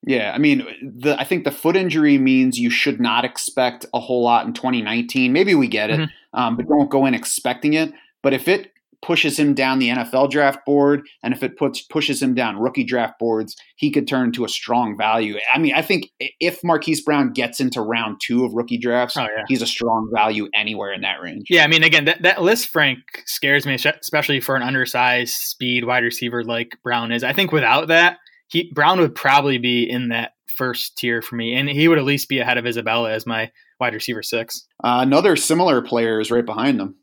Yeah, 0.03 0.31
I 0.33 0.39
mean, 0.39 0.65
the 0.81 1.19
I 1.19 1.23
think 1.23 1.43
the 1.43 1.51
foot 1.51 1.75
injury 1.75 2.17
means 2.17 2.57
you 2.57 2.71
should 2.71 2.99
not 2.99 3.23
expect 3.23 3.85
a 3.93 3.99
whole 3.99 4.23
lot 4.23 4.47
in 4.47 4.53
2019. 4.53 5.31
Maybe 5.31 5.53
we 5.53 5.67
get 5.67 5.91
it, 5.91 5.99
mm-hmm. 5.99 6.39
um, 6.39 6.57
but 6.57 6.67
don't 6.67 6.89
go 6.89 7.05
in 7.05 7.13
expecting 7.13 7.73
it. 7.73 7.93
But 8.23 8.33
if 8.33 8.47
it 8.47 8.70
pushes 9.01 9.37
him 9.37 9.53
down 9.53 9.79
the 9.79 9.89
NFL 9.89 10.29
draft 10.29 10.65
board, 10.65 11.07
and 11.23 11.33
if 11.33 11.43
it 11.43 11.57
puts 11.57 11.81
pushes 11.81 12.21
him 12.21 12.33
down 12.33 12.59
rookie 12.59 12.83
draft 12.83 13.19
boards, 13.19 13.55
he 13.75 13.91
could 13.91 14.07
turn 14.07 14.27
into 14.27 14.45
a 14.45 14.49
strong 14.49 14.97
value. 14.97 15.37
I 15.53 15.57
mean, 15.57 15.73
I 15.73 15.81
think 15.81 16.09
if 16.39 16.63
Marquise 16.63 17.01
Brown 17.01 17.33
gets 17.33 17.59
into 17.59 17.81
round 17.81 18.21
two 18.21 18.45
of 18.45 18.53
rookie 18.53 18.77
drafts, 18.77 19.17
oh, 19.17 19.23
yeah. 19.23 19.43
he's 19.47 19.61
a 19.61 19.67
strong 19.67 20.09
value 20.13 20.47
anywhere 20.53 20.93
in 20.93 21.01
that 21.01 21.21
range. 21.21 21.47
Yeah, 21.49 21.63
I 21.63 21.67
mean, 21.67 21.83
again, 21.83 22.05
that, 22.05 22.21
that 22.21 22.37
Lisfranc, 22.37 22.97
scares 23.25 23.65
me, 23.65 23.75
especially 23.75 24.39
for 24.39 24.55
an 24.55 24.63
undersized 24.63 25.33
speed 25.33 25.85
wide 25.85 26.03
receiver 26.03 26.43
like 26.43 26.77
Brown 26.83 27.11
is. 27.11 27.23
I 27.23 27.33
think 27.33 27.51
without 27.51 27.87
that, 27.87 28.17
he 28.49 28.71
Brown 28.73 28.99
would 28.99 29.15
probably 29.15 29.57
be 29.57 29.89
in 29.89 30.09
that 30.09 30.33
first 30.47 30.97
tier 30.97 31.21
for 31.21 31.35
me, 31.35 31.55
and 31.55 31.69
he 31.69 31.87
would 31.87 31.97
at 31.97 32.03
least 32.03 32.29
be 32.29 32.39
ahead 32.39 32.57
of 32.57 32.67
Isabella 32.67 33.11
as 33.11 33.25
my 33.25 33.51
wide 33.79 33.93
receiver 33.93 34.21
six. 34.21 34.67
Uh, 34.83 34.99
another 35.01 35.35
similar 35.35 35.81
player 35.81 36.19
is 36.19 36.31
right 36.31 36.45
behind 36.45 36.79
them. 36.79 36.95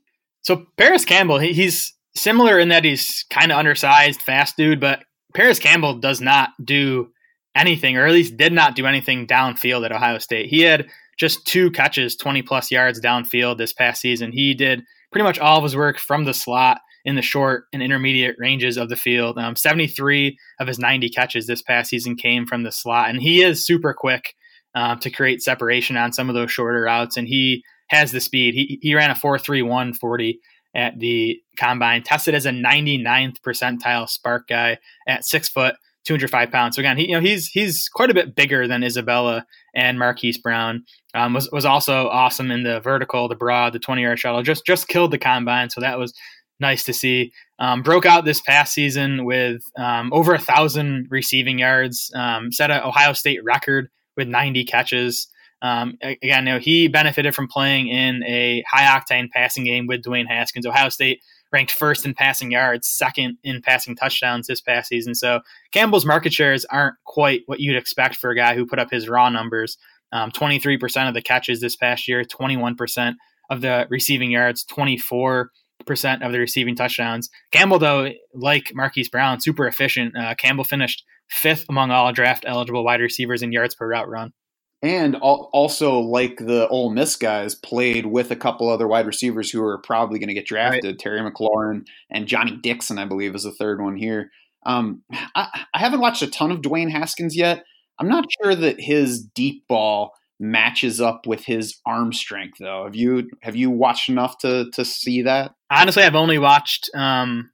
So 0.48 0.64
Parris 0.78 1.04
Campbell, 1.04 1.38
he, 1.38 1.52
he's 1.52 1.92
similar 2.16 2.58
in 2.58 2.70
that 2.70 2.82
he's 2.82 3.26
kind 3.28 3.52
of 3.52 3.58
undersized, 3.58 4.22
fast 4.22 4.56
dude, 4.56 4.80
but 4.80 5.04
Parris 5.34 5.58
Campbell 5.58 5.98
does 5.98 6.22
not 6.22 6.52
do 6.64 7.10
anything, 7.54 7.98
or 7.98 8.06
at 8.06 8.14
least 8.14 8.38
did 8.38 8.54
not 8.54 8.74
do 8.74 8.86
anything 8.86 9.26
downfield 9.26 9.84
at 9.84 9.92
Ohio 9.92 10.16
State. 10.16 10.48
He 10.48 10.62
had 10.62 10.88
just 11.18 11.46
two 11.46 11.70
catches, 11.70 12.16
20 12.16 12.40
plus 12.40 12.70
yards 12.70 12.98
downfield 12.98 13.58
this 13.58 13.74
past 13.74 14.00
season. 14.00 14.32
He 14.32 14.54
did 14.54 14.84
pretty 15.12 15.24
much 15.24 15.38
all 15.38 15.58
of 15.58 15.64
his 15.64 15.76
work 15.76 15.98
from 15.98 16.24
the 16.24 16.32
slot 16.32 16.80
in 17.04 17.14
the 17.14 17.20
short 17.20 17.64
and 17.74 17.82
intermediate 17.82 18.36
ranges 18.38 18.78
of 18.78 18.88
the 18.88 18.96
field. 18.96 19.36
Um, 19.36 19.54
73 19.54 20.38
of 20.60 20.66
his 20.66 20.78
90 20.78 21.10
catches 21.10 21.46
this 21.46 21.60
past 21.60 21.90
season 21.90 22.16
came 22.16 22.46
from 22.46 22.62
the 22.62 22.72
slot, 22.72 23.10
and 23.10 23.20
he 23.20 23.42
is 23.42 23.66
super 23.66 23.92
quick 23.92 24.32
uh, 24.74 24.96
to 24.96 25.10
create 25.10 25.42
separation 25.42 25.98
on 25.98 26.14
some 26.14 26.30
of 26.30 26.34
those 26.34 26.50
shorter 26.50 26.80
routes, 26.80 27.18
and 27.18 27.28
he 27.28 27.62
has 27.88 28.12
the 28.12 28.20
speed. 28.20 28.54
He, 28.54 28.78
he 28.82 28.94
ran 28.94 29.10
a 29.10 29.14
4.31 29.14 29.96
40 29.96 30.40
at 30.74 30.98
the 30.98 31.40
combine, 31.56 32.02
tested 32.02 32.34
as 32.34 32.46
a 32.46 32.50
99th 32.50 33.40
percentile 33.40 34.08
SPARQ 34.08 34.46
guy 34.48 34.78
at 35.06 35.24
six 35.24 35.48
foot, 35.48 35.74
205 36.04 36.50
pounds. 36.50 36.76
So 36.76 36.80
again, 36.80 36.96
he, 36.96 37.08
you 37.08 37.14
know, 37.14 37.20
he's 37.20 37.48
he's 37.48 37.88
quite 37.88 38.10
a 38.10 38.14
bit 38.14 38.34
bigger 38.34 38.68
than 38.68 38.82
Isabella 38.82 39.46
and 39.74 39.98
Marquise 39.98 40.38
Brown. 40.38 40.84
Um, 41.14 41.34
was 41.34 41.50
was 41.50 41.64
also 41.64 42.08
awesome 42.08 42.50
in 42.50 42.62
the 42.62 42.80
vertical, 42.80 43.28
the 43.28 43.34
broad, 43.34 43.72
the 43.72 43.78
20 43.78 44.02
yard 44.02 44.18
shuttle. 44.18 44.42
Just 44.42 44.64
just 44.66 44.88
killed 44.88 45.10
the 45.10 45.18
combine. 45.18 45.70
So 45.70 45.80
that 45.80 45.98
was 45.98 46.14
nice 46.60 46.84
to 46.84 46.92
see. 46.92 47.32
Um, 47.58 47.82
broke 47.82 48.06
out 48.06 48.24
this 48.24 48.40
past 48.40 48.72
season 48.72 49.24
with 49.24 49.62
um, 49.76 50.12
over 50.12 50.34
a 50.34 50.38
thousand 50.38 51.08
receiving 51.10 51.58
yards, 51.58 52.10
um, 52.14 52.52
set 52.52 52.70
an 52.70 52.82
Ohio 52.82 53.12
State 53.12 53.42
record 53.42 53.90
with 54.16 54.28
90 54.28 54.64
catches. 54.64 55.28
Um, 55.60 55.98
again, 56.02 56.46
you 56.46 56.52
know, 56.52 56.58
he 56.58 56.88
benefited 56.88 57.34
from 57.34 57.48
playing 57.48 57.88
in 57.88 58.22
a 58.24 58.62
high 58.70 58.84
octane 58.98 59.28
passing 59.30 59.64
game 59.64 59.86
with 59.86 60.02
Dwayne 60.02 60.28
Haskins. 60.28 60.66
Ohio 60.66 60.88
State 60.88 61.20
ranked 61.52 61.72
first 61.72 62.04
in 62.04 62.14
passing 62.14 62.50
yards, 62.50 62.86
second 62.86 63.38
in 63.42 63.62
passing 63.62 63.96
touchdowns 63.96 64.46
this 64.46 64.60
past 64.60 64.88
season. 64.88 65.14
So 65.14 65.40
Campbell's 65.72 66.06
market 66.06 66.32
shares 66.32 66.64
aren't 66.66 66.96
quite 67.04 67.42
what 67.46 67.60
you'd 67.60 67.76
expect 67.76 68.16
for 68.16 68.30
a 68.30 68.36
guy 68.36 68.54
who 68.54 68.66
put 68.66 68.78
up 68.78 68.90
his 68.90 69.08
raw 69.08 69.28
numbers. 69.28 69.78
Um, 70.12 70.30
23% 70.30 71.08
of 71.08 71.14
the 71.14 71.22
catches 71.22 71.60
this 71.60 71.76
past 71.76 72.08
year, 72.08 72.22
21% 72.22 73.14
of 73.50 73.60
the 73.60 73.86
receiving 73.90 74.30
yards, 74.30 74.64
24 74.64 75.50
percent 75.86 76.22
of 76.22 76.32
the 76.32 76.38
receiving 76.38 76.74
touchdowns. 76.74 77.30
Campbell, 77.52 77.78
though, 77.78 78.10
like 78.34 78.72
Marquise 78.74 79.08
Brown, 79.08 79.40
super 79.40 79.66
efficient. 79.66 80.16
Uh, 80.16 80.34
Campbell 80.34 80.64
finished 80.64 81.04
fifth 81.28 81.66
among 81.68 81.90
all 81.90 82.12
draft 82.12 82.44
eligible 82.46 82.84
wide 82.84 83.00
receivers 83.00 83.42
in 83.42 83.52
yards 83.52 83.74
per 83.74 83.88
route 83.88 84.08
run. 84.08 84.32
And 84.80 85.16
also, 85.16 85.98
like 85.98 86.36
the 86.38 86.68
Ole 86.68 86.90
Miss 86.90 87.16
guys, 87.16 87.56
played 87.56 88.06
with 88.06 88.30
a 88.30 88.36
couple 88.36 88.68
other 88.68 88.86
wide 88.86 89.06
receivers 89.06 89.50
who 89.50 89.62
are 89.64 89.78
probably 89.78 90.20
going 90.20 90.28
to 90.28 90.34
get 90.34 90.46
drafted. 90.46 90.84
Right. 90.84 90.98
Terry 90.98 91.20
McLaurin 91.20 91.84
and 92.10 92.28
Johnny 92.28 92.56
Dixon, 92.62 92.96
I 92.96 93.04
believe, 93.04 93.34
is 93.34 93.42
the 93.42 93.50
third 93.50 93.82
one 93.82 93.96
here. 93.96 94.30
Um, 94.64 95.02
I, 95.34 95.64
I 95.74 95.78
haven't 95.78 96.00
watched 96.00 96.22
a 96.22 96.30
ton 96.30 96.52
of 96.52 96.60
Dwayne 96.60 96.90
Haskins 96.92 97.36
yet. 97.36 97.64
I'm 97.98 98.08
not 98.08 98.26
sure 98.40 98.54
that 98.54 98.80
his 98.80 99.20
deep 99.20 99.66
ball 99.68 100.12
matches 100.40 101.00
up 101.00 101.26
with 101.26 101.44
his 101.44 101.80
arm 101.84 102.12
strength 102.12 102.58
though. 102.60 102.84
Have 102.84 102.94
you 102.94 103.28
have 103.42 103.56
you 103.56 103.70
watched 103.70 104.08
enough 104.08 104.38
to 104.38 104.70
to 104.74 104.84
see 104.84 105.22
that? 105.22 105.54
Honestly, 105.70 106.04
I've 106.04 106.14
only 106.14 106.38
watched 106.38 106.88
um, 106.94 107.50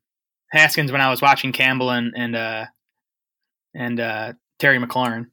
Haskins 0.52 0.92
when 0.92 1.00
I 1.00 1.10
was 1.10 1.22
watching 1.22 1.52
Campbell 1.52 1.90
and 1.90 2.12
and 2.14 2.36
uh, 2.36 2.66
and 3.74 4.00
uh, 4.00 4.32
Terry 4.58 4.78
McLaurin. 4.78 5.26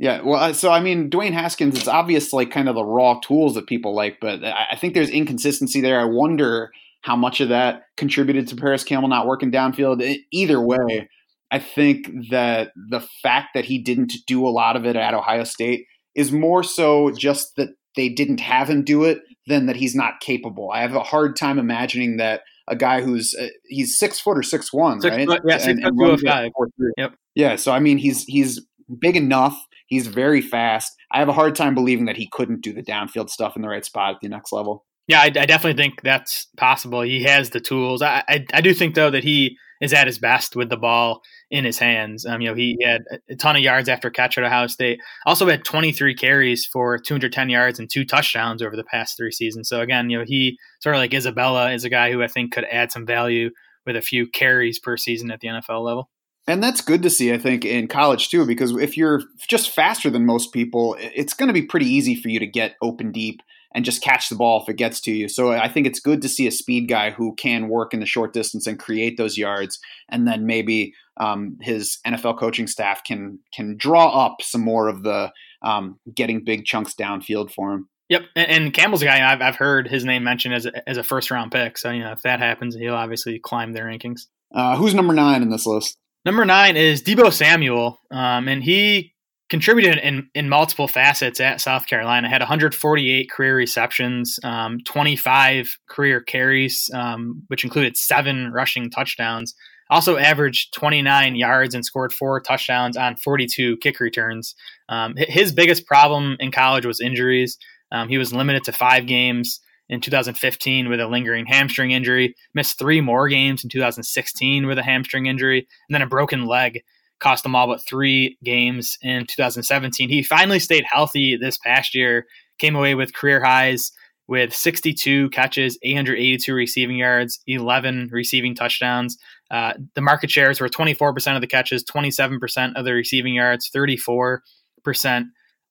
Yeah, 0.00 0.20
well, 0.22 0.54
so 0.54 0.70
I 0.70 0.80
mean, 0.80 1.10
Dwayne 1.10 1.32
Haskins, 1.32 1.76
it's 1.76 1.88
obvious 1.88 2.32
like 2.32 2.52
kind 2.52 2.68
of 2.68 2.76
the 2.76 2.84
raw 2.84 3.18
tools 3.18 3.54
that 3.54 3.66
people 3.66 3.94
like, 3.94 4.18
but 4.20 4.44
I 4.44 4.76
think 4.76 4.94
there's 4.94 5.10
inconsistency 5.10 5.80
there. 5.80 6.00
I 6.00 6.04
wonder 6.04 6.70
how 7.00 7.16
much 7.16 7.40
of 7.40 7.48
that 7.48 7.82
contributed 7.96 8.46
to 8.48 8.56
Parris 8.56 8.84
Campbell 8.84 9.08
not 9.08 9.26
working 9.26 9.50
downfield. 9.50 10.16
Either 10.30 10.60
way, 10.60 11.08
I 11.50 11.58
think 11.58 12.08
that 12.30 12.72
the 12.90 13.00
fact 13.22 13.48
that 13.54 13.64
he 13.64 13.78
didn't 13.78 14.12
do 14.26 14.46
a 14.46 14.50
lot 14.50 14.76
of 14.76 14.86
it 14.86 14.94
at 14.94 15.14
Ohio 15.14 15.44
State 15.44 15.86
is 16.14 16.30
more 16.30 16.62
so 16.62 17.10
just 17.10 17.56
that 17.56 17.70
they 17.96 18.08
didn't 18.08 18.40
have 18.40 18.70
him 18.70 18.84
do 18.84 19.04
it 19.04 19.20
than 19.46 19.66
that 19.66 19.76
he's 19.76 19.94
not 19.94 20.20
capable. 20.20 20.70
I 20.70 20.82
have 20.82 20.94
a 20.94 21.02
hard 21.02 21.34
time 21.36 21.58
imagining 21.58 22.18
that 22.18 22.42
a 22.68 22.76
guy 22.76 23.00
who's 23.00 23.34
uh, 23.34 23.48
he's 23.66 23.98
six 23.98 24.20
foot 24.20 24.36
or 24.36 24.42
six 24.42 24.72
one, 24.72 25.00
six 25.00 25.16
right? 25.16 25.40
Yeah, 25.44 25.58
six 25.58 25.80
and, 25.82 25.98
foot 25.98 26.20
five. 26.20 26.50
Yep. 26.98 27.14
Yeah, 27.34 27.56
so 27.56 27.72
I 27.72 27.80
mean, 27.80 27.98
he's 27.98 28.24
he's 28.24 28.60
big 29.00 29.16
enough. 29.16 29.58
He's 29.88 30.06
very 30.06 30.40
fast. 30.40 30.94
I 31.10 31.18
have 31.18 31.28
a 31.28 31.32
hard 31.32 31.56
time 31.56 31.74
believing 31.74 32.04
that 32.06 32.16
he 32.16 32.28
couldn't 32.30 32.60
do 32.60 32.72
the 32.72 32.82
downfield 32.82 33.30
stuff 33.30 33.56
in 33.56 33.62
the 33.62 33.68
right 33.68 33.84
spot 33.84 34.14
at 34.14 34.20
the 34.20 34.28
next 34.28 34.52
level. 34.52 34.84
Yeah, 35.08 35.20
I, 35.20 35.24
I 35.24 35.46
definitely 35.46 35.82
think 35.82 36.02
that's 36.02 36.46
possible. 36.56 37.00
He 37.00 37.24
has 37.24 37.50
the 37.50 37.60
tools. 37.60 38.02
I, 38.02 38.22
I, 38.28 38.46
I 38.52 38.60
do 38.60 38.74
think 38.74 38.94
though 38.94 39.10
that 39.10 39.24
he 39.24 39.56
is 39.80 39.92
at 39.92 40.06
his 40.06 40.18
best 40.18 40.56
with 40.56 40.68
the 40.68 40.76
ball 40.76 41.22
in 41.50 41.64
his 41.64 41.78
hands. 41.78 42.26
Um, 42.26 42.40
you 42.40 42.48
know, 42.48 42.54
he, 42.54 42.76
had 42.84 43.02
a 43.28 43.36
ton 43.36 43.56
of 43.56 43.62
yards 43.62 43.88
after 43.88 44.10
catch 44.10 44.36
at 44.36 44.44
Ohio 44.44 44.66
State. 44.66 45.00
Also 45.24 45.48
had 45.48 45.64
23 45.64 46.14
carries 46.14 46.66
for 46.66 46.98
210 46.98 47.48
yards 47.48 47.78
and 47.78 47.88
two 47.88 48.04
touchdowns 48.04 48.60
over 48.60 48.76
the 48.76 48.84
past 48.84 49.16
three 49.16 49.32
seasons. 49.32 49.68
So 49.68 49.80
again, 49.80 50.10
you 50.10 50.18
know, 50.18 50.24
he 50.26 50.58
sort 50.80 50.94
of 50.94 51.00
like 51.00 51.14
Isabella 51.14 51.72
is 51.72 51.84
a 51.84 51.90
guy 51.90 52.10
who 52.12 52.22
I 52.22 52.26
think 52.26 52.52
could 52.52 52.64
add 52.64 52.92
some 52.92 53.06
value 53.06 53.50
with 53.86 53.96
a 53.96 54.02
few 54.02 54.28
carries 54.28 54.78
per 54.78 54.96
season 54.96 55.30
at 55.30 55.40
the 55.40 55.48
NFL 55.48 55.84
level. 55.84 56.10
And 56.48 56.62
that's 56.62 56.80
good 56.80 57.02
to 57.02 57.10
see, 57.10 57.30
I 57.30 57.36
think, 57.36 57.66
in 57.66 57.88
college 57.88 58.30
too, 58.30 58.46
because 58.46 58.72
if 58.72 58.96
you're 58.96 59.22
just 59.48 59.70
faster 59.70 60.08
than 60.08 60.24
most 60.24 60.50
people, 60.50 60.96
it's 60.98 61.34
going 61.34 61.48
to 61.48 61.52
be 61.52 61.62
pretty 61.62 61.86
easy 61.86 62.14
for 62.14 62.30
you 62.30 62.40
to 62.40 62.46
get 62.46 62.76
open 62.80 63.12
deep 63.12 63.42
and 63.74 63.84
just 63.84 64.02
catch 64.02 64.30
the 64.30 64.34
ball 64.34 64.62
if 64.62 64.68
it 64.70 64.76
gets 64.76 64.98
to 65.02 65.12
you. 65.12 65.28
So 65.28 65.52
I 65.52 65.68
think 65.68 65.86
it's 65.86 66.00
good 66.00 66.22
to 66.22 66.28
see 66.28 66.46
a 66.46 66.50
speed 66.50 66.88
guy 66.88 67.10
who 67.10 67.34
can 67.34 67.68
work 67.68 67.92
in 67.92 68.00
the 68.00 68.06
short 68.06 68.32
distance 68.32 68.66
and 68.66 68.78
create 68.78 69.18
those 69.18 69.36
yards, 69.36 69.78
and 70.08 70.26
then 70.26 70.46
maybe 70.46 70.94
um, 71.18 71.58
his 71.60 71.98
NFL 72.06 72.38
coaching 72.38 72.66
staff 72.66 73.04
can 73.04 73.40
can 73.52 73.76
draw 73.76 74.08
up 74.08 74.40
some 74.40 74.62
more 74.62 74.88
of 74.88 75.02
the 75.02 75.30
um, 75.60 75.98
getting 76.14 76.44
big 76.44 76.64
chunks 76.64 76.94
downfield 76.94 77.50
for 77.50 77.74
him. 77.74 77.90
Yep, 78.08 78.22
and, 78.34 78.50
and 78.50 78.72
Campbell's 78.72 79.02
a 79.02 79.04
guy 79.04 79.30
I've, 79.30 79.42
I've 79.42 79.56
heard 79.56 79.86
his 79.86 80.02
name 80.02 80.24
mentioned 80.24 80.54
as 80.54 80.64
a, 80.64 80.88
as 80.88 80.96
a 80.96 81.02
first 81.02 81.30
round 81.30 81.52
pick. 81.52 81.76
So 81.76 81.90
you 81.90 82.02
know 82.02 82.12
if 82.12 82.22
that 82.22 82.40
happens, 82.40 82.74
he'll 82.74 82.94
obviously 82.94 83.38
climb 83.38 83.74
their 83.74 83.84
rankings. 83.84 84.22
Uh, 84.50 84.76
who's 84.76 84.94
number 84.94 85.12
nine 85.12 85.42
in 85.42 85.50
this 85.50 85.66
list? 85.66 85.98
Number 86.24 86.44
nine 86.44 86.76
is 86.76 87.02
Deebo 87.02 87.32
Samuel, 87.32 87.98
um, 88.10 88.48
and 88.48 88.62
he 88.62 89.14
contributed 89.48 89.98
in, 89.98 90.28
in 90.34 90.48
multiple 90.48 90.88
facets 90.88 91.40
at 91.40 91.60
South 91.60 91.86
Carolina. 91.86 92.28
Had 92.28 92.42
148 92.42 93.30
career 93.30 93.56
receptions, 93.56 94.38
um, 94.44 94.78
25 94.84 95.78
career 95.88 96.20
carries, 96.20 96.90
um, 96.92 97.42
which 97.48 97.64
included 97.64 97.96
seven 97.96 98.52
rushing 98.52 98.90
touchdowns. 98.90 99.54
Also 99.90 100.18
averaged 100.18 100.74
29 100.74 101.34
yards 101.34 101.74
and 101.74 101.84
scored 101.84 102.12
four 102.12 102.40
touchdowns 102.40 102.96
on 102.96 103.16
42 103.16 103.78
kick 103.78 104.00
returns. 104.00 104.54
Um, 104.90 105.14
his 105.16 105.50
biggest 105.50 105.86
problem 105.86 106.36
in 106.40 106.50
college 106.52 106.84
was 106.84 107.00
injuries. 107.00 107.56
Um, 107.90 108.08
he 108.08 108.18
was 108.18 108.34
limited 108.34 108.64
to 108.64 108.72
five 108.72 109.06
games 109.06 109.60
in 109.88 110.00
2015 110.00 110.88
with 110.88 111.00
a 111.00 111.06
lingering 111.06 111.46
hamstring 111.46 111.90
injury, 111.90 112.34
missed 112.54 112.78
three 112.78 113.00
more 113.00 113.28
games 113.28 113.64
in 113.64 113.70
2016 113.70 114.66
with 114.66 114.78
a 114.78 114.82
hamstring 114.82 115.26
injury, 115.26 115.60
and 115.88 115.94
then 115.94 116.02
a 116.02 116.06
broken 116.06 116.46
leg 116.46 116.82
cost 117.20 117.44
him 117.44 117.54
all 117.54 117.66
but 117.66 117.84
three 117.84 118.38
games 118.44 118.96
in 119.02 119.26
2017. 119.26 120.08
He 120.08 120.22
finally 120.22 120.58
stayed 120.58 120.84
healthy 120.90 121.36
this 121.36 121.58
past 121.58 121.94
year, 121.94 122.26
came 122.58 122.76
away 122.76 122.94
with 122.94 123.14
career 123.14 123.42
highs 123.42 123.92
with 124.28 124.54
62 124.54 125.30
catches, 125.30 125.78
882 125.82 126.54
receiving 126.54 126.98
yards, 126.98 127.40
11 127.46 128.10
receiving 128.12 128.54
touchdowns. 128.54 129.16
Uh, 129.50 129.72
the 129.94 130.02
market 130.02 130.30
shares 130.30 130.60
were 130.60 130.68
24% 130.68 131.34
of 131.34 131.40
the 131.40 131.46
catches, 131.46 131.82
27% 131.82 132.74
of 132.76 132.84
the 132.84 132.92
receiving 132.92 133.34
yards, 133.34 133.70
34% 133.74 134.40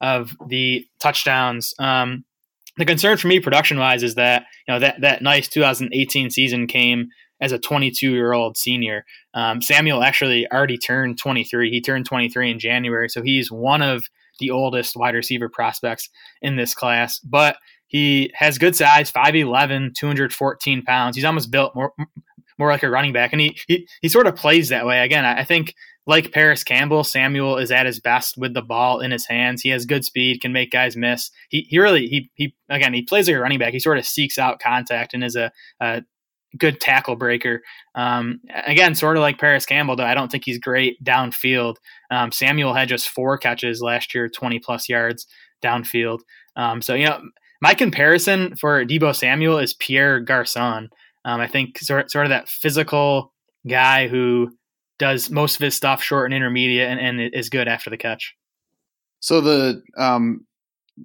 of 0.01 0.35
the 0.47 0.85
touchdowns. 0.99 1.73
Um, 1.77 2.25
the 2.77 2.85
concern 2.85 3.17
for 3.17 3.27
me 3.27 3.39
production 3.39 3.77
wise 3.77 4.03
is 4.03 4.15
that 4.15 4.45
you 4.67 4.73
know 4.73 4.79
that 4.79 5.01
that 5.01 5.21
nice 5.21 5.47
2018 5.47 6.29
season 6.29 6.67
came 6.67 7.09
as 7.39 7.51
a 7.51 7.59
22 7.59 8.11
year 8.11 8.33
old 8.33 8.57
senior. 8.57 9.05
Um, 9.33 9.61
Samuel 9.61 10.03
actually 10.03 10.49
already 10.51 10.77
turned 10.77 11.19
23. 11.19 11.69
He 11.69 11.81
turned 11.81 12.05
23 12.05 12.51
in 12.51 12.59
January, 12.59 13.09
so 13.09 13.21
he's 13.21 13.51
one 13.51 13.81
of 13.81 14.05
the 14.39 14.51
oldest 14.51 14.95
wide 14.95 15.15
receiver 15.15 15.49
prospects 15.49 16.09
in 16.41 16.55
this 16.55 16.73
class. 16.73 17.19
But 17.19 17.57
he 17.87 18.31
has 18.35 18.57
good 18.57 18.75
size 18.75 19.11
5'11, 19.11 19.95
214 19.95 20.83
pounds. 20.83 21.15
He's 21.15 21.25
almost 21.25 21.51
built 21.51 21.75
more 21.75 21.93
more 22.59 22.71
like 22.71 22.83
a 22.83 22.89
running 22.89 23.13
back, 23.13 23.33
and 23.33 23.41
he 23.41 23.57
he, 23.67 23.87
he 24.01 24.09
sort 24.09 24.27
of 24.27 24.35
plays 24.35 24.69
that 24.69 24.85
way. 24.85 24.99
Again, 25.01 25.25
I, 25.25 25.39
I 25.39 25.43
think 25.43 25.75
like 26.07 26.31
Parris 26.31 26.63
Campbell, 26.63 27.03
Samuel 27.03 27.57
is 27.57 27.69
at 27.69 27.85
his 27.85 27.99
best 27.99 28.37
with 28.37 28.53
the 28.53 28.61
ball 28.61 29.01
in 29.01 29.11
his 29.11 29.25
hands. 29.25 29.61
He 29.61 29.69
has 29.69 29.85
good 29.85 30.05
speed, 30.05 30.41
can 30.41 30.53
make 30.53 30.71
guys 30.71 30.95
miss. 30.95 31.29
He 31.49 31.67
he 31.69 31.77
really 31.79 32.07
he 32.07 32.31
he 32.35 32.55
again 32.69 32.93
he 32.93 33.01
plays 33.01 33.27
like 33.27 33.35
a 33.35 33.39
running 33.39 33.59
back. 33.59 33.73
He 33.73 33.79
sort 33.79 33.97
of 33.97 34.05
seeks 34.05 34.37
out 34.37 34.59
contact 34.59 35.13
and 35.13 35.23
is 35.23 35.35
a, 35.35 35.51
a 35.81 36.03
good 36.57 36.79
tackle 36.79 37.17
breaker. 37.17 37.61
Um, 37.93 38.39
again, 38.65 38.95
sort 38.95 39.17
of 39.17 39.21
like 39.21 39.37
Parris 39.37 39.65
Campbell, 39.65 39.97
though 39.97 40.05
I 40.05 40.13
don't 40.13 40.31
think 40.31 40.45
he's 40.45 40.57
great 40.57 41.03
downfield. 41.03 41.75
Um, 42.09 42.31
Samuel 42.31 42.73
had 42.73 42.87
just 42.87 43.09
four 43.09 43.37
catches 43.37 43.81
last 43.81 44.15
year, 44.15 44.29
twenty 44.29 44.59
plus 44.59 44.87
yards 44.87 45.27
downfield. 45.61 46.19
Um, 46.55 46.81
so 46.81 46.93
you 46.93 47.05
know 47.05 47.21
my 47.61 47.73
comparison 47.73 48.55
for 48.55 48.85
Deebo 48.85 49.13
Samuel 49.13 49.59
is 49.59 49.73
Pierre 49.73 50.21
Garcon. 50.21 50.89
Um, 51.25 51.41
I 51.41 51.47
think 51.47 51.79
sort 51.79 52.09
sort 52.09 52.25
of 52.25 52.29
that 52.29 52.47
physical 52.47 53.33
guy 53.67 54.07
who 54.07 54.56
does 54.99 55.29
most 55.29 55.55
of 55.55 55.61
his 55.61 55.75
stuff 55.75 56.01
short 56.01 56.25
and 56.25 56.33
intermediate 56.33 56.89
and, 56.89 56.99
and 56.99 57.33
is 57.33 57.49
good 57.49 57.67
after 57.67 57.89
the 57.89 57.97
catch. 57.97 58.35
So 59.19 59.41
the 59.41 59.81
um, 59.97 60.45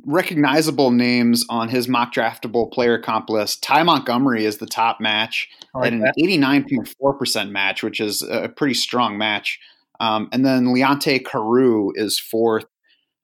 recognizable 0.06 0.90
names 0.90 1.44
on 1.48 1.68
his 1.68 1.86
MockDraftable 1.86 2.72
player 2.72 2.98
comp 2.98 3.28
list, 3.28 3.62
Ty 3.62 3.82
Montgomery 3.82 4.44
is 4.44 4.58
the 4.58 4.66
top 4.66 5.00
match 5.00 5.48
like 5.74 5.92
at 5.92 5.92
an 5.92 6.12
89.4% 6.18 7.50
match, 7.50 7.82
which 7.82 8.00
is 8.00 8.22
a 8.22 8.48
pretty 8.48 8.74
strong 8.74 9.18
match. 9.18 9.58
Um, 10.00 10.28
and 10.32 10.44
then 10.44 10.66
Leonte 10.66 11.24
Carroo 11.24 11.92
is 11.94 12.18
fourth. 12.18 12.64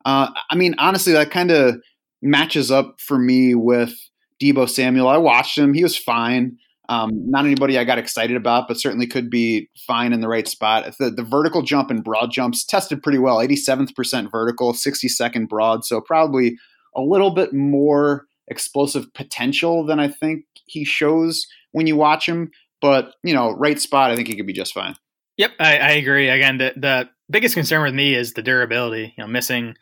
Uh, 0.04 0.30
I 0.50 0.54
mean, 0.54 0.74
honestly, 0.78 1.12
that 1.12 1.30
kind 1.30 1.50
of 1.50 1.76
matches 2.22 2.70
up 2.70 3.00
for 3.00 3.18
me 3.18 3.54
with 3.54 3.94
Deebo 4.40 4.68
Samuel. 4.68 5.08
I 5.08 5.16
watched 5.16 5.58
him; 5.58 5.74
he 5.74 5.82
was 5.82 5.96
fine. 5.96 6.56
Um, 6.88 7.30
not 7.30 7.44
anybody 7.44 7.78
I 7.78 7.84
got 7.84 7.98
excited 7.98 8.36
about, 8.36 8.66
but 8.66 8.80
certainly 8.80 9.06
could 9.06 9.28
be 9.28 9.68
fine 9.86 10.12
in 10.12 10.20
the 10.20 10.28
right 10.28 10.48
spot. 10.48 10.96
The, 10.98 11.10
the 11.10 11.22
vertical 11.22 11.60
jump 11.62 11.90
and 11.90 12.02
broad 12.02 12.30
jumps 12.32 12.64
tested 12.64 13.02
pretty 13.02 13.18
well 13.18 13.38
87% 13.38 14.30
vertical, 14.30 14.72
62nd 14.72 15.48
broad. 15.48 15.84
So 15.84 16.00
probably 16.00 16.56
a 16.96 17.02
little 17.02 17.30
bit 17.30 17.52
more 17.52 18.26
explosive 18.48 19.12
potential 19.12 19.84
than 19.84 20.00
I 20.00 20.08
think 20.08 20.44
he 20.66 20.84
shows 20.84 21.46
when 21.72 21.86
you 21.86 21.96
watch 21.96 22.26
him. 22.26 22.50
But, 22.80 23.14
you 23.22 23.34
know, 23.34 23.50
right 23.50 23.78
spot, 23.78 24.10
I 24.10 24.16
think 24.16 24.28
he 24.28 24.36
could 24.36 24.46
be 24.46 24.52
just 24.52 24.72
fine. 24.72 24.94
Yep, 25.36 25.52
I, 25.60 25.78
I 25.78 25.90
agree. 25.90 26.28
Again, 26.28 26.58
the, 26.58 26.72
the 26.76 27.08
biggest 27.30 27.54
concern 27.54 27.82
with 27.82 27.94
me 27.94 28.14
is 28.14 28.32
the 28.32 28.42
durability, 28.42 29.14
you 29.16 29.24
know, 29.24 29.28
missing 29.28 29.74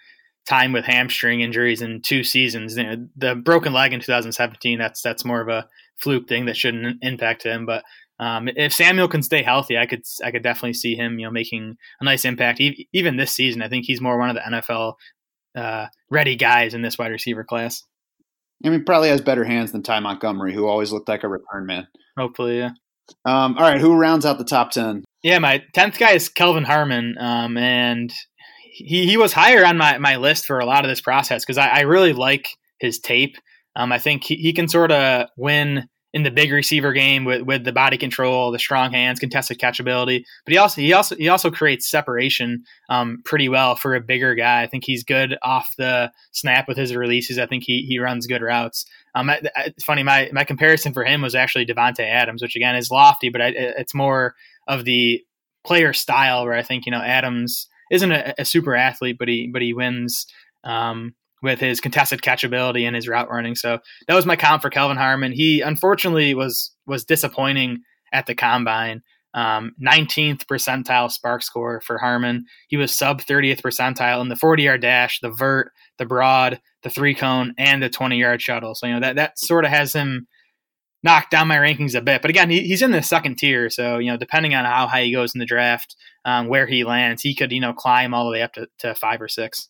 time 0.47 0.73
with 0.73 0.85
hamstring 0.85 1.41
injuries 1.41 1.83
in 1.83 2.01
two 2.03 2.25
seasons. 2.25 2.77
You 2.77 2.85
know, 2.85 3.09
the 3.17 3.35
broken 3.35 3.73
leg 3.73 3.93
in 3.93 4.01
2017, 4.01 4.79
that's 4.79 5.03
that's 5.03 5.25
more 5.25 5.41
of 5.41 5.49
a 5.49 5.69
fluke 6.01 6.29
thing 6.29 6.47
that 6.47 6.57
shouldn't 6.57 6.99
impact 7.03 7.45
him. 7.45 7.67
But 7.67 7.85
um, 8.19 8.49
if 8.49 8.73
Samuel 8.73 9.09
can 9.09 9.23
stay 9.23 9.43
healthy, 9.43 9.77
I 9.77 9.87
could 9.87 10.03
I 10.25 10.31
could 10.31 10.43
definitely 10.43 10.75
see 10.75 10.95
him 10.95 11.19
you 11.19 11.27
know 11.27 11.33
making 11.33 11.77
a 12.01 12.05
nice 12.05 12.25
impact 12.25 12.61
even 12.93 13.17
this 13.17 13.33
season. 13.33 13.63
I 13.63 13.69
think 13.69 13.85
he's 13.85 14.01
more 14.01 14.19
one 14.19 14.31
of 14.31 14.37
the 14.37 14.43
NFL 14.43 14.95
uh, 15.57 15.87
ready 16.11 16.37
guys 16.37 16.75
in 16.75 16.83
this 16.83 16.99
wide 16.99 17.13
receiver 17.13 17.45
class. 17.45 17.83
I 18.65 18.71
mean, 18.71 18.85
probably 18.85 19.11
has 19.11 19.21
better 19.21 19.45
hands 19.45 19.73
than 19.73 19.83
Ty 19.83 20.01
Montgomery, 20.01 20.55
who 20.55 20.67
always 20.67 20.93
looked 20.93 21.09
like 21.09 21.25
a 21.25 21.29
return 21.29 21.67
man. 21.67 21.87
Hopefully, 22.17 22.59
yeah. 22.59 22.71
Um, 23.25 23.57
all 23.57 23.63
right, 23.63 23.81
who 23.81 23.95
rounds 23.95 24.25
out 24.25 24.39
the 24.39 24.45
top 24.45 24.71
ten? 24.71 25.05
Yeah, 25.23 25.39
my 25.39 25.63
tenth 25.75 25.99
guy 25.99 26.13
is 26.13 26.29
Kelvin 26.29 26.65
Harmon, 26.65 27.17
um, 27.19 27.57
and 27.57 28.13
he 28.73 29.07
he 29.07 29.17
was 29.17 29.33
higher 29.33 29.65
on 29.65 29.77
my 29.77 29.99
my 29.99 30.17
list 30.17 30.47
for 30.47 30.59
a 30.59 30.67
lot 30.67 30.85
of 30.85 30.89
this 30.89 31.01
process 31.01 31.45
because 31.45 31.59
I, 31.59 31.69
I 31.69 31.81
really 31.81 32.13
like 32.13 32.49
his 32.79 32.99
tape. 32.99 33.37
Um, 33.77 33.93
I 33.93 33.99
think 33.99 34.25
he, 34.25 34.37
he 34.37 34.53
can 34.53 34.69
sort 34.69 34.91
of 34.91 35.29
win 35.37 35.89
in 36.17 36.23
the 36.23 36.31
big 36.31 36.51
receiver 36.51 36.95
game 36.95 37.27
with, 37.27 37.43
with 37.43 37.65
the 37.65 37.73
body 37.73 37.99
control, 37.99 38.51
the 38.51 38.59
strong 38.59 38.91
hands, 38.91 39.21
contested 39.21 39.59
catchability. 39.59 40.25
But 40.47 40.53
he 40.53 40.57
also 40.57 40.81
he 40.81 40.95
also 40.95 41.15
he 41.15 41.29
also 41.29 41.51
creates 41.51 41.91
separation 41.91 42.65
um, 42.89 43.21
pretty 43.27 43.51
well 43.51 43.77
for 43.77 43.95
a 43.95 44.01
bigger 44.01 44.35
guy. 44.35 44.63
I 44.63 44.67
think 44.67 44.85
he's 44.85 45.05
good 45.05 45.37
off 45.43 45.75
the 45.77 46.11
snap 46.33 46.69
with 46.69 46.79
his 46.79 46.97
releases. 46.97 47.39
I 47.39 47.45
think 47.45 47.65
he 47.65 47.83
he 47.83 47.99
runs 47.99 48.27
good 48.27 48.41
routes. 48.41 48.87
Um, 49.15 49.29
it's 49.31 49.85
funny. 49.85 50.03
My 50.03 50.31
my 50.33 50.45
comparison 50.45 50.95
for 50.95 51.05
him 51.05 51.21
was 51.21 51.35
actually 51.35 51.67
Davante 51.67 52.01
Adams, 52.01 52.41
which 52.41 52.57
again 52.57 52.77
is 52.77 52.91
lofty, 52.91 53.29
but 53.29 53.43
I, 53.43 53.53
it's 53.55 53.95
more 53.95 54.35
of 54.67 54.87
the 54.87 55.23
player 55.67 55.93
style 55.93 56.45
where 56.45 56.55
I 56.55 56.63
think 56.63 56.87
you 56.87 56.93
know 56.93 57.03
Adams 57.03 57.69
isn't 57.91 58.11
a, 58.11 58.35
a 58.39 58.45
super 58.47 58.75
athlete, 58.75 59.19
but 59.19 59.29
he 59.29 59.51
but 59.53 59.61
he 59.61 59.75
wins. 59.75 60.27
Um, 60.65 61.15
with 61.47 61.61
his 61.61 61.81
contested 61.81 62.23
catchability 62.23 62.83
and 62.83 62.97
his 62.97 63.07
route 63.07 63.31
running. 63.31 63.55
So 63.55 63.79
that 64.09 64.15
was 64.15 64.27
my 64.27 64.35
count 64.35 64.61
for 64.61 64.69
Kelvin 64.69 64.97
Harmon. 64.97 65.31
He 65.33 65.61
unfortunately 65.61 66.35
was 66.35 66.73
was 66.87 67.05
disappointing 67.05 67.83
at 68.13 68.27
the 68.27 68.35
combine. 68.35 69.03
Um, 69.33 69.73
19th 69.81 70.47
percentile 70.47 71.13
SPARQ 71.13 71.43
score 71.43 71.81
for 71.83 71.99
Harmon. 71.99 72.47
He 72.69 72.77
was 72.77 72.97
sub 72.97 73.21
30th 73.21 73.61
percentile 73.61 74.23
in 74.23 74.29
the 74.29 74.37
40 74.37 74.63
yard 74.65 74.81
dash, 74.81 75.21
the 75.21 75.31
vert, 75.31 75.73
the 75.99 76.07
broad, 76.07 76.61
the 76.83 76.91
three 76.91 77.15
cone, 77.15 77.55
and 77.59 77.83
the 77.83 77.91
20 77.91 78.19
yard 78.19 78.43
shuttle. 78.43 78.75
So 78.75 78.87
you 78.87 78.95
know 78.95 79.01
that 79.01 79.17
that 79.17 79.39
sort 79.39 79.65
of 79.65 79.71
has 79.71 79.93
him 79.93 80.27
knocked 81.05 81.31
down 81.31 81.47
my 81.47 81.59
rankings 81.59 81.95
a 81.95 82.01
bit. 82.01 82.23
But 82.23 82.31
again, 82.31 82.51
he, 82.51 82.63
he's 82.63 82.83
in 82.83 82.91
the 82.91 83.03
second 83.03 83.37
tier, 83.37 83.71
so 83.71 83.99
you 83.99 84.11
know 84.11 84.17
depending 84.17 84.55
on 84.55 84.65
how 84.65 84.89
high 84.89 85.05
he 85.05 85.13
goes 85.13 85.35
in 85.35 85.39
the 85.39 85.47
draft, 85.47 85.95
um, 86.25 86.49
where 86.49 86.67
he 86.67 86.83
lands, 86.83 87.23
he 87.23 87.35
could 87.35 87.53
you 87.53 87.61
know 87.61 87.73
climb 87.73 88.15
all 88.15 88.25
the 88.25 88.33
way 88.33 88.43
up 88.43 88.55
to, 88.55 88.67
to 88.81 88.95
five 88.97 89.23
or 89.23 89.29
six. 89.29 89.69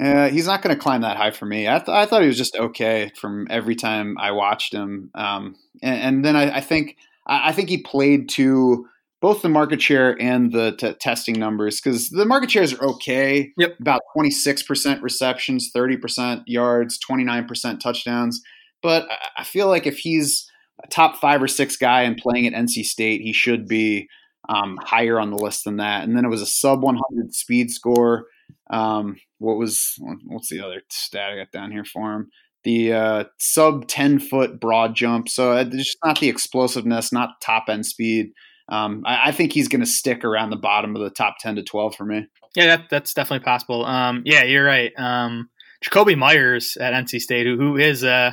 Uh, 0.00 0.28
he's 0.28 0.46
not 0.46 0.62
going 0.62 0.74
to 0.74 0.80
climb 0.80 1.02
that 1.02 1.16
high 1.16 1.30
for 1.30 1.46
me. 1.46 1.68
I, 1.68 1.78
th- 1.78 1.88
I 1.88 2.06
thought 2.06 2.22
he 2.22 2.28
was 2.28 2.36
just 2.36 2.56
okay 2.56 3.12
from 3.20 3.46
every 3.50 3.76
time 3.76 4.16
I 4.18 4.32
watched 4.32 4.72
him. 4.72 5.10
Um, 5.14 5.56
and, 5.82 6.00
and, 6.00 6.24
then 6.24 6.36
I, 6.36 6.56
I 6.56 6.60
think 6.60 6.96
I, 7.26 7.50
I, 7.50 7.52
think 7.52 7.68
he 7.68 7.78
played 7.78 8.28
to 8.30 8.88
both 9.20 9.42
the 9.42 9.48
market 9.48 9.80
share 9.80 10.20
and 10.20 10.52
the 10.52 10.74
t- 10.76 10.94
testing 11.00 11.38
numbers 11.38 11.80
because 11.80 12.10
the 12.10 12.26
market 12.26 12.50
shares 12.50 12.74
are 12.74 12.84
okay. 12.84 13.52
Yep. 13.56 13.78
About 13.80 14.02
26% 14.16 15.02
receptions, 15.02 15.70
30% 15.74 16.42
yards, 16.46 16.98
29% 16.98 17.80
touchdowns. 17.80 18.42
But 18.82 19.08
I- 19.10 19.18
I 19.38 19.44
feel 19.44 19.68
like 19.68 19.86
if 19.86 19.98
he's 19.98 20.50
a 20.82 20.88
top 20.88 21.16
five 21.20 21.42
or 21.42 21.48
six 21.48 21.76
guy 21.76 22.02
and 22.02 22.16
playing 22.16 22.46
at 22.46 22.52
NC 22.52 22.84
State, 22.84 23.20
he 23.20 23.32
should 23.32 23.68
be 23.68 24.08
um, 24.48 24.78
higher 24.82 25.18
on 25.18 25.30
the 25.30 25.38
list 25.38 25.64
than 25.64 25.76
that. 25.78 26.04
And 26.04 26.16
then 26.16 26.24
it 26.24 26.28
was 26.28 26.42
a 26.42 26.46
sub 26.46 26.82
100 26.82 27.34
speed 27.34 27.70
score. 27.70 28.26
Um, 28.70 29.16
what 29.44 29.58
was 29.58 29.94
what's 30.26 30.48
the 30.48 30.60
other 30.60 30.82
stat 30.90 31.32
I 31.32 31.36
got 31.36 31.52
down 31.52 31.70
here 31.70 31.84
for 31.84 32.14
him? 32.14 32.30
The 32.64 32.92
uh, 32.94 33.24
sub 33.38 33.86
10 33.88 34.18
foot 34.18 34.58
broad 34.58 34.94
jump. 34.94 35.28
So 35.28 35.52
uh, 35.52 35.64
it's 35.66 35.76
just 35.76 35.98
not 36.02 36.18
the 36.18 36.30
explosiveness, 36.30 37.12
not 37.12 37.40
top 37.42 37.64
end 37.68 37.84
speed. 37.84 38.32
Um, 38.70 39.02
I, 39.04 39.28
I 39.28 39.32
think 39.32 39.52
he's 39.52 39.68
going 39.68 39.82
to 39.82 39.86
stick 39.86 40.24
around 40.24 40.50
the 40.50 40.56
bottom 40.56 40.96
of 40.96 41.02
the 41.02 41.10
top 41.10 41.34
10 41.40 41.56
to 41.56 41.62
12 41.62 41.94
for 41.94 42.06
me. 42.06 42.26
Yeah, 42.56 42.76
that, 42.76 42.88
that's 42.90 43.12
definitely 43.12 43.44
possible. 43.44 43.84
Um, 43.84 44.22
yeah, 44.24 44.44
you're 44.44 44.64
right. 44.64 44.92
Um, 44.96 45.50
Jakobi 45.84 46.16
Meyers 46.16 46.78
at 46.80 46.94
NC 46.94 47.20
State, 47.20 47.46
who, 47.46 47.58
who 47.58 47.76
is 47.76 48.02
uh, 48.02 48.30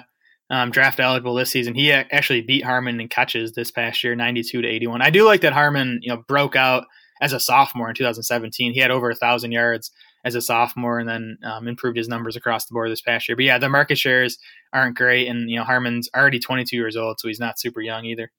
um, 0.49 0.71
draft 0.71 1.01
eligible 1.01 1.35
this 1.35 1.49
season, 1.49 1.75
he 1.75 1.91
actually 1.91 2.41
beat 2.41 2.63
Harmon 2.63 3.01
in 3.01 3.09
catches 3.09 3.51
this 3.51 3.71
past 3.71 4.01
year, 4.03 4.15
92 4.15 4.61
to 4.61 4.67
81. 4.67 5.01
I 5.01 5.09
do 5.09 5.25
like 5.25 5.41
that 5.41 5.53
Harmon, 5.53 5.99
you 6.01 6.13
know, 6.13 6.23
broke 6.27 6.55
out 6.55 6.85
as 7.21 7.33
a 7.33 7.39
sophomore 7.39 7.89
in 7.89 7.95
2017. 7.95 8.73
He 8.73 8.79
had 8.79 8.91
over 8.91 9.09
a 9.09 9.15
thousand 9.15 9.51
yards 9.51 9.91
as 10.23 10.35
a 10.35 10.41
sophomore, 10.41 10.99
and 10.99 11.09
then 11.09 11.37
um, 11.43 11.67
improved 11.67 11.97
his 11.97 12.07
numbers 12.07 12.35
across 12.35 12.65
the 12.65 12.73
board 12.73 12.91
this 12.91 13.01
past 13.01 13.27
year. 13.27 13.35
But 13.35 13.45
yeah, 13.45 13.57
the 13.57 13.69
market 13.69 13.97
shares 13.97 14.37
aren't 14.73 14.97
great, 14.97 15.27
and 15.27 15.49
you 15.49 15.57
know 15.57 15.63
Harmon's 15.63 16.09
already 16.15 16.39
22 16.39 16.75
years 16.75 16.95
old, 16.95 17.19
so 17.19 17.27
he's 17.27 17.39
not 17.39 17.59
super 17.59 17.81
young 17.81 18.05
either. 18.05 18.31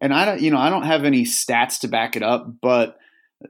And 0.00 0.14
I 0.14 0.24
don't, 0.24 0.40
you 0.40 0.50
know, 0.50 0.58
I 0.58 0.70
don't 0.70 0.84
have 0.84 1.04
any 1.04 1.24
stats 1.24 1.80
to 1.80 1.88
back 1.88 2.16
it 2.16 2.22
up, 2.22 2.46
but 2.62 2.96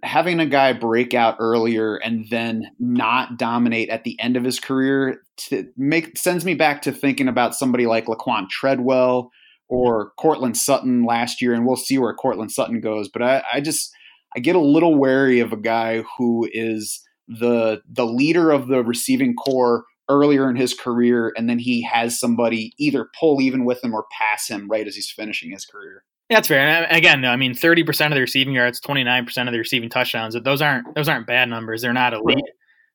having 0.03 0.41
a 0.41 0.47
guy 0.47 0.73
break 0.73 1.15
out 1.15 1.37
earlier 1.41 1.97
and 1.97 2.27
then 2.31 2.71
not 2.79 3.39
dominate 3.39 3.89
at 3.89 4.05
the 4.05 4.19
end 4.21 4.37
of 4.37 4.45
his 4.45 4.61
career 4.61 5.21
to 5.37 5.67
make 5.77 6.17
sends 6.17 6.45
me 6.45 6.55
back 6.55 6.83
to 6.83 6.93
thinking 6.93 7.29
about 7.29 7.55
somebody 7.55 7.87
like 7.87 8.07
Laquan 8.07 8.49
Treadwell 8.49 9.31
or 9.69 10.13
Courtland 10.19 10.57
Sutton 10.57 11.05
last 11.05 11.41
year, 11.41 11.55
and 11.55 11.65
we'll 11.67 11.77
see 11.77 11.99
where 11.99 12.13
Courtland 12.15 12.51
Sutton 12.51 12.81
goes. 12.81 13.09
But 13.09 13.23
I, 13.23 13.43
I 13.53 13.61
just 13.61 13.93
I 14.37 14.41
get 14.41 14.57
a 14.57 14.61
little 14.61 14.97
wary 14.97 15.41
of 15.41 15.53
a 15.53 15.57
guy 15.57 16.03
who 16.17 16.49
is 16.53 17.01
the 17.39 17.81
the 17.89 18.07
leader 18.07 18.51
of 18.51 18.67
the 18.67 18.83
receiving 18.83 19.35
corps 19.35 19.85
earlier 20.09 20.51
in 20.51 20.57
his 20.57 20.75
career, 20.75 21.33
and 21.37 21.49
then 21.49 21.59
he 21.59 21.83
has 21.83 22.19
somebody 22.19 22.75
either 22.79 23.09
pull 23.19 23.41
even 23.41 23.65
with 23.65 23.83
him 23.83 23.95
or 23.95 24.07
pass 24.11 24.49
him 24.49 24.69
right 24.69 24.87
as 24.87 24.97
he's 24.97 25.11
finishing 25.11 25.53
his 25.53 25.65
career. 25.65 26.05
Yeah, 26.29 26.37
that's 26.37 26.49
fair. 26.49 26.67
And 26.67 26.87
uh, 26.87 26.89
again, 26.91 27.25
I 27.25 27.37
mean, 27.37 27.55
thirty 27.55 27.85
percent 27.85 28.13
of 28.13 28.17
the 28.17 28.21
receiving 28.21 28.55
yards, 28.55 28.81
twenty 28.81 29.05
nine 29.05 29.25
percent 29.25 29.49
of 29.49 29.53
the 29.53 29.59
receiving 29.59 29.89
touchdowns. 29.89 30.37
Those 30.43 30.61
aren't 30.61 30.95
those 30.95 31.09
aren't 31.09 31.27
bad 31.27 31.49
numbers. 31.49 31.83
They're 31.83 31.93
not 31.93 32.13
elite, 32.13 32.45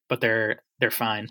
but 0.09 0.21
they're 0.21 0.61
they're 0.79 0.91
fine. 0.91 1.29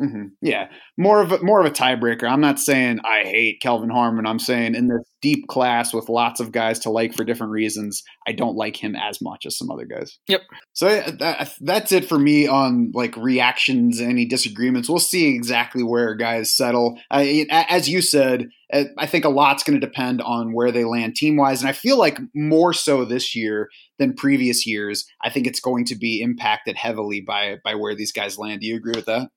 Mm-hmm. 0.00 0.24
Yeah, 0.42 0.68
more 0.98 1.22
of 1.22 1.32
a, 1.32 1.42
more 1.42 1.58
of 1.58 1.66
a 1.66 1.70
tiebreaker. 1.70 2.30
I'm 2.30 2.40
not 2.40 2.58
saying 2.58 3.00
I 3.02 3.22
hate 3.22 3.62
Kelvin 3.62 3.88
Harmon. 3.88 4.26
I'm 4.26 4.38
saying 4.38 4.74
in 4.74 4.88
this 4.88 5.02
deep 5.22 5.48
class 5.48 5.94
with 5.94 6.10
lots 6.10 6.38
of 6.38 6.52
guys 6.52 6.80
to 6.80 6.90
like 6.90 7.14
for 7.14 7.24
different 7.24 7.52
reasons, 7.52 8.02
I 8.28 8.32
don't 8.32 8.56
like 8.56 8.76
him 8.76 8.94
as 8.94 9.22
much 9.22 9.46
as 9.46 9.56
some 9.56 9.70
other 9.70 9.86
guys. 9.86 10.18
Yep. 10.28 10.42
So 10.74 10.88
that, 10.88 11.50
that's 11.60 11.92
it 11.92 12.04
for 12.04 12.18
me 12.18 12.46
on 12.46 12.90
like 12.92 13.16
reactions, 13.16 13.98
any 13.98 14.26
disagreements. 14.26 14.90
We'll 14.90 14.98
see 14.98 15.34
exactly 15.34 15.82
where 15.82 16.14
guys 16.14 16.54
settle. 16.54 16.98
I, 17.10 17.46
as 17.50 17.88
you 17.88 18.02
said, 18.02 18.48
I 18.70 19.06
think 19.06 19.24
a 19.24 19.30
lot's 19.30 19.62
going 19.62 19.80
to 19.80 19.86
depend 19.86 20.20
on 20.20 20.52
where 20.52 20.72
they 20.72 20.84
land 20.84 21.14
team 21.14 21.36
wise, 21.36 21.62
and 21.62 21.68
I 21.68 21.72
feel 21.72 21.96
like 21.98 22.18
more 22.34 22.72
so 22.72 23.04
this 23.04 23.34
year 23.34 23.68
than 23.98 24.12
previous 24.12 24.66
years. 24.66 25.06
I 25.22 25.30
think 25.30 25.46
it's 25.46 25.60
going 25.60 25.84
to 25.86 25.96
be 25.96 26.20
impacted 26.20 26.76
heavily 26.76 27.20
by 27.20 27.56
by 27.64 27.76
where 27.76 27.94
these 27.94 28.12
guys 28.12 28.38
land. 28.38 28.60
Do 28.60 28.66
you 28.66 28.76
agree 28.76 28.94
with 28.94 29.06
that? 29.06 29.28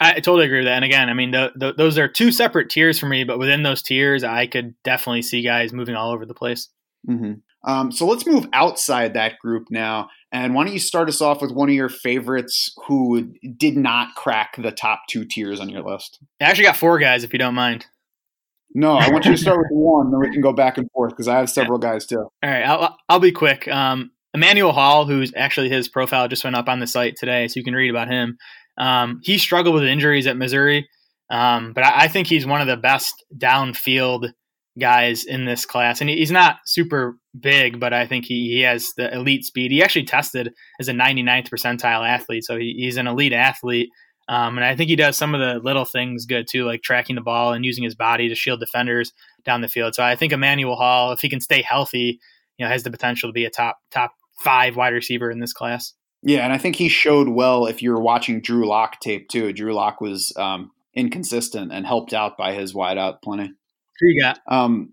I 0.00 0.14
totally 0.14 0.46
agree 0.46 0.58
with 0.58 0.66
that. 0.66 0.76
And 0.76 0.84
again, 0.84 1.08
I 1.08 1.14
mean, 1.14 1.32
the, 1.32 1.50
the, 1.56 1.72
those 1.72 1.98
are 1.98 2.06
two 2.06 2.30
separate 2.30 2.70
tiers 2.70 2.98
for 2.98 3.06
me, 3.06 3.24
but 3.24 3.38
within 3.38 3.64
those 3.64 3.82
tiers, 3.82 4.22
I 4.22 4.46
could 4.46 4.74
definitely 4.84 5.22
see 5.22 5.42
guys 5.42 5.72
moving 5.72 5.96
all 5.96 6.12
over 6.12 6.24
the 6.24 6.34
place. 6.34 6.68
Mm-hmm. 7.08 7.34
Um, 7.68 7.90
so 7.90 8.06
let's 8.06 8.24
move 8.24 8.46
outside 8.52 9.14
that 9.14 9.38
group 9.40 9.66
now. 9.70 10.08
And 10.30 10.54
why 10.54 10.64
don't 10.64 10.72
you 10.72 10.78
start 10.78 11.08
us 11.08 11.20
off 11.20 11.42
with 11.42 11.50
one 11.50 11.68
of 11.68 11.74
your 11.74 11.88
favorites 11.88 12.72
who 12.86 13.32
did 13.56 13.76
not 13.76 14.14
crack 14.14 14.54
the 14.56 14.70
top 14.70 15.00
two 15.08 15.24
tiers 15.24 15.58
on 15.58 15.68
your 15.68 15.82
list? 15.82 16.20
I 16.40 16.44
actually 16.44 16.64
got 16.64 16.76
four 16.76 16.98
guys, 16.98 17.24
if 17.24 17.32
you 17.32 17.38
don't 17.38 17.54
mind. 17.54 17.86
No, 18.74 18.96
I 18.96 19.10
want 19.10 19.24
you 19.24 19.32
to 19.32 19.38
start 19.38 19.58
with 19.58 19.70
one, 19.70 20.10
then 20.10 20.20
we 20.20 20.30
can 20.30 20.42
go 20.42 20.52
back 20.52 20.78
and 20.78 20.88
forth 20.92 21.10
because 21.10 21.26
I 21.26 21.38
have 21.38 21.50
several 21.50 21.78
guys 21.78 22.06
too. 22.06 22.18
All 22.20 22.30
right, 22.42 22.62
I'll, 22.62 22.96
I'll 23.08 23.20
be 23.20 23.32
quick. 23.32 23.66
Um, 23.66 24.12
Emmanuel 24.34 24.72
Hall, 24.72 25.06
who's 25.06 25.32
actually 25.34 25.70
his 25.70 25.88
profile 25.88 26.28
just 26.28 26.44
went 26.44 26.54
up 26.54 26.68
on 26.68 26.78
the 26.78 26.86
site 26.86 27.16
today, 27.16 27.48
so 27.48 27.54
you 27.56 27.64
can 27.64 27.74
read 27.74 27.90
about 27.90 28.08
him. 28.08 28.36
Um, 28.78 29.20
he 29.22 29.38
struggled 29.38 29.74
with 29.74 29.84
injuries 29.84 30.26
at 30.26 30.36
Missouri, 30.36 30.88
um, 31.30 31.72
but 31.72 31.84
I, 31.84 32.04
I, 32.04 32.08
think 32.08 32.28
he's 32.28 32.46
one 32.46 32.60
of 32.60 32.68
the 32.68 32.76
best 32.76 33.12
downfield 33.36 34.30
guys 34.78 35.24
in 35.24 35.44
this 35.44 35.66
class. 35.66 36.00
And 36.00 36.08
he's 36.08 36.30
not 36.30 36.58
super 36.64 37.16
big, 37.38 37.80
but 37.80 37.92
I 37.92 38.06
think 38.06 38.24
he, 38.24 38.48
he 38.48 38.60
has 38.60 38.92
the 38.96 39.12
elite 39.12 39.44
speed. 39.44 39.72
He 39.72 39.82
actually 39.82 40.04
tested 40.04 40.52
as 40.80 40.88
a 40.88 40.92
99th 40.92 41.48
percentile 41.48 42.08
athlete, 42.08 42.44
so 42.44 42.56
he, 42.56 42.74
he's 42.78 42.96
an 42.96 43.06
elite 43.06 43.32
athlete. 43.32 43.90
Um, 44.28 44.58
and 44.58 44.64
I 44.64 44.76
think 44.76 44.90
he 44.90 44.96
does 44.96 45.16
some 45.16 45.34
of 45.34 45.40
the 45.40 45.58
little 45.58 45.86
things 45.86 46.26
good 46.26 46.46
too, 46.48 46.64
like 46.64 46.82
tracking 46.82 47.16
the 47.16 47.22
ball 47.22 47.52
and 47.52 47.64
using 47.64 47.82
his 47.82 47.94
body 47.94 48.28
to 48.28 48.34
shield 48.34 48.60
defenders 48.60 49.12
down 49.44 49.62
the 49.62 49.68
field. 49.68 49.94
So 49.94 50.02
I 50.02 50.16
think 50.16 50.32
Emmanuel 50.32 50.76
Hall, 50.76 51.12
if 51.12 51.20
he 51.20 51.30
can 51.30 51.40
stay 51.40 51.62
healthy, 51.62 52.20
you 52.58 52.64
know, 52.64 52.70
has 52.70 52.82
the 52.82 52.90
potential 52.90 53.30
to 53.30 53.32
be 53.32 53.46
a 53.46 53.50
top 53.50 53.78
top 53.90 54.12
five 54.44 54.76
wide 54.76 54.92
receiver 54.92 55.30
in 55.30 55.40
this 55.40 55.54
class. 55.54 55.94
Yeah, 56.22 56.44
and 56.44 56.52
I 56.52 56.58
think 56.58 56.76
he 56.76 56.88
showed 56.88 57.28
well 57.28 57.66
if 57.66 57.82
you're 57.82 58.00
watching 58.00 58.40
Drew 58.40 58.66
Lock 58.66 59.00
tape 59.00 59.28
too. 59.28 59.52
Drew 59.52 59.72
Lock 59.72 60.00
was 60.00 60.32
um, 60.36 60.72
inconsistent 60.94 61.72
and 61.72 61.86
helped 61.86 62.12
out 62.12 62.36
by 62.36 62.54
his 62.54 62.74
wide 62.74 62.98
out 62.98 63.22
plenty. 63.22 63.52
Who 64.00 64.06
you 64.06 64.20
got? 64.20 64.40
Um, 64.48 64.92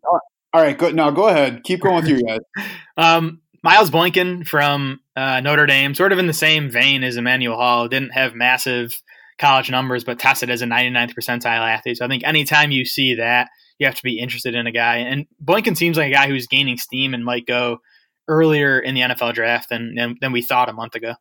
all 0.54 0.62
right, 0.62 0.78
good. 0.78 0.96
Now 0.96 1.12
go 1.12 1.28
ahead. 1.28 1.64
Keep 1.64 1.82
going 1.82 1.96
with 1.96 2.08
you 2.08 2.22
guys. 2.22 2.40
um, 2.98 3.42
Miles 3.64 3.90
Boykin 3.90 4.46
from 4.46 5.00
uh, 5.16 5.42
Notre 5.42 5.66
Dame, 5.66 5.96
sort 5.96 6.12
of 6.12 6.20
in 6.20 6.28
the 6.28 6.34
same 6.34 6.70
vein 6.70 7.04
as 7.04 7.18
Emmanuel 7.18 7.58
Hall, 7.58 7.88
didn't 7.88 8.12
have 8.12 8.36
massive 8.36 8.94
college 9.40 9.72
numbers, 9.72 10.04
but 10.04 10.20
tested 10.20 10.50
as 10.50 10.62
a 10.62 10.66
99th 10.66 11.14
percentile 11.16 11.68
athlete. 11.68 11.98
So 11.98 12.06
I 12.06 12.08
think 12.08 12.24
anytime 12.24 12.72
you 12.72 12.86
see 12.86 13.16
that, 13.16 13.50
you 13.80 13.88
have 13.88 13.96
to 13.96 14.04
be 14.04 14.20
interested 14.20 14.56
in 14.56 14.68
a 14.68 14.72
guy. 14.72 14.98
And 14.98 15.26
Boykin 15.40 15.76
seems 15.76 15.98
like 15.98 16.10
a 16.10 16.14
guy 16.14 16.28
who's 16.28 16.48
gaining 16.48 16.78
steam 16.78 17.14
and 17.14 17.26
might 17.26 17.46
go 17.46 17.80
earlier 18.28 18.80
in 18.80 18.96
the 18.96 19.02
NFL 19.02 19.34
draft 19.34 19.70
than 19.70 19.96
than, 19.96 20.18
than 20.22 20.32
we 20.32 20.42
thought 20.42 20.70
a 20.70 20.74
month 20.74 20.96
ago. 20.96 21.16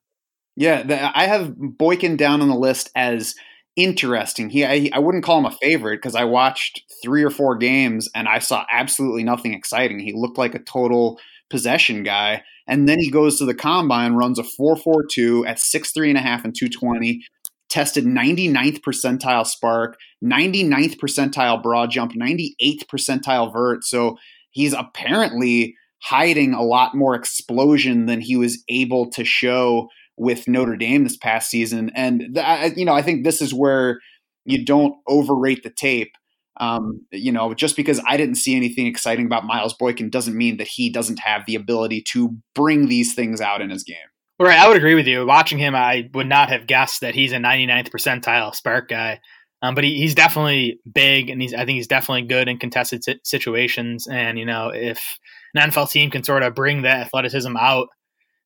Yeah, 0.57 0.83
the, 0.83 1.19
I 1.19 1.27
have 1.27 1.55
Boykin 1.57 2.17
down 2.17 2.41
on 2.41 2.49
the 2.49 2.57
list 2.57 2.91
as 2.95 3.35
interesting. 3.77 4.51
He 4.51 4.65
I, 4.65 4.91
I 4.93 4.99
wouldn't 4.99 5.25
call 5.25 5.39
him 5.39 5.47
a 5.47 5.57
favorite 5.63 5.97
because 5.97 6.15
I 6.15 6.25
watched 6.25 6.83
three 7.03 7.25
or 7.25 7.31
four 7.31 7.57
games 7.57 8.09
and 8.15 8.29
I 8.29 8.39
saw 8.39 8.65
absolutely 8.71 9.25
nothing 9.25 9.55
exciting. 9.55 9.99
He 9.99 10.13
looked 10.13 10.39
like 10.39 10.55
a 10.55 10.61
total 10.61 11.19
possession 11.51 12.03
guy. 12.03 12.43
And 12.67 12.89
then 12.89 12.99
he 12.99 13.11
goes 13.11 13.39
to 13.39 13.45
the 13.45 13.55
combine, 13.55 14.15
runs 14.15 14.39
a 14.39 14.43
4.42 14.43 15.47
at 15.47 15.59
6'3 15.59 16.09
and 16.09 16.19
a 16.19 16.21
half 16.21 16.45
and 16.45 16.55
220, 16.57 17.23
tested 17.69 18.05
99th 18.05 18.81
percentile 18.81 19.47
SPARQ, 19.47 19.95
99th 20.25 20.97
percentile 20.99 21.63
broad 21.63 21.91
jump, 21.91 22.13
98th 22.13 22.87
percentile 22.87 23.53
vert. 23.53 23.85
So 23.85 24.17
he's 24.51 24.73
apparently 24.73 25.77
hiding 26.05 26.53
a 26.53 26.63
lot 26.63 26.95
more 26.95 27.15
explosion 27.15 28.05
than 28.05 28.21
he 28.21 28.37
was 28.37 28.63
able 28.69 29.11
to 29.11 29.25
show 29.25 29.89
with 30.19 30.47
Notre 30.47 30.77
Dame 30.77 31.03
this 31.03 31.17
past 31.17 31.49
season. 31.51 31.91
And 31.95 32.35
th- 32.35 32.77
you 32.77 32.85
know, 32.85 32.93
I 32.93 33.01
think 33.01 33.25
this 33.25 33.41
is 33.41 33.55
where 33.55 34.01
you 34.45 34.65
don't 34.65 34.95
overrate 35.09 35.63
the 35.63 35.71
tape. 35.71 36.13
Um, 36.61 37.01
you 37.11 37.33
know, 37.33 37.55
just 37.55 37.75
because 37.75 38.01
I 38.07 38.17
didn't 38.17 38.37
see 38.37 38.55
anything 38.55 38.87
exciting 38.87 39.27
about 39.27 39.47
Miles 39.47 39.75
Boykin 39.75 40.11
doesn't 40.11 40.37
mean 40.37 40.59
that 40.59 40.69
he 40.69 40.91
doesn't 40.91 41.19
have 41.21 41.47
the 41.47 41.57
ability 41.57 42.03
to 42.13 42.37
bring 42.55 42.87
these 42.87 43.15
things 43.15 43.41
out 43.41 43.63
in 43.63 43.71
his 43.71 43.83
game. 43.83 43.97
Right, 44.39 44.59
I 44.59 44.69
would 44.69 44.77
agree 44.77 44.95
with 44.95 45.07
you. 45.07 45.25
Watching 45.27 45.59
him, 45.59 45.75
I 45.75 46.11
would 46.13 46.29
not 46.29 46.51
have 46.51 46.67
guessed 46.67 47.01
that 47.01 47.15
he's 47.15 47.33
a 47.33 47.37
99th 47.37 47.89
percentile 47.89 48.55
SPARQ 48.55 48.89
guy. 48.89 49.21
Um, 49.63 49.75
but 49.75 49.85
he, 49.85 49.97
he's 49.97 50.15
definitely 50.15 50.81
big, 50.93 51.31
and 51.31 51.41
he's 51.41 51.55
I 51.55 51.65
think 51.65 51.77
he's 51.77 51.87
definitely 51.87 52.29
good 52.29 52.49
in 52.49 52.59
contested 52.59 53.03
situations. 53.25 54.07
And 54.07 54.39
you 54.39 54.45
know, 54.45 54.71
if 54.75 55.19
an 55.55 55.71
NFL 55.71 55.91
team 55.91 56.11
can 56.11 56.25
sort 56.25 56.43
of 56.43 56.55
bring 56.55 56.83
that 56.83 57.07
athleticism 57.07 57.57
out 57.57 57.89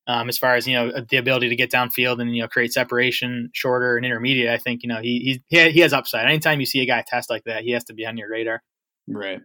um, 0.07 0.27
as 0.27 0.37
far 0.37 0.55
as 0.55 0.67
you 0.67 0.73
know 0.73 0.91
the 1.09 1.17
ability 1.17 1.49
to 1.49 1.55
get 1.55 1.71
downfield 1.71 2.19
and 2.19 2.35
you 2.35 2.41
know 2.41 2.47
create 2.47 2.73
separation 2.73 3.49
shorter 3.53 3.95
and 3.95 4.05
intermediate. 4.05 4.49
I 4.49 4.57
think 4.57 4.83
you 4.83 4.89
know 4.89 5.01
he 5.01 5.41
he 5.47 5.69
he 5.71 5.79
has 5.81 5.93
upside. 5.93 6.25
Anytime 6.25 6.59
you 6.59 6.65
see 6.65 6.81
a 6.81 6.85
guy 6.85 7.03
test 7.05 7.29
like 7.29 7.43
that, 7.45 7.63
he 7.63 7.71
has 7.71 7.83
to 7.85 7.93
be 7.93 8.05
on 8.05 8.17
your 8.17 8.29
radar. 8.29 8.61
Right. 9.07 9.41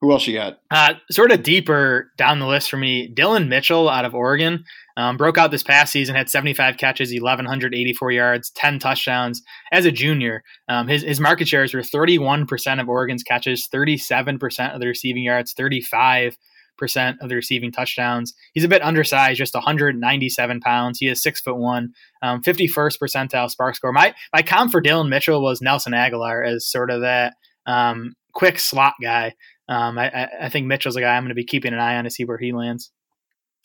Who 0.00 0.12
else 0.12 0.26
you 0.26 0.34
got? 0.34 0.60
Uh, 0.70 0.94
sort 1.10 1.30
of 1.30 1.42
deeper 1.42 2.10
down 2.16 2.38
the 2.38 2.46
list 2.46 2.70
for 2.70 2.78
me, 2.78 3.06
Dillon 3.06 3.50
Mitchell 3.50 3.88
out 3.88 4.06
of 4.06 4.14
Oregon 4.14 4.64
um, 4.96 5.18
broke 5.18 5.36
out 5.36 5.50
this 5.50 5.62
past 5.62 5.92
season, 5.92 6.14
had 6.14 6.30
75 6.30 6.78
catches, 6.78 7.12
1,184 7.12 8.10
yards, 8.10 8.50
10 8.52 8.78
touchdowns 8.78 9.42
as 9.72 9.84
a 9.84 9.92
junior. 9.92 10.42
Um, 10.70 10.88
his, 10.88 11.02
his 11.02 11.20
market 11.20 11.48
shares 11.48 11.74
were 11.74 11.82
31% 11.82 12.80
of 12.80 12.88
Oregon's 12.88 13.22
catches, 13.22 13.68
37% 13.68 14.74
of 14.74 14.80
the 14.80 14.86
receiving 14.86 15.22
yards, 15.22 15.52
35 15.52 16.38
of 17.20 17.28
the 17.28 17.34
receiving 17.34 17.72
touchdowns. 17.72 18.34
He's 18.54 18.64
a 18.64 18.68
bit 18.68 18.82
undersized, 18.82 19.38
just 19.38 19.54
197 19.54 20.60
pounds. 20.60 20.98
He 20.98 21.08
is 21.08 21.22
six 21.22 21.40
foot 21.40 21.56
one, 21.56 21.92
um, 22.22 22.42
51st 22.42 22.98
percentile 22.98 23.54
SPARQ 23.54 23.76
score. 23.76 23.92
My 23.92 24.14
my 24.32 24.42
comp 24.42 24.72
for 24.72 24.80
Dillon 24.80 25.08
Mitchell 25.08 25.42
was 25.42 25.60
Nelson 25.60 25.92
Agholor 25.92 26.46
as 26.46 26.66
sort 26.66 26.90
of 26.90 27.02
that 27.02 27.34
um, 27.66 28.14
quick 28.32 28.58
slot 28.58 28.94
guy. 29.02 29.34
Um, 29.68 29.98
I, 29.98 30.28
I 30.42 30.48
think 30.48 30.66
Mitchell's 30.66 30.96
a 30.96 31.00
guy 31.00 31.16
I'm 31.16 31.22
going 31.22 31.28
to 31.28 31.34
be 31.34 31.44
keeping 31.44 31.72
an 31.72 31.78
eye 31.78 31.96
on 31.96 32.04
to 32.04 32.10
see 32.10 32.24
where 32.24 32.38
he 32.38 32.52
lands. 32.52 32.90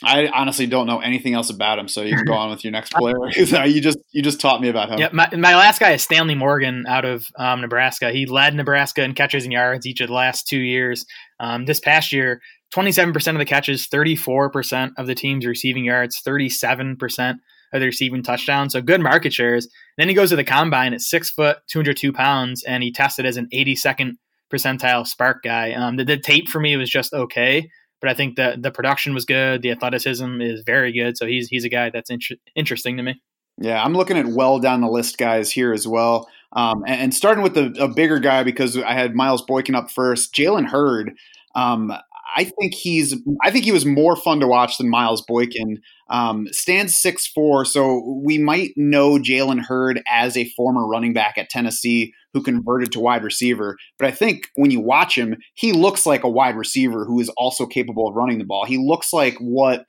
I 0.04 0.28
honestly 0.28 0.68
don't 0.68 0.88
know 0.88 1.00
anything 1.00 1.34
else 1.34 1.50
about 1.50 1.80
him, 1.80 1.88
so 1.88 2.02
you 2.02 2.16
can 2.16 2.26
go 2.26 2.34
on 2.34 2.50
with 2.50 2.66
your 2.66 2.72
next 2.72 2.92
player. 2.96 3.16
you 3.66 3.80
just 3.80 3.98
you 4.12 4.22
just 4.22 4.42
taught 4.42 4.60
me 4.60 4.68
about 4.68 4.90
him. 4.90 5.00
Yeah, 5.00 5.10
my, 5.14 5.30
my 5.36 5.56
last 5.56 5.80
guy 5.80 5.92
is 5.92 6.04
Stanley 6.04 6.36
Morgan 6.36 6.86
out 6.88 7.06
of 7.06 7.26
um, 7.40 7.62
Nebraska. 7.62 8.12
He 8.12 8.26
led 8.26 8.54
Nebraska 8.56 9.04
in 9.04 9.14
catches 9.14 9.46
and 9.46 9.54
yards 9.54 9.86
each 9.86 10.02
of 10.02 10.08
the 10.08 10.14
last 10.14 10.48
two 10.48 10.60
years. 10.60 11.06
Um, 11.40 11.66
this 11.66 11.80
past 11.80 12.12
year, 12.12 12.42
27% 12.74 13.28
of 13.32 13.38
the 13.38 13.46
catches, 13.46 13.88
34% 13.88 14.92
of 14.98 15.08
the 15.08 15.16
team's 15.16 15.46
receiving 15.46 15.86
yards, 15.86 16.22
37% 16.26 17.38
of 17.74 17.80
the 17.80 17.86
receiving 17.86 18.24
touchdowns. 18.24 18.74
So 18.74 18.82
good 18.82 19.02
market 19.02 19.34
shares. 19.34 19.68
then 19.98 20.08
he 20.08 20.14
goes 20.14 20.30
to 20.30 20.36
the 20.36 20.44
combine 20.44 20.94
at 20.94 21.02
six 21.02 21.30
foot, 21.30 21.58
202 21.68 22.14
pounds, 22.14 22.64
and 22.64 22.84
he 22.84 22.92
tested 22.92 23.26
as 23.26 23.38
an 23.38 23.48
82nd 23.54 24.14
percentile 24.52 25.06
SPARQ 25.06 25.36
guy. 25.44 25.74
Um, 25.74 25.96
the, 25.98 26.06
the 26.06 26.18
tape 26.18 26.50
for 26.50 26.60
me 26.60 26.78
was 26.78 26.90
just 26.90 27.14
okay 27.14 27.70
but 28.06 28.12
I 28.12 28.14
think 28.14 28.36
the 28.36 28.56
the 28.60 28.70
production 28.70 29.16
was 29.16 29.26
good. 29.26 29.64
The 29.64 29.72
athleticism 29.72 30.40
is 30.40 30.62
very 30.64 30.92
good. 30.92 31.18
So 31.18 31.26
he's 31.26 31.48
he's 31.48 31.66
a 31.66 31.70
guy 31.70 31.90
that's 31.90 32.12
inter- 32.12 32.36
interesting 32.56 32.98
to 32.98 33.04
me. 33.04 33.20
Yeah, 33.58 33.84
I'm 33.84 33.94
looking 33.94 34.18
at 34.18 34.28
well 34.28 34.60
down 34.60 34.82
the 34.82 34.90
list 34.90 35.18
guys 35.18 35.52
here 35.52 35.74
as 35.74 35.88
well. 35.88 36.30
Um, 36.52 36.84
and, 36.86 37.02
and, 37.02 37.14
starting 37.14 37.44
with 37.44 37.54
the, 37.54 37.76
a 37.82 37.88
bigger 37.88 38.20
guy 38.20 38.44
because 38.44 38.78
I 38.78 38.94
had 38.94 39.16
Miles 39.16 39.42
Boykin 39.42 39.76
up 39.76 39.90
first, 39.92 40.34
Jalen 40.34 40.68
Hurd. 40.68 41.14
Um, 41.56 41.92
I 42.36 42.44
think 42.44 42.74
he's 42.74 43.16
I 43.44 43.52
think 43.52 43.66
he 43.66 43.72
was 43.72 43.86
more 43.86 44.16
fun 44.16 44.40
to 44.42 44.48
watch 44.48 44.78
than 44.78 44.90
Miles 44.90 45.22
Boykin. 45.22 45.80
Um, 46.10 46.48
stands 46.52 46.94
six 46.94 47.26
four, 47.26 47.66
so 47.66 48.22
we 48.24 48.38
might 48.38 48.72
know 48.76 49.18
Jalen 49.18 49.62
Hurd 49.62 50.02
as 50.08 50.36
a 50.36 50.50
former 50.50 50.88
running 50.88 51.14
back 51.14 51.38
at 51.38 51.50
Tennessee 51.50 52.14
who 52.34 52.44
converted 52.44 52.92
to 52.92 53.00
wide 53.00 53.24
receiver. 53.24 53.78
But 53.98 54.10
I 54.10 54.12
think 54.12 54.50
when 54.56 54.70
you 54.70 54.82
watch 54.82 55.18
him, 55.18 55.38
he 55.54 55.72
looks 55.72 56.06
like 56.06 56.24
a 56.24 56.30
wide 56.30 56.58
receiver 56.58 57.06
who 57.06 57.20
is 57.20 57.30
also 57.38 57.66
capable 57.66 58.10
of 58.10 58.16
running 58.16 58.38
the 58.38 58.46
ball. 58.46 58.66
He 58.66 58.78
looks 58.78 59.14
like 59.14 59.38
what 59.40 59.86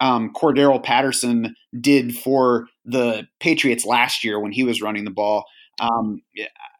um, 0.00 0.32
Cordarrelle 0.34 0.82
Patterson 0.82 1.54
did 1.78 2.16
for 2.16 2.66
the 2.84 3.26
Patriots 3.38 3.84
last 3.84 4.24
year 4.24 4.40
when 4.40 4.52
he 4.52 4.64
was 4.64 4.82
running 4.82 5.04
the 5.04 5.10
ball. 5.10 5.44
Um, 5.80 6.22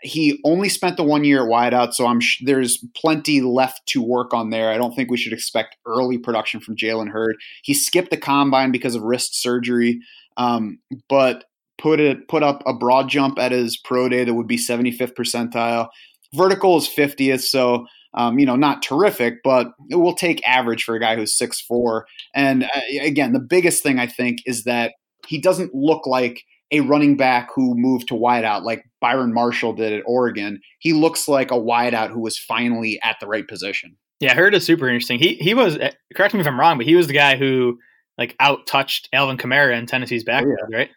he 0.03 0.41
only 0.45 0.69
spent 0.69 0.97
the 0.97 1.03
one 1.03 1.25
year 1.25 1.43
at 1.43 1.49
wideout, 1.49 1.95
so 1.95 2.07
I'm 2.07 2.21
sh- 2.21 2.43
there's 2.45 2.85
plenty 2.95 3.41
left 3.41 3.87
to 3.87 4.03
work 4.03 4.35
on 4.35 4.51
there. 4.51 4.71
I 4.71 4.77
don't 4.77 4.95
think 4.95 5.11
we 5.11 5.17
should 5.17 5.33
expect 5.33 5.77
early 5.87 6.19
production 6.19 6.61
from 6.61 6.77
Jalen 6.77 7.09
Hurd. 7.09 7.37
He 7.63 7.75
skipped 7.75 8.11
the 8.11 8.17
combine 8.17 8.71
because 8.71 8.95
of 8.95 9.03
wrist 9.03 9.41
surgery, 9.41 10.01
um, 10.37 10.79
but 11.09 11.45
put 11.79 12.01
it 12.01 12.29
put 12.29 12.43
up 12.43 12.63
a 12.67 12.75
broad 12.75 13.09
jump 13.09 13.39
at 13.39 13.53
his 13.53 13.77
pro 13.77 14.09
day 14.09 14.25
that 14.25 14.35
would 14.35 14.47
be 14.47 14.59
75th 14.59 15.15
percentile. 15.15 15.89
Vertical 16.35 16.77
is 16.77 16.89
50th, 16.89 17.43
so 17.43 17.87
um, 18.15 18.39
you 18.39 18.47
know 18.47 18.57
not 18.57 18.83
terrific, 18.83 19.43
but 19.43 19.73
it 19.91 19.97
will 19.97 20.15
take 20.15 20.47
average 20.47 20.85
for 20.85 20.95
a 20.95 21.01
guy 21.01 21.17
who's 21.17 21.37
6'4". 21.37 22.03
And 22.35 22.65
uh, 22.65 22.81
again, 23.01 23.33
the 23.33 23.41
biggest 23.41 23.83
thing 23.83 23.99
I 23.99 24.07
think 24.07 24.41
is 24.47 24.65
that 24.65 24.93
he 25.27 25.41
doesn't 25.41 25.75
look 25.75 26.07
like 26.07 26.45
a 26.73 26.81
running 26.81 27.17
back 27.17 27.51
who 27.55 27.75
moved 27.77 28.09
to 28.09 28.15
wideout 28.15 28.65
like 28.65 28.85
Byron 29.01 29.33
Marshall 29.33 29.75
did 29.75 29.93
at 29.93 30.03
Oregon. 30.07 30.61
He 30.79 30.93
looks 30.93 31.29
like 31.29 31.51
a 31.51 31.55
wideout 31.55 32.11
who 32.11 32.21
was 32.21 32.39
finally 32.39 32.99
at 33.03 33.17
the 33.21 33.27
right 33.27 33.47
position. 33.47 33.97
Yeah, 34.21 34.33
I 34.33 34.35
Hurd 34.35 34.55
is 34.55 34.65
super 34.65 34.89
interesting. 34.89 35.19
He 35.19 35.35
he 35.35 35.55
was 35.55 35.77
uh, 35.77 35.93
correct 36.15 36.35
me 36.35 36.41
if 36.41 36.47
I'm 36.47 36.59
wrong, 36.59 36.79
but 36.79 36.87
he 36.87 36.97
was 36.97 37.07
the 37.07 37.13
guy 37.13 37.37
who 37.37 37.79
like 38.19 38.35
out 38.41 38.67
touched 38.67 39.09
Alvin 39.13 39.37
Kamara 39.37 39.77
in 39.77 39.87
Tennessee's 39.87 40.25
backfield, 40.25 40.59
oh, 40.63 40.67
yeah. 40.71 40.77
right? 40.77 40.91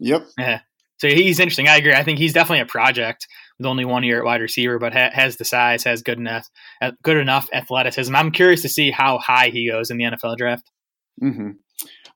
Yep. 0.00 0.26
Yeah. 0.38 0.60
So 0.98 1.08
he's 1.08 1.38
interesting. 1.38 1.68
I 1.68 1.76
agree. 1.76 1.94
I 1.94 2.02
think 2.02 2.18
he's 2.18 2.32
definitely 2.32 2.60
a 2.60 2.66
project 2.66 3.26
with 3.58 3.66
only 3.66 3.84
one 3.84 4.02
year 4.02 4.18
at 4.18 4.24
wide 4.24 4.40
receiver, 4.40 4.78
but 4.78 4.92
ha- 4.92 5.10
has 5.12 5.36
the 5.36 5.44
size, 5.44 5.84
has 5.84 6.02
good 6.02 6.18
enough, 6.18 6.48
uh, 6.82 6.92
good 7.02 7.16
enough 7.16 7.48
athleticism. 7.52 8.14
I'm 8.14 8.32
curious 8.32 8.62
to 8.62 8.68
see 8.68 8.90
how 8.90 9.18
high 9.18 9.50
he 9.50 9.68
goes 9.68 9.90
in 9.90 9.96
the 9.96 10.04
NFL 10.04 10.36
draft. 10.36 10.70
Mm-hmm. 11.22 11.50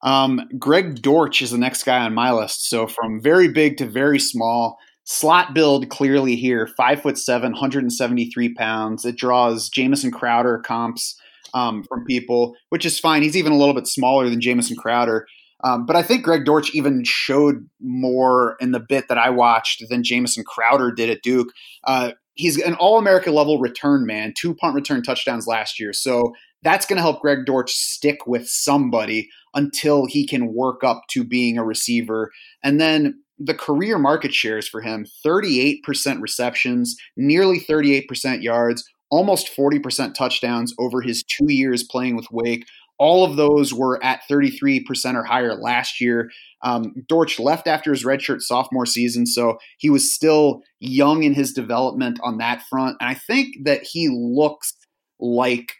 Um, 0.02 0.48
Greg 0.58 1.00
Dortch 1.00 1.42
is 1.42 1.50
the 1.50 1.58
next 1.58 1.84
guy 1.84 2.04
on 2.04 2.14
my 2.14 2.32
list. 2.32 2.68
So 2.68 2.86
from 2.86 3.20
very 3.20 3.48
big 3.48 3.76
to 3.76 3.86
very 3.86 4.18
small, 4.18 4.78
slot 5.04 5.54
build 5.54 5.88
clearly 5.88 6.36
here, 6.36 6.66
five 6.66 7.02
foot 7.02 7.18
seven, 7.18 7.52
173 7.52 8.54
pounds. 8.54 9.04
It 9.04 9.16
draws 9.16 9.68
Jamison 9.68 10.10
Crowder 10.10 10.58
comps 10.58 11.18
um, 11.54 11.84
from 11.84 12.04
people, 12.04 12.56
which 12.70 12.86
is 12.86 12.98
fine. 12.98 13.22
He's 13.22 13.36
even 13.36 13.52
a 13.52 13.58
little 13.58 13.74
bit 13.74 13.86
smaller 13.86 14.28
than 14.28 14.40
Jamison 14.40 14.76
Crowder. 14.76 15.26
Um, 15.64 15.86
but 15.86 15.94
I 15.94 16.02
think 16.02 16.24
Greg 16.24 16.44
Dortch 16.44 16.74
even 16.74 17.04
showed 17.04 17.68
more 17.80 18.56
in 18.60 18.72
the 18.72 18.80
bit 18.80 19.06
that 19.08 19.18
I 19.18 19.30
watched 19.30 19.84
than 19.88 20.02
Jamison 20.02 20.42
Crowder 20.44 20.90
did 20.90 21.08
at 21.08 21.22
Duke. 21.22 21.48
Uh, 21.84 22.12
he's 22.34 22.60
an 22.60 22.74
All 22.74 22.98
America 22.98 23.30
level 23.30 23.60
return 23.60 24.04
man, 24.04 24.34
two 24.36 24.54
punt 24.56 24.74
return 24.74 25.02
touchdowns 25.02 25.46
last 25.46 25.78
year. 25.78 25.92
So 25.92 26.32
that's 26.62 26.86
going 26.86 26.96
to 26.96 27.02
help 27.02 27.20
Greg 27.20 27.44
Dortch 27.44 27.72
stick 27.72 28.26
with 28.26 28.48
somebody 28.48 29.28
until 29.54 30.06
he 30.06 30.26
can 30.26 30.54
work 30.54 30.82
up 30.84 31.02
to 31.10 31.24
being 31.24 31.58
a 31.58 31.64
receiver. 31.64 32.30
And 32.62 32.80
then 32.80 33.22
the 33.38 33.54
career 33.54 33.98
market 33.98 34.32
shares 34.32 34.68
for 34.68 34.80
him 34.80 35.06
38% 35.26 35.80
receptions, 36.20 36.96
nearly 37.16 37.60
38% 37.60 38.42
yards, 38.42 38.84
almost 39.10 39.54
40% 39.56 40.14
touchdowns 40.14 40.74
over 40.78 41.00
his 41.02 41.22
two 41.22 41.52
years 41.52 41.82
playing 41.82 42.16
with 42.16 42.26
Wake. 42.30 42.64
All 42.98 43.24
of 43.24 43.36
those 43.36 43.74
were 43.74 44.02
at 44.04 44.20
33% 44.30 45.14
or 45.14 45.24
higher 45.24 45.54
last 45.54 46.00
year. 46.00 46.30
Um, 46.62 46.94
Dortch 47.08 47.40
left 47.40 47.66
after 47.66 47.90
his 47.90 48.04
redshirt 48.04 48.42
sophomore 48.42 48.86
season, 48.86 49.26
so 49.26 49.58
he 49.78 49.90
was 49.90 50.14
still 50.14 50.62
young 50.78 51.24
in 51.24 51.34
his 51.34 51.52
development 51.52 52.20
on 52.22 52.38
that 52.38 52.62
front. 52.70 52.96
And 53.00 53.10
I 53.10 53.14
think 53.14 53.56
that 53.64 53.82
he 53.82 54.08
looks 54.08 54.74
like 55.18 55.72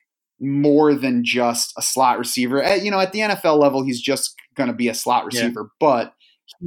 more 0.42 0.94
than 0.94 1.24
just 1.24 1.72
a 1.78 1.82
slot 1.82 2.18
receiver. 2.18 2.62
At, 2.62 2.84
you 2.84 2.90
know, 2.90 3.00
at 3.00 3.12
the 3.12 3.20
NFL 3.20 3.58
level, 3.58 3.84
he's 3.84 4.00
just 4.00 4.34
going 4.56 4.68
to 4.68 4.74
be 4.74 4.88
a 4.88 4.94
slot 4.94 5.24
receiver, 5.24 5.62
yeah. 5.62 5.76
but 5.80 6.14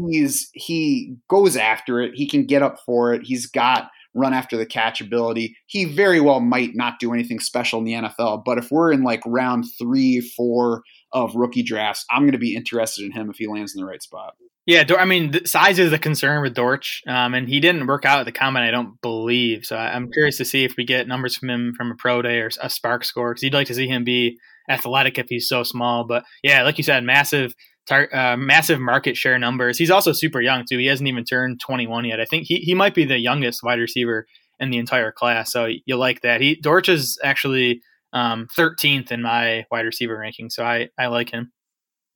he's 0.09 0.49
he 0.53 1.15
goes 1.29 1.55
after 1.57 2.01
it. 2.01 2.13
He 2.15 2.27
can 2.27 2.45
get 2.45 2.63
up 2.63 2.79
for 2.85 3.13
it. 3.13 3.23
He's 3.23 3.45
got 3.45 3.89
run 4.15 4.33
after 4.33 4.55
the 4.55 4.65
catch 4.65 5.01
ability. 5.01 5.55
He 5.67 5.83
very 5.85 6.21
well 6.21 6.39
might 6.39 6.73
not 6.73 6.99
do 6.99 7.13
anything 7.13 7.39
special 7.39 7.79
in 7.79 7.85
the 7.85 7.93
NFL, 7.93 8.43
but 8.45 8.57
if 8.57 8.71
we're 8.71 8.91
in 8.91 9.03
like 9.03 9.21
round 9.25 9.65
three, 9.77 10.21
four 10.21 10.83
of 11.15 11.33
rookie 11.33 11.63
drafts, 11.63 12.05
I'm 12.11 12.23
going 12.23 12.33
to 12.33 12.37
be 12.37 12.55
interested 12.55 13.05
in 13.05 13.11
him 13.13 13.29
if 13.29 13.37
he 13.37 13.47
lands 13.47 13.73
in 13.73 13.81
the 13.81 13.87
right 13.87 14.03
spot. 14.03 14.35
Yeah, 14.67 14.83
I 14.97 15.05
mean, 15.05 15.45
size 15.45 15.77
is 15.77 15.93
a 15.93 15.99
concern 15.99 16.41
with 16.41 16.55
Dortch, 16.55 17.03
um, 17.07 17.35
and 17.35 17.47
he 17.47 17.59
didn't 17.59 17.85
work 17.85 18.03
out 18.03 18.19
at 18.19 18.25
the 18.25 18.31
combine, 18.31 18.63
I 18.63 18.71
don't 18.71 18.99
believe. 18.99 19.63
So 19.63 19.77
I'm 19.77 20.11
curious 20.11 20.37
to 20.37 20.45
see 20.45 20.63
if 20.63 20.75
we 20.75 20.83
get 20.83 21.07
numbers 21.07 21.37
from 21.37 21.49
him 21.51 21.73
from 21.77 21.91
a 21.91 21.95
pro 21.95 22.23
day 22.23 22.39
or 22.39 22.47
a 22.47 22.67
SPARQ 22.67 23.05
score, 23.05 23.31
because 23.31 23.43
you'd 23.43 23.53
like 23.53 23.67
to 23.67 23.75
see 23.75 23.87
him 23.87 24.03
be 24.03 24.39
athletic 24.67 25.19
if 25.19 25.27
he's 25.29 25.47
so 25.47 25.63
small. 25.63 26.03
But 26.03 26.25
yeah, 26.43 26.63
like 26.63 26.79
you 26.79 26.83
said, 26.83 27.03
massive 27.03 27.53
tar- 27.87 28.13
uh, 28.13 28.37
massive 28.37 28.79
market 28.79 29.15
share 29.15 29.37
numbers. 29.37 29.77
He's 29.77 29.91
also 29.91 30.11
super 30.13 30.41
young 30.41 30.65
too. 30.67 30.79
He 30.79 30.87
hasn't 30.87 31.07
even 31.07 31.25
turned 31.25 31.59
21 31.59 32.05
yet. 32.05 32.19
I 32.19 32.25
think 32.25 32.47
he, 32.47 32.55
he 32.57 32.73
might 32.73 32.95
be 32.95 33.05
the 33.05 33.19
youngest 33.19 33.61
wide 33.63 33.79
receiver 33.79 34.25
in 34.59 34.71
the 34.71 34.79
entire 34.79 35.11
class. 35.11 35.51
So 35.51 35.67
you 35.85 35.95
like 35.95 36.21
that. 36.21 36.41
He 36.41 36.55
Dortch 36.55 36.89
is 36.89 37.19
actually 37.23 37.81
um, 38.15 38.47
13th 38.57 39.11
in 39.11 39.21
my 39.21 39.65
wide 39.69 39.85
receiver 39.85 40.17
ranking. 40.17 40.49
So 40.49 40.63
I, 40.63 40.89
I 40.97 41.07
like 41.07 41.29
him. 41.29 41.51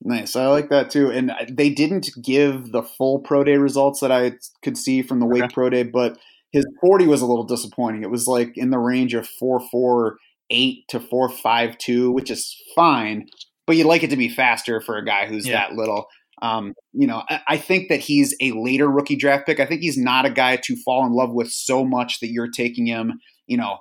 Nice. 0.02 0.34
I 0.34 0.46
like 0.46 0.70
that 0.70 0.90
too. 0.90 1.10
And 1.10 1.30
they 1.48 1.70
didn't 1.70 2.08
give 2.24 2.72
the 2.72 2.82
full 2.82 3.20
pro 3.20 3.44
day 3.44 3.58
results 3.58 4.00
that 4.00 4.10
I 4.10 4.32
could 4.64 4.76
see 4.76 5.02
from 5.02 5.20
the 5.20 5.26
Wake 5.26 5.52
pro 5.52 5.70
day, 5.70 5.84
but 5.84 6.18
his 6.50 6.64
40 6.80 7.06
was 7.06 7.20
a 7.22 7.26
little 7.26 7.44
disappointing. 7.44 8.02
It 8.02 8.10
was 8.10 8.26
like 8.26 8.56
in 8.56 8.70
the 8.70 8.78
range 8.78 9.14
of 9.14 9.28
448 9.28 10.88
to 10.88 11.00
452, 11.00 12.10
which 12.10 12.30
is 12.30 12.56
fine 12.74 13.26
but 13.70 13.76
you'd 13.76 13.86
like 13.86 14.02
it 14.02 14.10
to 14.10 14.16
be 14.16 14.28
faster 14.28 14.80
for 14.80 14.96
a 14.96 15.04
guy 15.04 15.26
who's 15.26 15.46
yeah. 15.46 15.68
that 15.68 15.76
little. 15.76 16.06
Um, 16.42 16.74
you 16.92 17.06
know, 17.06 17.22
I, 17.30 17.40
I, 17.50 17.56
think 17.56 17.88
that 17.88 18.00
he's 18.00 18.34
a 18.42 18.50
later 18.50 18.88
rookie 18.88 19.14
draft 19.14 19.46
pick. 19.46 19.60
I 19.60 19.64
think 19.64 19.80
he's 19.80 19.96
not 19.96 20.26
a 20.26 20.30
guy 20.30 20.56
to 20.56 20.76
fall 20.84 21.06
in 21.06 21.12
love 21.12 21.30
with 21.32 21.50
so 21.52 21.84
much 21.84 22.18
that 22.18 22.32
you're 22.32 22.50
taking 22.50 22.86
him, 22.86 23.20
you 23.46 23.56
know, 23.56 23.78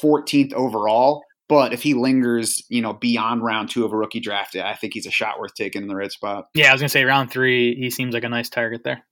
14th 0.00 0.52
overall. 0.52 1.24
But 1.48 1.72
if 1.72 1.82
he 1.82 1.94
lingers, 1.94 2.64
you 2.68 2.82
know, 2.82 2.92
beyond 2.92 3.44
round 3.44 3.70
two 3.70 3.84
of 3.84 3.92
a 3.92 3.96
rookie 3.96 4.20
draft, 4.20 4.56
I 4.56 4.74
think 4.74 4.94
he's 4.94 5.06
a 5.06 5.10
shot 5.10 5.38
worth 5.38 5.54
taking 5.54 5.82
in 5.82 5.88
the 5.88 5.94
right 5.94 6.10
spot. 6.10 6.46
Yeah, 6.54 6.70
I 6.70 6.72
was 6.72 6.80
gonna 6.80 6.88
say 6.88 7.04
round 7.04 7.30
three, 7.30 7.74
he 7.76 7.90
seems 7.90 8.14
like 8.14 8.24
a 8.24 8.28
nice 8.28 8.48
target 8.48 8.82
there. 8.84 9.04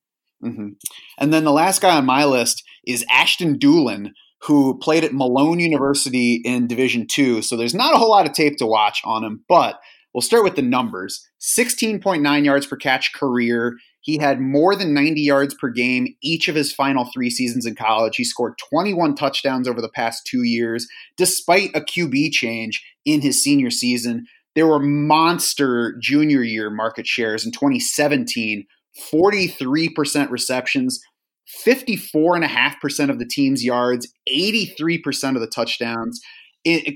Mm-hmm. 0.43 0.71
And 1.19 1.33
then 1.33 1.45
the 1.45 1.53
last 1.53 1.81
guy 1.81 1.97
on 1.97 2.05
my 2.05 2.25
list 2.25 2.65
is 2.87 3.05
Ashton 3.11 3.59
Dulin, 3.59 4.11
who 4.43 4.79
played 4.79 5.05
at 5.05 5.15
Malone 5.15 5.61
University 5.61 6.43
in 6.45 6.67
Division 6.67 7.07
Two. 7.09 7.41
So 7.41 7.57
there's 7.57 7.75
not 7.75 7.95
a 7.95 7.99
whole 7.99 8.11
lot 8.11 8.27
of 8.27 8.33
tape 8.33 8.57
to 8.59 8.67
watch 8.67 9.01
on 9.05 9.25
him, 9.25 9.45
but 9.49 9.79
We'll 10.15 10.23
start 10.23 10.45
with 10.45 10.55
the 10.55 10.63
numbers 10.63 11.29
16.9 11.41 12.45
yards 12.45 12.67
per 12.67 12.77
catch 12.77 13.13
career. 13.13 13.77
He 14.05 14.19
had 14.19 14.39
more 14.39 14.77
than 14.77 14.93
90 14.93 15.23
yards 15.23 15.55
per 15.55 15.71
game 15.71 16.15
each 16.23 16.47
of 16.49 16.55
his 16.55 16.75
final 16.75 17.07
three 17.07 17.31
seasons 17.31 17.65
in 17.65 17.75
college. 17.75 18.17
He 18.17 18.25
scored 18.25 18.59
21 18.71 19.15
touchdowns 19.15 19.67
over 19.67 19.81
the 19.81 19.89
past 19.89 20.27
two 20.27 20.43
years, 20.43 20.87
despite 21.17 21.75
a 21.75 21.81
QB 21.81 22.31
change 22.31 22.85
in 23.07 23.23
his 23.23 23.43
senior 23.43 23.71
season. 23.71 24.27
There 24.55 24.67
were 24.67 24.79
monster 24.79 25.97
junior 26.01 26.43
year 26.43 26.69
market 26.69 27.07
shares 27.07 27.47
in 27.47 27.53
2017 27.53 28.67
43% 29.13 30.31
receptions, 30.31 31.01
54.5% 31.67 33.11
of 33.11 33.19
the 33.19 33.27
team's 33.27 33.65
yards, 33.65 34.07
83% 34.29 35.35
of 35.35 35.41
the 35.41 35.49
touchdowns. 35.49 36.21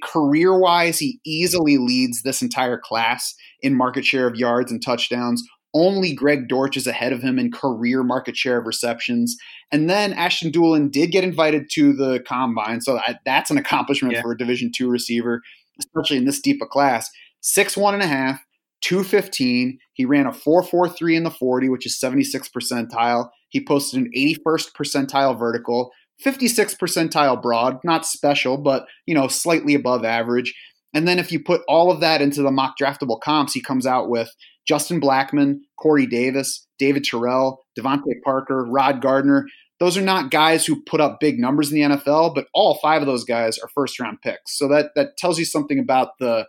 Career 0.02 0.58
wise, 0.58 0.98
he 0.98 1.20
easily 1.24 1.76
leads 1.76 2.22
this 2.22 2.40
entire 2.40 2.78
class 2.78 3.34
in 3.60 3.74
market 3.74 4.04
share 4.04 4.26
of 4.26 4.36
yards 4.36 4.70
and 4.70 4.82
touchdowns. 4.82 5.42
Only 5.74 6.14
Greg 6.14 6.48
Dortch 6.48 6.76
is 6.76 6.86
ahead 6.86 7.12
of 7.12 7.22
him 7.22 7.38
in 7.38 7.52
career 7.52 8.02
market 8.02 8.36
share 8.36 8.58
of 8.58 8.66
receptions. 8.66 9.36
And 9.70 9.88
then 9.88 10.12
Ashton 10.14 10.50
Dulin 10.50 10.90
did 10.90 11.10
get 11.10 11.24
invited 11.24 11.68
to 11.72 11.92
the 11.92 12.20
combine, 12.26 12.80
so 12.80 12.94
that, 12.94 13.20
that's 13.24 13.50
an 13.50 13.58
accomplishment 13.58 14.14
yeah. 14.14 14.22
for 14.22 14.32
a 14.32 14.38
Division 14.38 14.72
two 14.74 14.88
receiver, 14.88 15.42
especially 15.78 16.16
in 16.16 16.24
this 16.24 16.40
deep 16.40 16.60
a 16.62 16.66
class. 16.66 17.10
Six 17.40 17.76
one 17.76 17.94
and 17.94 18.02
a 18.02 18.06
half, 18.06 18.40
215. 18.82 19.78
He 19.92 20.04
ran 20.04 20.26
a 20.26 20.32
443 20.32 21.16
in 21.16 21.24
the 21.24 21.30
40, 21.30 21.68
which 21.68 21.86
is 21.86 21.98
76 21.98 22.48
percentile. 22.48 23.28
He 23.48 23.64
posted 23.64 24.00
an 24.00 24.10
81st 24.16 24.72
percentile 24.72 25.38
vertical, 25.38 25.90
56 26.20 26.74
percentile 26.74 27.40
broad, 27.40 27.78
not 27.84 28.06
special, 28.06 28.56
but 28.56 28.86
you 29.06 29.14
know, 29.14 29.28
slightly 29.28 29.74
above 29.74 30.04
average. 30.04 30.54
And 30.98 31.06
then 31.06 31.20
if 31.20 31.30
you 31.30 31.38
put 31.38 31.62
all 31.68 31.92
of 31.92 32.00
that 32.00 32.20
into 32.20 32.42
the 32.42 32.50
MockDraftable 32.50 33.20
comps, 33.20 33.52
he 33.52 33.60
comes 33.60 33.86
out 33.86 34.08
with 34.08 34.34
Justin 34.66 35.00
Blackmon, 35.00 35.60
Corey 35.78 36.06
Davis, 36.06 36.66
David 36.76 37.04
Terrell, 37.04 37.64
DeVante 37.78 38.20
Parker, 38.24 38.64
Rod 38.64 39.00
Gardner. 39.00 39.46
Those 39.78 39.96
are 39.96 40.02
not 40.02 40.32
guys 40.32 40.66
who 40.66 40.82
put 40.82 41.00
up 41.00 41.20
big 41.20 41.38
numbers 41.38 41.70
in 41.70 41.76
the 41.76 41.96
NFL, 41.96 42.34
but 42.34 42.48
all 42.52 42.80
five 42.82 43.00
of 43.00 43.06
those 43.06 43.22
guys 43.22 43.60
are 43.60 43.68
first 43.76 44.00
round 44.00 44.20
picks. 44.22 44.58
So 44.58 44.66
that 44.66 44.90
that 44.96 45.16
tells 45.18 45.38
you 45.38 45.44
something 45.44 45.78
about 45.78 46.18
the 46.18 46.48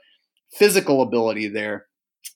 physical 0.52 1.04
ability 1.04 1.48
there. 1.50 1.86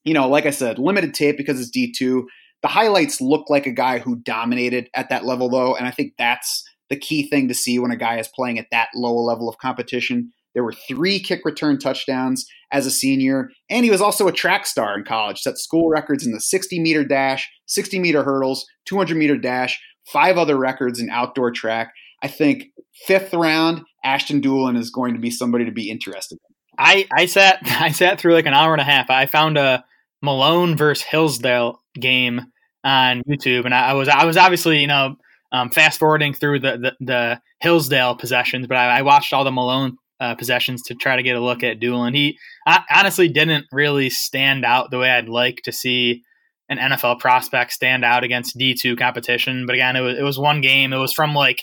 You 0.04 0.14
know, 0.14 0.30
like 0.30 0.46
I 0.46 0.52
said, 0.52 0.78
limited 0.78 1.16
tape 1.16 1.36
because 1.36 1.60
it's 1.60 1.76
D2. 1.76 2.26
The 2.62 2.68
highlights 2.68 3.22
look 3.22 3.50
like 3.50 3.66
a 3.66 3.72
guy 3.72 3.98
who 3.98 4.18
dominated 4.18 4.88
at 4.94 5.10
that 5.10 5.26
level, 5.26 5.50
though, 5.50 5.76
and 5.76 5.88
I 5.88 5.92
think 5.92 6.14
that's 6.20 6.64
the 6.92 6.96
key 6.96 7.28
thing 7.28 7.48
to 7.48 7.56
see 7.56 7.80
when 7.80 7.90
a 7.90 7.98
guy 7.98 8.20
is 8.20 8.28
playing 8.28 8.60
at 8.60 8.68
that 8.70 8.90
low 8.94 9.16
level 9.16 9.50
of 9.50 9.58
competition. 9.58 10.32
There 10.54 10.64
were 10.64 10.74
three 10.88 11.20
kick 11.20 11.42
return 11.46 11.80
touchdowns 11.80 12.46
as 12.72 12.86
a 12.86 12.92
senior, 12.92 13.50
and 13.70 13.84
he 13.84 13.92
was 13.92 14.02
also 14.02 14.28
a 14.28 14.32
track 14.32 14.66
star 14.66 14.98
in 14.98 15.04
college, 15.04 15.40
set 15.40 15.58
school 15.58 15.90
records 15.90 16.26
in 16.26 16.32
the 16.32 16.42
60 16.42 16.80
meter 16.80 17.04
dash, 17.04 17.50
60 17.68 18.00
meter 18.00 18.24
hurdles, 18.24 18.66
200 18.86 19.18
meter 19.18 19.38
dash, 19.38 19.80
five 20.12 20.38
other 20.38 20.58
records 20.58 21.00
in 21.00 21.10
outdoor 21.10 21.52
track. 21.52 21.92
I 22.22 22.28
think 22.28 22.66
fifth 23.06 23.34
round, 23.34 23.82
Ashton 24.04 24.42
Dulin 24.42 24.78
is 24.78 24.90
going 24.90 25.14
to 25.14 25.20
be 25.20 25.32
somebody 25.32 25.66
to 25.66 25.72
be 25.72 25.90
interested 25.90 26.36
in. 26.36 26.56
I, 26.78 27.08
I 27.16 27.26
sat 27.26 27.60
I 27.64 27.92
sat 27.92 28.20
through 28.20 28.34
like 28.34 28.46
an 28.46 28.54
hour 28.54 28.74
and 28.74 28.82
a 28.82 28.86
half. 28.86 29.10
I 29.10 29.26
found 29.26 29.58
a 29.58 29.84
Malone 30.22 30.78
versus 30.78 31.04
Hillsdale 31.04 31.82
game 32.00 32.42
on 32.84 33.22
YouTube, 33.30 33.66
and 33.66 33.74
I, 33.74 33.90
I 33.90 33.94
was 33.94 34.08
I 34.08 34.26
was 34.26 34.38
obviously 34.38 34.80
you 34.80 34.88
know 34.88 35.16
um, 35.54 35.70
fast 35.70 36.00
forwarding 36.00 36.34
through 36.34 36.60
the, 36.60 36.78
the, 36.78 37.06
the 37.06 37.42
Hillsdale 37.60 38.16
possessions, 38.16 38.66
but 38.66 38.76
I, 38.76 38.98
I, 38.98 39.02
watched 39.04 39.34
all 39.34 39.44
the 39.44 39.52
Malone 39.52 39.98
uh, 40.24 40.36
possessions 40.36 40.82
to 40.84 40.96
try 40.96 41.18
to 41.18 41.24
get 41.24 41.36
a 41.36 41.42
look 41.42 41.64
at 41.64 41.82
Dulin. 41.82 42.16
He 42.16 42.40
I, 42.66 42.82
honestly 42.96 43.28
didn't 43.28 43.66
really 43.74 44.10
stand 44.10 44.64
out 44.64 44.90
the 44.90 44.98
way 44.98 45.12
I'd 45.12 45.28
like 45.28 45.58
to 45.66 45.74
see 45.74 46.24
an 46.70 46.78
NFL 46.78 47.20
prospect 47.20 47.74
stand 47.74 48.06
out 48.06 48.24
against 48.24 48.58
D 48.58 48.74
two 48.74 48.96
competition. 48.96 49.66
But 49.66 49.76
again, 49.76 49.98
it 49.98 50.00
was 50.02 50.18
it 50.18 50.24
was 50.24 50.40
one 50.40 50.62
game. 50.62 50.94
It 50.94 50.98
was 50.98 51.12
from 51.12 51.34
like 51.34 51.60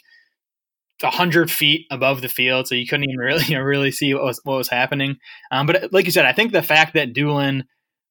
hundred 1.03 1.51
feet 1.51 1.87
above 1.91 2.21
the 2.21 2.29
field, 2.29 2.69
so 2.69 2.75
you 2.75 2.87
couldn't 2.87 3.09
even 3.09 3.17
really 3.19 3.45
you 3.47 3.57
know, 3.57 3.63
really 3.63 3.91
see 3.91 4.13
what 4.13 4.25
was 4.25 4.41
what 4.45 4.59
was 4.59 4.69
happening. 4.69 5.17
Um, 5.51 5.67
but 5.67 5.91
like 5.91 6.05
you 6.05 6.13
said, 6.13 6.27
I 6.27 6.35
think 6.35 6.53
the 6.53 6.61
fact 6.61 6.93
that 6.95 7.15
Dulin 7.15 7.63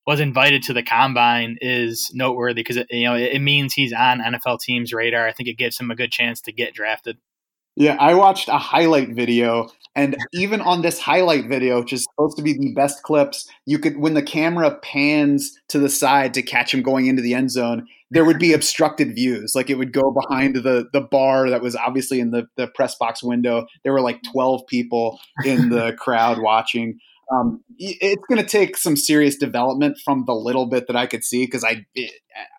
was 0.08 0.20
invited 0.20 0.64
to 0.64 0.74
the 0.74 0.82
combine 0.82 1.58
is 1.62 2.10
noteworthy 2.16 2.64
because 2.64 2.84
you 2.90 3.04
know 3.04 3.14
it, 3.14 3.34
it 3.34 3.40
means 3.40 3.76
he's 3.76 3.94
on 3.94 4.20
NFL 4.20 4.62
teams' 4.62 4.94
radar. 4.94 5.28
I 5.28 5.32
think 5.32 5.48
it 5.48 5.60
gives 5.60 5.80
him 5.80 5.92
a 5.92 5.96
good 5.96 6.12
chance 6.12 6.42
to 6.42 6.52
get 6.52 6.74
drafted. 6.74 7.18
Yeah, 7.80 7.96
I 7.98 8.14
watched 8.14 8.50
a 8.50 8.58
highlight 8.58 9.12
video, 9.16 9.70
and 9.96 10.18
even 10.34 10.60
on 10.60 10.82
this 10.82 11.00
highlight 11.00 11.48
video, 11.48 11.80
which 11.80 11.94
is 11.94 12.04
supposed 12.04 12.36
to 12.36 12.44
be 12.44 12.52
the 12.52 12.74
best 12.74 13.04
clips, 13.04 13.50
you 13.66 13.80
could 13.80 13.98
when 13.98 14.16
the 14.16 14.22
camera 14.22 14.78
pans 14.82 15.58
to 15.70 15.80
the 15.80 15.88
side 15.88 16.34
to 16.34 16.42
catch 16.42 16.74
him 16.74 16.82
going 16.84 17.06
into 17.06 17.22
the 17.22 17.34
end 17.34 17.52
zone, 17.52 17.88
there 18.12 18.26
would 18.26 18.38
be 18.38 18.52
obstructed 18.52 19.16
views. 19.16 19.54
Like 19.56 19.70
it 19.70 19.76
would 19.76 19.94
go 19.94 20.12
behind 20.12 20.58
the 20.58 20.90
the 20.92 21.00
bar 21.00 21.50
that 21.50 21.62
was 21.62 21.74
obviously 21.74 22.20
in 22.20 22.32
the 22.32 22.50
the 22.58 22.68
press 22.68 22.96
box 22.96 23.24
window. 23.24 23.66
There 23.86 23.94
were 23.94 24.02
like 24.02 24.24
twelve 24.30 24.68
people 24.68 25.18
in 25.46 25.70
the 25.70 25.94
crowd 25.98 26.42
watching. 26.42 27.00
Um, 27.34 27.64
it's 27.78 28.26
going 28.28 28.42
to 28.42 28.48
take 28.48 28.76
some 28.76 28.98
serious 28.98 29.38
development 29.38 30.00
from 30.04 30.26
the 30.26 30.34
little 30.34 30.66
bit 30.66 30.88
that 30.88 30.98
I 30.98 31.06
could 31.06 31.24
see 31.24 31.46
because 31.46 31.64
I 31.64 31.86
it, 31.96 32.12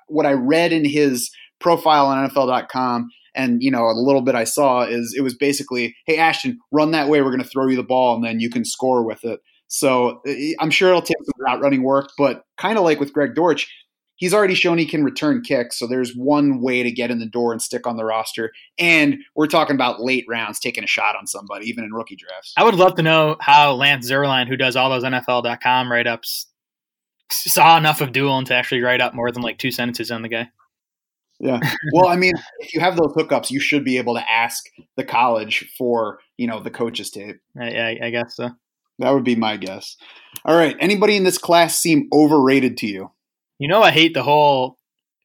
what 0.07 0.25
I 0.25 0.33
read 0.33 0.73
in 0.73 0.87
his 0.87 1.31
profile 1.59 2.07
on 2.07 2.31
NFL.com 2.31 3.11
and 3.41 3.63
you 3.63 3.71
know 3.71 3.85
a 3.85 3.95
little 3.95 4.23
bit 4.23 4.35
I 4.35 4.45
saw 4.45 4.83
is 4.83 5.15
it 5.17 5.23
was 5.23 5.35
basically, 5.35 5.97
hey 6.07 6.19
Ashton, 6.19 6.59
run 6.71 6.91
that 6.93 7.09
way. 7.09 7.23
We're 7.23 7.31
going 7.31 7.43
to 7.43 7.49
throw 7.49 7.67
you 7.67 7.77
the 7.77 7.83
ball 7.83 8.15
and 8.15 8.25
then 8.25 8.41
you 8.41 8.51
can 8.51 8.65
score 8.65 9.05
with 9.05 9.25
it. 9.25 9.41
So 9.69 10.21
eh, 10.27 10.31
eh, 10.31 10.55
I'm 10.61 10.71
sure 10.71 10.91
it'll 10.91 11.03
take 11.03 11.17
some 11.25 11.45
route 11.45 11.61
running 11.61 11.83
work, 11.83 12.11
but 12.19 12.43
kind 12.59 12.77
of 12.77 12.85
like 12.85 13.01
with 13.01 13.13
Greg 13.13 13.35
Dortch, 13.35 13.69
he's 14.17 14.35
already 14.35 14.55
shown 14.55 14.79
he 14.79 14.87
can 14.87 15.05
return 15.05 15.43
kicks. 15.43 15.79
So 15.79 15.87
there's 15.87 16.13
one 16.15 16.61
way 16.61 16.83
to 16.83 16.91
get 16.91 17.11
in 17.11 17.19
the 17.19 17.27
door 17.27 17.53
and 17.53 17.63
stick 17.63 17.87
on 17.87 17.97
the 17.97 18.05
roster. 18.05 18.53
And 18.79 19.19
we're 19.35 19.47
talking 19.47 19.75
about 19.75 20.03
late 20.03 20.25
rounds 20.29 20.61
taking 20.61 20.85
a 20.85 20.89
shot 20.89 21.17
on 21.17 21.27
somebody, 21.27 21.67
even 21.67 21.85
in 21.85 21.93
rookie 21.93 22.17
drafts. 22.17 22.53
I 22.57 22.65
would 22.65 22.75
love 22.75 22.97
to 22.97 23.03
know 23.03 23.37
how 23.41 23.73
Lance 23.73 24.11
Zierlein, 24.11 24.49
who 24.49 24.57
does 24.57 24.77
all 24.77 24.91
those 24.91 25.05
NFL.com 25.05 25.91
write 25.91 26.07
ups, 26.07 26.47
saw 27.31 27.79
enough 27.79 28.01
of 28.01 28.11
Dulin 28.11 28.45
to 28.47 28.55
actually 28.55 28.83
write 28.83 29.01
up 29.01 29.15
more 29.15 29.31
than 29.31 29.43
like 29.43 29.59
two 29.59 29.71
sentences 29.71 30.11
on 30.11 30.23
the 30.23 30.29
guy. 30.29 30.49
Yeah. 31.41 31.59
Well, 31.93 32.07
I 32.07 32.17
mean, 32.17 32.35
if 32.59 32.75
you 32.75 32.81
have 32.81 32.97
those 32.97 33.15
hookups, 33.15 33.51
you 33.51 33.61
should 33.61 33.85
be 33.85 33.97
able 33.97 34.15
to 34.15 34.31
ask 34.31 34.65
the 34.97 35.05
college 35.05 35.73
for, 35.79 36.19
you 36.37 36.47
know, 36.47 36.61
the 36.61 36.71
coach's 36.71 37.11
tape. 37.11 37.37
I, 37.59 37.99
I 38.03 38.11
guess 38.11 38.37
so. 38.37 38.51
That 38.99 39.13
would 39.15 39.25
be 39.25 39.37
my 39.37 39.57
guess. 39.57 39.97
All 40.45 40.55
right. 40.55 40.77
Anybody 40.79 41.17
in 41.17 41.25
this 41.25 41.39
class 41.39 41.79
seem 41.79 42.09
overrated 42.13 42.77
to 42.79 42.87
you? 42.87 43.11
You 43.59 43.69
know, 43.69 43.83
I 43.83 43.91
hate 43.91 44.13
the 44.13 44.23
whole 44.23 44.77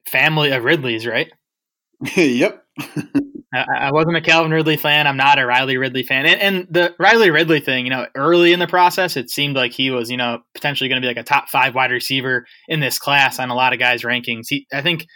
family 0.09 0.51
of 0.51 0.63
Ridleys, 0.63 1.05
right? 1.05 1.29
yep. 2.15 2.63
I, 3.53 3.65
I, 3.79 3.91
wasn't 3.91 4.17
a 4.17 4.21
Calvin 4.21 4.51
Ridley 4.51 4.77
fan. 4.77 5.07
I'm 5.07 5.17
not 5.17 5.39
a 5.39 5.45
Riley 5.45 5.77
Ridley 5.77 6.03
fan. 6.03 6.25
And, 6.25 6.41
and, 6.41 6.67
the 6.69 6.93
Riley 6.99 7.31
Ridley 7.31 7.61
thing, 7.61 7.85
you 7.85 7.91
know, 7.91 8.05
early 8.15 8.51
in 8.51 8.59
the 8.59 8.67
process, 8.67 9.15
it 9.15 9.29
seemed 9.29 9.55
like 9.55 9.71
he 9.71 9.91
was, 9.91 10.09
you 10.09 10.17
know, 10.17 10.39
potentially 10.53 10.89
going 10.89 11.01
to 11.01 11.05
be 11.05 11.07
like 11.07 11.17
a 11.17 11.23
top 11.23 11.49
five 11.49 11.75
wide 11.75 11.91
receiver 11.91 12.45
in 12.67 12.79
this 12.79 12.99
class 12.99 13.39
on 13.39 13.49
a 13.49 13.55
lot 13.55 13.73
of 13.73 13.79
guys' 13.79 14.03
rankings. 14.03 14.47
He, 14.49 14.67
I 14.73 14.81
think 14.81 15.07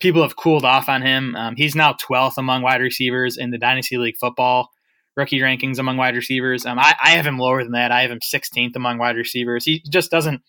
people 0.00 0.22
have 0.22 0.36
cooled 0.36 0.64
off 0.64 0.88
on 0.88 1.02
him. 1.02 1.34
Um, 1.36 1.56
he's 1.56 1.74
now 1.74 1.94
12th 1.94 2.38
among 2.38 2.62
wide 2.62 2.80
receivers 2.80 3.36
in 3.36 3.50
the 3.50 3.58
Dynasty 3.58 3.96
League 3.96 4.16
football 4.18 4.70
rookie 5.16 5.40
rankings 5.40 5.78
among 5.78 5.96
wide 5.96 6.14
receivers. 6.14 6.66
Um, 6.66 6.78
I, 6.78 6.94
I 7.02 7.10
have 7.10 7.26
him 7.26 7.38
lower 7.38 7.62
than 7.62 7.72
that. 7.72 7.90
I 7.90 8.02
have 8.02 8.10
him 8.10 8.20
16th 8.20 8.76
among 8.76 8.98
wide 8.98 9.16
receivers. 9.16 9.64
He 9.64 9.82
just 9.88 10.10
doesn't 10.10 10.42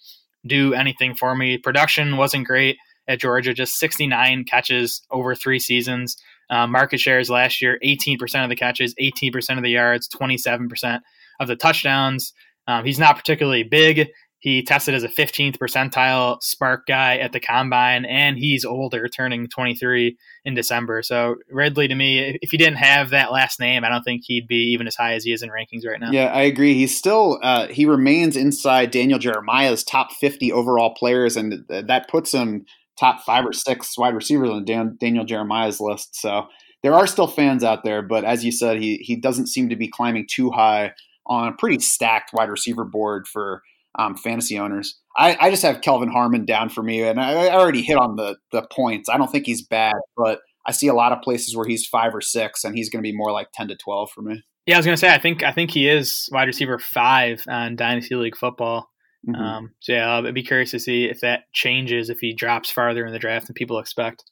do 0.46 0.74
anything 0.74 1.16
for 1.16 1.36
me. 1.36 1.58
Production 1.58 2.18
wasn't 2.18 2.48
great 2.48 2.78
at 3.08 3.20
Georgia, 3.20 3.54
just 3.54 3.80
69 3.80 4.44
catches 4.44 5.02
over 5.10 5.34
three 5.34 5.60
seasons. 5.60 6.18
Uh, 6.50 6.68
market 6.68 7.00
shares 7.00 7.30
last 7.30 7.62
year 7.62 7.80
18% 7.84 8.44
of 8.44 8.50
the 8.50 8.56
catches, 8.56 8.94
18% 8.96 9.58
of 9.58 9.64
the 9.64 9.70
yards, 9.70 10.10
27% 10.10 11.00
of 11.40 11.48
the 11.48 11.56
touchdowns. 11.56 12.34
Um, 12.68 12.84
he's 12.84 13.00
not 13.00 13.16
particularly 13.16 13.64
big. 13.64 14.10
He 14.40 14.62
tested 14.62 14.94
as 14.94 15.04
a 15.04 15.08
15th 15.08 15.58
percentile 15.58 16.40
SPARQ 16.42 16.82
guy 16.88 17.18
at 17.18 17.34
the 17.34 17.40
combine, 17.40 18.06
and 18.06 18.38
he's 18.38 18.64
older, 18.64 19.08
turning 19.08 19.48
23 19.48 20.16
in 20.46 20.54
December. 20.54 21.02
So 21.02 21.36
Ridley, 21.50 21.88
to 21.88 21.96
me, 21.96 22.38
if 22.42 22.52
he 22.52 22.58
didn't 22.58 22.78
have 22.78 23.10
that 23.10 23.32
last 23.32 23.60
name, 23.60 23.84
I 23.84 23.90
don't 23.90 24.04
think 24.04 24.22
he'd 24.26 24.48
be 24.48 24.74
even 24.74 24.86
as 24.86 24.96
high 24.96 25.14
as 25.14 25.24
he 25.24 25.34
is 25.34 25.42
in 25.42 25.50
rankings 25.50 25.88
right 25.88 26.00
now. 26.00 26.12
Yeah, 26.12 26.28
I 26.28 26.42
agree. 26.42 26.76
He's 26.76 26.96
still 26.96 27.40
uh, 27.42 27.68
he 27.68 27.86
remains 27.86 28.36
inside 28.36 28.92
Daniel 28.92 29.18
Jeremiah's 29.18 29.84
top 29.84 30.12
50 30.12 30.52
overall 30.52 30.94
players, 30.94 31.36
and 31.36 31.66
that 31.70 32.08
puts 32.08 32.32
him 32.32 32.66
top 33.00 33.24
five 33.24 33.46
or 33.46 33.54
six 33.54 33.98
wide 33.98 34.16
receivers 34.16 34.50
on 34.50 34.66
Dan- 34.66 34.98
Daniel 35.00 35.26
Jeremiah's 35.26 35.80
list. 35.80 36.16
So 36.16 36.48
there 36.84 36.94
are 36.94 37.08
still 37.08 37.28
fans 37.28 37.64
out 37.64 37.84
there, 37.84 38.04
but 38.04 38.24
as 38.24 38.46
you 38.46 38.52
said, 38.52 38.80
he 38.80 38.98
he 38.98 39.16
doesn't 39.16 39.48
seem 39.48 39.70
to 39.70 39.76
be 39.76 39.88
climbing 39.88 40.28
too 40.30 40.52
high 40.52 40.94
on 41.26 41.50
a 41.50 41.54
pretty 41.58 41.80
stacked 41.80 42.32
wide 42.34 42.50
receiver 42.50 42.86
board 42.86 43.28
for 43.28 43.64
um, 43.98 44.16
fantasy 44.16 44.58
owners. 44.60 45.00
I, 45.18 45.38
I, 45.40 45.50
just 45.50 45.64
have 45.64 45.82
Kelvin 45.82 46.10
Harmon 46.10 46.46
down 46.46 46.70
for 46.70 46.84
me, 46.84 47.02
and 47.02 47.20
I, 47.20 47.48
I, 47.48 47.56
already 47.56 47.82
hit 47.82 47.98
on 47.98 48.16
the 48.16 48.38
the 48.52 48.62
points. 48.72 49.10
I 49.10 49.18
don't 49.18 49.32
think 49.32 49.46
he's 49.46 49.66
bad, 49.66 49.96
but 50.16 50.40
I 50.66 50.72
see 50.72 50.88
a 50.88 50.94
lot 50.94 51.12
of 51.12 51.22
places 51.22 51.56
where 51.56 51.68
he's 51.68 51.88
five 51.88 52.14
or 52.14 52.22
six, 52.22 52.64
and 52.64 52.76
he's 52.76 52.90
going 52.90 53.04
to 53.04 53.10
be 53.10 53.16
more 53.16 53.32
like 53.32 53.48
ten 53.54 53.68
to 53.70 53.76
twelve 53.76 54.12
for 54.12 54.22
me. 54.22 54.44
Yeah, 54.66 54.76
I 54.76 54.80
was 54.80 54.86
going 54.86 54.96
to 54.96 55.00
say 55.00 55.14
I 55.14 55.18
think 55.18 55.44
I 55.44 55.52
think 55.52 55.72
he 55.72 55.90
is 55.90 56.30
wide 56.32 56.48
receiver 56.48 56.78
five 56.78 57.44
on 57.48 57.76
Dynasty 57.76 58.16
League 58.16 58.38
football. 58.38 58.90
Mm-hmm. 59.28 59.42
Um, 59.42 59.72
so 59.80 59.94
yeah, 59.94 60.18
I'd 60.18 60.34
be 60.34 60.44
curious 60.44 60.72
to 60.72 60.80
see 60.80 61.06
if 61.06 61.22
that 61.22 61.44
changes 61.54 62.10
if 62.10 62.20
he 62.20 62.34
drops 62.34 62.72
farther 62.72 63.06
in 63.06 63.14
the 63.14 63.20
draft 63.20 63.48
than 63.48 63.56
people 63.56 63.80
expect. 63.80 64.24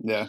Yeah. 0.00 0.28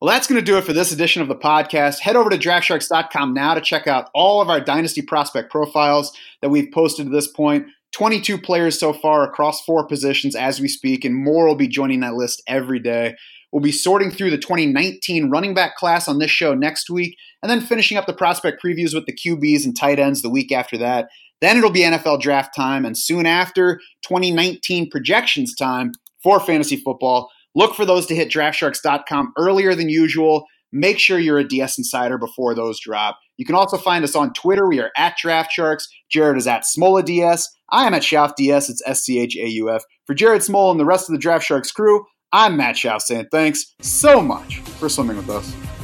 Well, 0.00 0.10
that's 0.10 0.26
going 0.26 0.40
to 0.40 0.44
do 0.44 0.56
it 0.56 0.64
for 0.64 0.72
this 0.72 0.92
edition 0.92 1.20
of 1.20 1.28
the 1.28 1.36
podcast. 1.36 1.98
Head 1.98 2.16
over 2.16 2.30
to 2.30 2.38
draftsharks.com 2.38 3.34
now 3.34 3.54
to 3.54 3.60
check 3.60 3.86
out 3.86 4.08
all 4.14 4.40
of 4.40 4.48
our 4.48 4.60
dynasty 4.60 5.02
prospect 5.02 5.50
profiles 5.50 6.16
that 6.40 6.48
we've 6.48 6.72
posted 6.72 7.06
to 7.06 7.12
this 7.12 7.28
point. 7.28 7.66
22 7.92 8.38
players 8.38 8.78
so 8.78 8.92
far 8.92 9.24
across 9.24 9.64
four 9.64 9.86
positions 9.86 10.36
as 10.36 10.60
we 10.60 10.68
speak, 10.68 11.04
and 11.04 11.14
more 11.14 11.46
will 11.46 11.56
be 11.56 11.68
joining 11.68 12.00
that 12.00 12.14
list 12.14 12.42
every 12.46 12.78
day. 12.78 13.16
We'll 13.52 13.62
be 13.62 13.72
sorting 13.72 14.10
through 14.10 14.30
the 14.30 14.38
2019 14.38 15.28
running 15.28 15.54
back 15.54 15.76
class 15.76 16.06
on 16.06 16.18
this 16.18 16.30
show 16.30 16.54
next 16.54 16.88
week, 16.88 17.16
and 17.42 17.50
then 17.50 17.60
finishing 17.60 17.96
up 17.96 18.06
the 18.06 18.12
prospect 18.12 18.62
previews 18.62 18.94
with 18.94 19.06
the 19.06 19.16
QBs 19.16 19.64
and 19.64 19.76
tight 19.76 19.98
ends 19.98 20.22
the 20.22 20.30
week 20.30 20.52
after 20.52 20.78
that. 20.78 21.08
Then 21.40 21.56
it'll 21.56 21.70
be 21.70 21.80
NFL 21.80 22.20
draft 22.20 22.54
time, 22.54 22.84
and 22.84 22.96
soon 22.96 23.26
after, 23.26 23.80
2019 24.02 24.90
projections 24.90 25.54
time 25.54 25.92
for 26.22 26.38
fantasy 26.38 26.76
football. 26.76 27.30
Look 27.54 27.74
for 27.74 27.84
those 27.84 28.06
to 28.06 28.14
hit 28.14 28.30
draftsharks.com 28.30 29.32
earlier 29.36 29.74
than 29.74 29.88
usual. 29.88 30.44
Make 30.72 30.98
sure 30.98 31.18
you're 31.18 31.38
a 31.38 31.46
DS 31.46 31.78
Insider 31.78 32.18
before 32.18 32.54
those 32.54 32.80
drop. 32.80 33.18
You 33.36 33.44
can 33.44 33.54
also 33.54 33.76
find 33.76 34.04
us 34.04 34.14
on 34.14 34.32
Twitter. 34.32 34.68
We 34.68 34.80
are 34.80 34.90
at 34.96 35.16
DraftSharks. 35.22 35.84
Jared 36.10 36.36
is 36.36 36.46
at 36.46 36.64
Smola 36.64 37.04
DS. 37.04 37.48
I 37.70 37.86
am 37.86 37.94
at 37.94 38.02
Schauf 38.02 38.34
DS. 38.36 38.68
It's 38.68 38.82
S 38.86 39.02
C 39.02 39.20
H 39.20 39.36
A 39.36 39.48
U 39.48 39.70
F. 39.70 39.82
For 40.06 40.14
Jared 40.14 40.42
Smola 40.42 40.72
and 40.72 40.80
the 40.80 40.84
rest 40.84 41.08
of 41.08 41.12
the 41.12 41.20
Draft 41.20 41.44
Sharks 41.44 41.72
crew, 41.72 42.04
I'm 42.32 42.56
Matt 42.56 42.76
Schauf 42.76 43.02
saying 43.02 43.26
thanks 43.32 43.74
so 43.80 44.20
much 44.20 44.60
for 44.60 44.88
swimming 44.88 45.16
with 45.16 45.30
us. 45.30 45.79